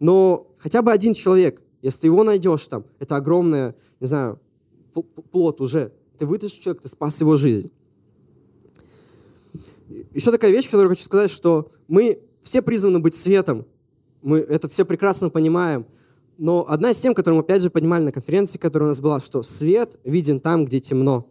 но 0.00 0.46
хотя 0.58 0.80
бы 0.80 0.90
один 0.90 1.12
человек, 1.12 1.60
если 1.82 2.02
ты 2.02 2.06
его 2.06 2.24
найдешь 2.24 2.66
там, 2.68 2.84
это 2.98 3.16
огромное, 3.16 3.74
не 4.00 4.06
знаю, 4.06 4.40
плод 5.02 5.60
уже. 5.60 5.92
Ты 6.18 6.26
вытащил 6.26 6.62
человека, 6.62 6.84
ты 6.84 6.88
спас 6.88 7.20
его 7.20 7.36
жизнь. 7.36 7.72
Еще 10.12 10.30
такая 10.30 10.50
вещь, 10.50 10.66
которую 10.66 10.90
хочу 10.90 11.04
сказать, 11.04 11.30
что 11.30 11.70
мы 11.88 12.20
все 12.40 12.62
призваны 12.62 13.00
быть 13.00 13.14
светом. 13.14 13.66
Мы 14.22 14.38
это 14.38 14.68
все 14.68 14.84
прекрасно 14.84 15.30
понимаем. 15.30 15.86
Но 16.38 16.64
одна 16.68 16.90
из 16.90 16.98
тем, 16.98 17.14
которую 17.14 17.38
мы 17.38 17.44
опять 17.44 17.62
же 17.62 17.70
понимали 17.70 18.04
на 18.04 18.12
конференции, 18.12 18.58
которая 18.58 18.88
у 18.88 18.90
нас 18.90 19.00
была, 19.00 19.20
что 19.20 19.42
свет 19.42 19.98
виден 20.04 20.40
там, 20.40 20.64
где 20.64 20.80
темно. 20.80 21.30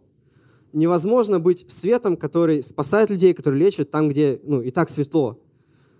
Невозможно 0.72 1.38
быть 1.40 1.64
светом, 1.68 2.16
который 2.16 2.62
спасает 2.62 3.10
людей, 3.10 3.34
который 3.34 3.58
лечит 3.58 3.90
там, 3.90 4.08
где 4.08 4.40
ну, 4.44 4.60
и 4.60 4.70
так 4.70 4.88
светло. 4.88 5.38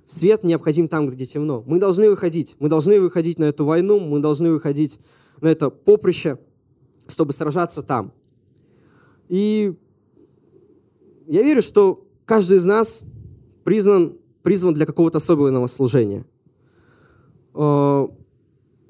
Свет 0.06 0.42
необходим 0.44 0.88
там, 0.88 1.08
где 1.08 1.26
темно. 1.26 1.62
Мы 1.66 1.78
должны 1.78 2.10
выходить. 2.10 2.56
Мы 2.58 2.68
должны 2.68 3.00
выходить 3.00 3.38
на 3.38 3.44
эту 3.44 3.64
войну, 3.64 4.00
мы 4.00 4.20
должны 4.20 4.50
выходить 4.50 5.00
на 5.40 5.48
это 5.48 5.70
поприще– 5.70 6.38
чтобы 7.08 7.32
сражаться 7.32 7.82
там. 7.82 8.12
И 9.28 9.74
я 11.26 11.42
верю, 11.42 11.62
что 11.62 12.06
каждый 12.24 12.58
из 12.58 12.64
нас 12.64 13.12
призван, 13.64 14.16
призван 14.42 14.74
для 14.74 14.86
какого-то 14.86 15.18
особенного 15.18 15.66
служения. 15.66 16.24
Э, 17.54 18.06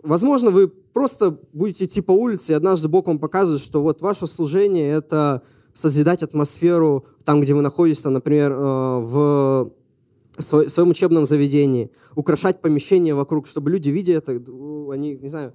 возможно, 0.03 0.51
вы 0.51 0.69
просто 0.69 1.39
будете 1.53 1.85
идти 1.85 2.01
по 2.01 2.13
улице, 2.13 2.53
и 2.53 2.57
однажды 2.57 2.89
Бог 2.89 3.07
вам 3.07 3.19
показывает, 3.19 3.63
что 3.63 3.83
вот 3.83 4.03
ваше 4.03 4.27
служение– 4.27 4.93
это 4.95 5.43
созидать 5.73 6.23
атмосферу 6.23 7.05
там, 7.25 7.41
где 7.41 7.55
вы 7.55 7.63
находитесь, 7.63 8.05
например, 8.05 8.53
э, 8.53 8.99
в 9.01 9.73
своем 10.39 10.91
учебном 10.91 11.27
заведении, 11.27 11.91
украшать 12.17 12.61
помещение 12.61 13.15
вокруг, 13.15 13.47
чтобы 13.47 13.71
люди, 13.71 13.91
видя 13.91 14.15
это, 14.15 14.33
они, 14.33 15.17
не 15.17 15.29
знаю, 15.29 15.53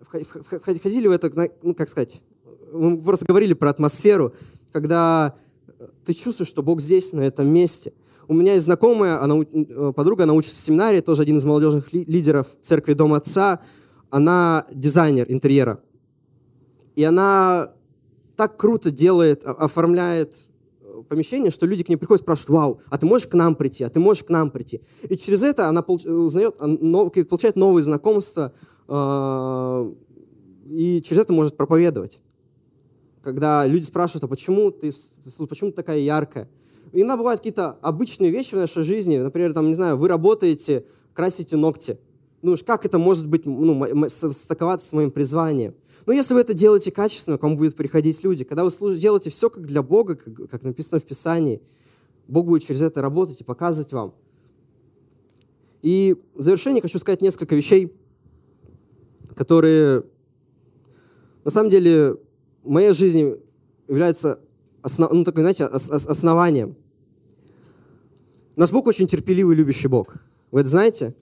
входили 0.00 1.08
в 1.08 1.12
это, 1.12 1.30
ну, 1.62 1.74
как 1.74 1.88
сказать, 1.88 2.22
мы 2.72 2.98
просто 3.02 3.26
говорили 3.26 3.54
про 3.54 3.70
атмосферу, 3.70 4.32
когда 4.72 5.34
ты 6.04 6.12
чувствуешь, 6.12 6.48
что 6.48 6.62
Бог 6.62 6.80
здесь, 6.80 7.12
на 7.12 7.20
этом 7.20 7.48
месте. 7.48 7.92
У 8.26 8.34
меня 8.34 8.54
есть 8.54 8.66
знакомая, 8.66 9.22
она, 9.22 9.36
э, 9.40 9.92
подруга, 9.94 10.24
она 10.24 10.34
учится 10.34 10.56
в 10.56 10.64
семинаре, 10.64 11.00
тоже 11.00 11.22
один 11.22 11.38
из 11.38 11.44
молодежных 11.44 11.92
лидеров 11.92 12.46
церкви 12.60 12.92
Дом 12.92 13.14
Отца. 13.14 13.60
Она 14.10 14.66
дизайнер 14.72 15.26
интерьера. 15.28 15.80
И 16.94 17.04
она 17.04 17.72
так 18.36 18.56
круто 18.56 18.90
делает, 18.90 19.44
оформляет 19.44 20.34
э, 20.80 21.02
помещение, 21.08 21.50
что 21.50 21.64
люди 21.66 21.84
к 21.84 21.88
ней 21.88 21.96
приходят 21.96 22.20
и 22.20 22.24
спрашивают, 22.24 22.50
вау, 22.50 22.80
а 22.90 22.98
ты 22.98 23.06
можешь 23.06 23.28
к 23.28 23.34
нам 23.34 23.54
прийти, 23.54 23.84
а 23.84 23.88
ты 23.88 23.98
можешь 23.98 24.24
к 24.24 24.30
нам 24.30 24.50
прийти. 24.50 24.82
И 25.08 25.16
через 25.16 25.42
это 25.42 25.68
она 25.68 25.80
узнает, 25.80 26.56
получает 26.56 27.56
новые 27.56 27.82
знакомства, 27.82 28.52
и 28.88 28.92
через 31.02 31.18
это 31.18 31.32
может 31.32 31.56
проповедовать. 31.56 32.20
Когда 33.22 33.66
люди 33.66 33.84
спрашивают, 33.84 34.24
а 34.24 34.28
почему 34.28 34.70
ты, 34.70 34.90
почему 35.48 35.70
ты 35.70 35.76
такая 35.76 35.98
яркая? 35.98 36.48
Иногда 36.92 37.16
бывают 37.16 37.40
какие-то 37.40 37.72
обычные 37.82 38.30
вещи 38.30 38.54
в 38.54 38.58
нашей 38.58 38.82
жизни. 38.82 39.18
Например, 39.18 39.52
там, 39.52 39.68
не 39.68 39.74
знаю, 39.74 39.96
вы 39.98 40.08
работаете, 40.08 40.86
красите 41.12 41.56
ногти. 41.56 41.98
Ну, 42.40 42.54
как 42.64 42.86
это 42.86 42.98
может 42.98 43.28
быть, 43.28 43.44
ну, 43.44 44.08
стыковаться 44.08 44.88
с 44.88 44.92
моим 44.92 45.10
призванием? 45.10 45.74
Но 46.06 46.12
если 46.12 46.32
вы 46.34 46.40
это 46.40 46.54
делаете 46.54 46.90
качественно, 46.90 47.36
к 47.36 47.42
вам 47.42 47.56
будут 47.56 47.74
приходить 47.76 48.22
люди. 48.24 48.44
Когда 48.44 48.64
вы 48.64 48.70
служите, 48.70 49.02
делаете 49.02 49.28
все 49.28 49.50
как 49.50 49.66
для 49.66 49.82
Бога, 49.82 50.14
как, 50.14 50.48
как 50.48 50.62
написано 50.62 51.00
в 51.00 51.04
Писании, 51.04 51.60
Бог 52.28 52.46
будет 52.46 52.62
через 52.64 52.82
это 52.82 53.02
работать 53.02 53.40
и 53.40 53.44
показывать 53.44 53.92
вам, 53.92 54.14
И 55.82 56.16
в 56.34 56.42
завершение 56.42 56.80
хочу 56.80 56.98
сказать 56.98 57.20
несколько 57.20 57.54
вещей, 57.54 57.92
которые 59.38 60.02
на 61.44 61.50
самом 61.52 61.70
деле 61.70 62.16
в 62.64 62.70
моей 62.70 62.92
жизни 62.92 63.36
являются 63.86 64.40
основ, 64.82 65.12
ну, 65.12 65.22
такой, 65.22 65.42
знаете, 65.42 65.66
основанием. 65.66 66.74
Наш 68.56 68.72
Бог 68.72 68.88
очень 68.88 69.06
терпеливый, 69.06 69.54
любящий 69.54 69.86
Бог. 69.86 70.16
Вы 70.50 70.62
это 70.62 70.68
знаете? 70.68 71.14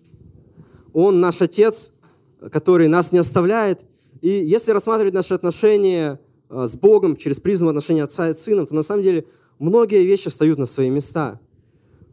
Он 0.94 1.20
наш 1.20 1.42
Отец, 1.42 1.98
который 2.50 2.88
нас 2.88 3.12
не 3.12 3.18
оставляет. 3.18 3.84
И 4.22 4.30
если 4.30 4.72
рассматривать 4.72 5.12
наши 5.12 5.34
отношения 5.34 6.18
э, 6.48 6.64
с 6.66 6.74
Богом 6.78 7.16
через 7.16 7.38
призму 7.38 7.68
отношения 7.68 8.04
отца 8.04 8.30
и 8.30 8.32
сына, 8.32 8.64
то 8.64 8.74
на 8.74 8.82
самом 8.82 9.02
деле 9.02 9.26
многие 9.58 10.06
вещи 10.06 10.30
встают 10.30 10.58
на 10.58 10.64
свои 10.64 10.88
места. 10.88 11.38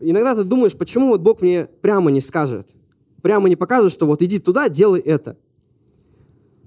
Иногда 0.01 0.35
ты 0.35 0.43
думаешь, 0.43 0.75
почему 0.75 1.07
вот 1.07 1.21
Бог 1.21 1.41
мне 1.41 1.69
прямо 1.81 2.11
не 2.11 2.19
скажет, 2.19 2.75
прямо 3.21 3.47
не 3.47 3.55
покажет, 3.55 3.93
что 3.93 4.05
вот 4.05 4.21
иди 4.21 4.39
туда, 4.39 4.67
делай 4.67 4.99
это. 4.99 5.37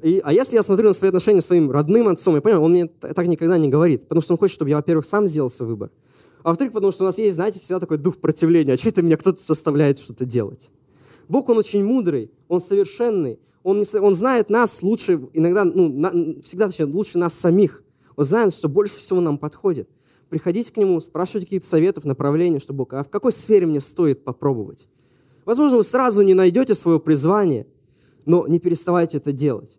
И, 0.03 0.21
а 0.23 0.33
если 0.33 0.57
я 0.57 0.63
смотрю 0.63 0.89
на 0.89 0.93
свои 0.93 1.09
отношения 1.09 1.41
с 1.41 1.47
своим 1.47 1.71
родным 1.71 2.09
отцом, 2.09 2.35
я 2.35 2.41
понимаю, 2.41 2.63
он 2.63 2.71
мне 2.73 2.87
так 2.87 3.27
никогда 3.27 3.57
не 3.57 3.69
говорит, 3.69 4.03
потому 4.03 4.21
что 4.21 4.35
он 4.35 4.39
хочет, 4.39 4.55
чтобы 4.55 4.71
я, 4.71 4.77
во-первых, 4.77 5.07
сам 5.07 5.27
сделал 5.27 5.49
свой 5.49 5.71
выбор, 5.71 5.91
а 6.43 6.51
во-вторых, 6.51 6.73
потому 6.75 6.93
что 6.93 7.05
у 7.05 7.07
нас 7.07 7.19
есть, 7.19 7.35
знаете, 7.35 7.59
всегда 7.61 7.81
такой 7.81 7.97
дух 7.97 8.19
противления, 8.19 8.75
а 8.75 8.77
что 8.77 8.91
это 8.91 9.03
меня 9.03 9.17
кто-то 9.17 9.41
заставляет 9.41 9.99
что-то 9.99 10.27
делать. 10.27 10.71
Бог, 11.29 11.49
Он 11.49 11.59
очень 11.59 11.85
мудрый, 11.85 12.31
Он 12.49 12.61
совершенный, 12.61 13.41
Он, 13.63 13.81
не, 13.81 13.99
он 13.99 14.15
знает 14.15 14.51
нас 14.51 14.83
лучше, 14.83 15.21
иногда, 15.33 15.65
ну, 15.65 15.89
на, 15.89 16.11
всегда 16.43 16.67
точнее, 16.67 16.87
лучше 16.87 17.19
нас 17.19 17.35
самих. 17.35 17.83
Он 18.17 18.25
знает, 18.25 18.53
что 18.53 18.69
больше 18.69 18.97
всего 18.99 19.21
нам 19.21 19.39
подходит. 19.39 19.89
Приходите 20.29 20.73
к 20.73 20.77
Нему, 20.77 21.01
спрашивайте 21.01 21.47
какие-то 21.47 21.67
советов, 21.67 22.05
направления, 22.05 22.61
что 22.61 22.73
Бог, 22.73 22.93
а 22.93 23.03
в 23.03 23.09
какой 23.09 23.33
сфере 23.33 23.67
мне 23.67 23.81
стоит 23.81 24.25
попробовать? 24.25 24.89
Возможно, 25.45 25.79
вы 25.79 25.85
сразу 25.85 26.23
не 26.23 26.35
найдете 26.35 26.75
свое 26.75 27.01
призвание, 27.01 27.67
но 28.25 28.47
не 28.47 28.59
переставайте 28.59 29.19
это 29.19 29.33
делать. 29.33 29.79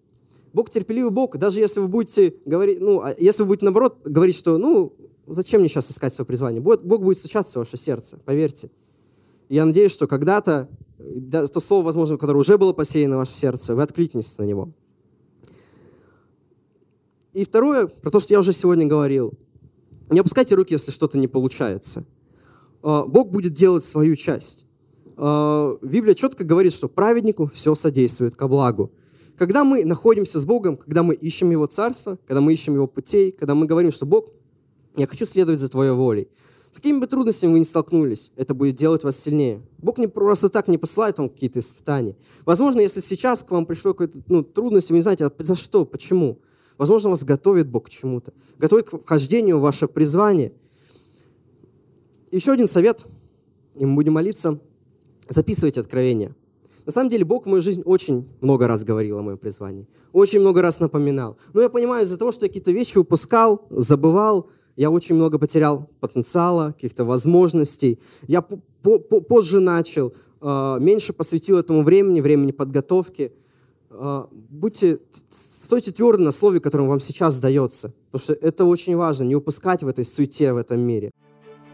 Бог 0.53 0.69
терпеливый 0.69 1.11
Бог, 1.11 1.37
даже 1.37 1.59
если 1.59 1.79
вы 1.79 1.87
будете 1.87 2.33
говорить, 2.45 2.79
ну, 2.79 3.01
а 3.01 3.13
если 3.17 3.43
вы 3.43 3.49
будете 3.49 3.65
наоборот 3.65 3.99
говорить, 4.05 4.35
что, 4.35 4.57
ну, 4.57 4.93
зачем 5.27 5.61
мне 5.61 5.69
сейчас 5.69 5.91
искать 5.91 6.13
свое 6.13 6.25
призвание? 6.25 6.61
Бог 6.61 6.81
будет 6.83 7.17
стучаться 7.17 7.59
в 7.59 7.63
ваше 7.63 7.77
сердце, 7.77 8.17
поверьте. 8.25 8.69
Я 9.49 9.65
надеюсь, 9.65 9.91
что 9.91 10.07
когда-то 10.07 10.69
то 11.31 11.59
слово, 11.59 11.85
возможно, 11.85 12.17
которое 12.17 12.39
уже 12.39 12.57
было 12.57 12.73
посеяно 12.73 13.15
в 13.15 13.19
ваше 13.19 13.33
сердце, 13.33 13.75
вы 13.75 13.83
откликнетесь 13.83 14.37
на 14.37 14.43
него. 14.43 14.69
И 17.33 17.43
второе, 17.43 17.87
про 17.87 18.09
то, 18.09 18.19
что 18.19 18.33
я 18.33 18.39
уже 18.39 18.51
сегодня 18.51 18.87
говорил. 18.87 19.33
Не 20.09 20.19
опускайте 20.19 20.55
руки, 20.55 20.73
если 20.73 20.91
что-то 20.91 21.17
не 21.17 21.27
получается. 21.27 22.05
А, 22.81 23.05
Бог 23.05 23.29
будет 23.29 23.53
делать 23.53 23.83
свою 23.83 24.15
часть. 24.15 24.65
А, 25.17 25.77
Библия 25.81 26.15
четко 26.15 26.43
говорит, 26.43 26.73
что 26.73 26.87
праведнику 26.87 27.47
все 27.53 27.75
содействует 27.75 28.35
ко 28.35 28.47
благу. 28.47 28.91
Когда 29.37 29.63
мы 29.63 29.85
находимся 29.85 30.39
с 30.39 30.45
Богом, 30.45 30.77
когда 30.77 31.03
мы 31.03 31.13
ищем 31.13 31.51
Его 31.51 31.67
Царство, 31.67 32.17
когда 32.25 32.41
мы 32.41 32.53
ищем 32.53 32.73
Его 32.73 32.87
путей, 32.87 33.31
когда 33.31 33.53
мы 33.53 33.67
говорим, 33.67 33.91
что 33.91 34.07
Бог, 34.07 34.31
я 34.95 35.05
хочу 35.05 35.25
следовать 35.25 35.59
за 35.59 35.69
Твоей 35.69 35.91
волей, 35.91 36.27
с 36.71 36.77
какими 36.77 36.99
бы 36.99 37.05
трудностями 37.05 37.53
вы 37.53 37.59
ни 37.59 37.63
столкнулись, 37.63 38.31
это 38.35 38.55
будет 38.55 38.75
делать 38.75 39.03
вас 39.03 39.17
сильнее. 39.17 39.61
Бог 39.77 39.99
не 39.99 40.07
просто 40.07 40.49
так 40.49 40.67
не 40.67 40.79
посылает 40.79 41.19
вам 41.19 41.29
какие-то 41.29 41.59
испытания. 41.59 42.15
Возможно, 42.45 42.81
если 42.81 42.99
сейчас 42.99 43.43
к 43.43 43.51
вам 43.51 43.67
пришло 43.67 43.93
какое-то 43.93 44.23
ну, 44.27 44.43
трудность, 44.43 44.89
вы 44.89 44.95
не 44.95 45.01
знаете, 45.01 45.25
а 45.25 45.31
за 45.37 45.55
что, 45.55 45.85
почему. 45.85 46.39
Возможно, 46.79 47.11
вас 47.11 47.23
готовит 47.23 47.67
Бог 47.67 47.85
к 47.85 47.89
чему-то. 47.89 48.33
Готовит 48.57 48.89
к 48.89 48.97
вхождению 48.97 49.59
в 49.59 49.61
ваше 49.61 49.87
призвание. 49.87 50.51
Еще 52.31 52.51
один 52.51 52.67
совет, 52.67 53.05
и 53.75 53.85
мы 53.85 53.95
будем 53.95 54.13
молиться. 54.13 54.59
Записывайте 55.29 55.81
откровения. 55.81 56.35
На 56.87 56.93
самом 56.93 57.09
деле 57.09 57.25
Бог 57.25 57.45
в 57.45 57.49
мою 57.49 57.61
жизнь 57.61 57.81
очень 57.83 58.29
много 58.39 58.65
раз 58.65 58.85
говорил 58.85 59.19
о 59.19 59.21
моем 59.21 59.37
призвании. 59.37 59.85
Очень 60.13 60.39
много 60.39 60.61
раз 60.61 60.79
напоминал. 60.79 61.37
Но 61.53 61.61
я 61.61 61.67
понимаю, 61.67 62.05
из-за 62.05 62.17
того, 62.17 62.31
что 62.31 62.45
я 62.45 62.47
какие-то 62.47 62.71
вещи 62.71 62.97
упускал, 62.97 63.65
забывал, 63.69 64.49
я 64.77 64.89
очень 64.89 65.15
много 65.15 65.37
потерял 65.37 65.89
потенциала, 65.99 66.67
каких-то 66.71 67.03
возможностей. 67.03 67.99
Я 68.27 68.41
позже 68.41 69.59
начал, 69.59 70.13
а, 70.39 70.79
меньше 70.79 71.11
посвятил 71.11 71.57
этому 71.57 71.83
времени, 71.83 72.21
времени 72.21 72.51
подготовки. 72.51 73.33
А, 73.89 74.29
будьте, 74.31 74.99
стойте 75.29 75.91
твердо 75.91 76.23
на 76.23 76.31
слове, 76.31 76.61
которое 76.61 76.87
вам 76.87 77.01
сейчас 77.01 77.37
дается, 77.39 77.93
потому 78.11 78.23
что 78.23 78.33
это 78.33 78.63
очень 78.63 78.95
важно, 78.95 79.25
не 79.25 79.35
упускать 79.35 79.83
в 79.83 79.89
этой 79.89 80.05
суете, 80.05 80.53
в 80.53 80.57
этом 80.57 80.79
мире. 80.79 81.11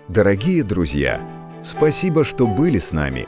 Дорогие 0.10 0.64
друзья, 0.64 1.22
спасибо, 1.64 2.24
что 2.24 2.48
были 2.48 2.80
с 2.80 2.92
нами. 2.92 3.28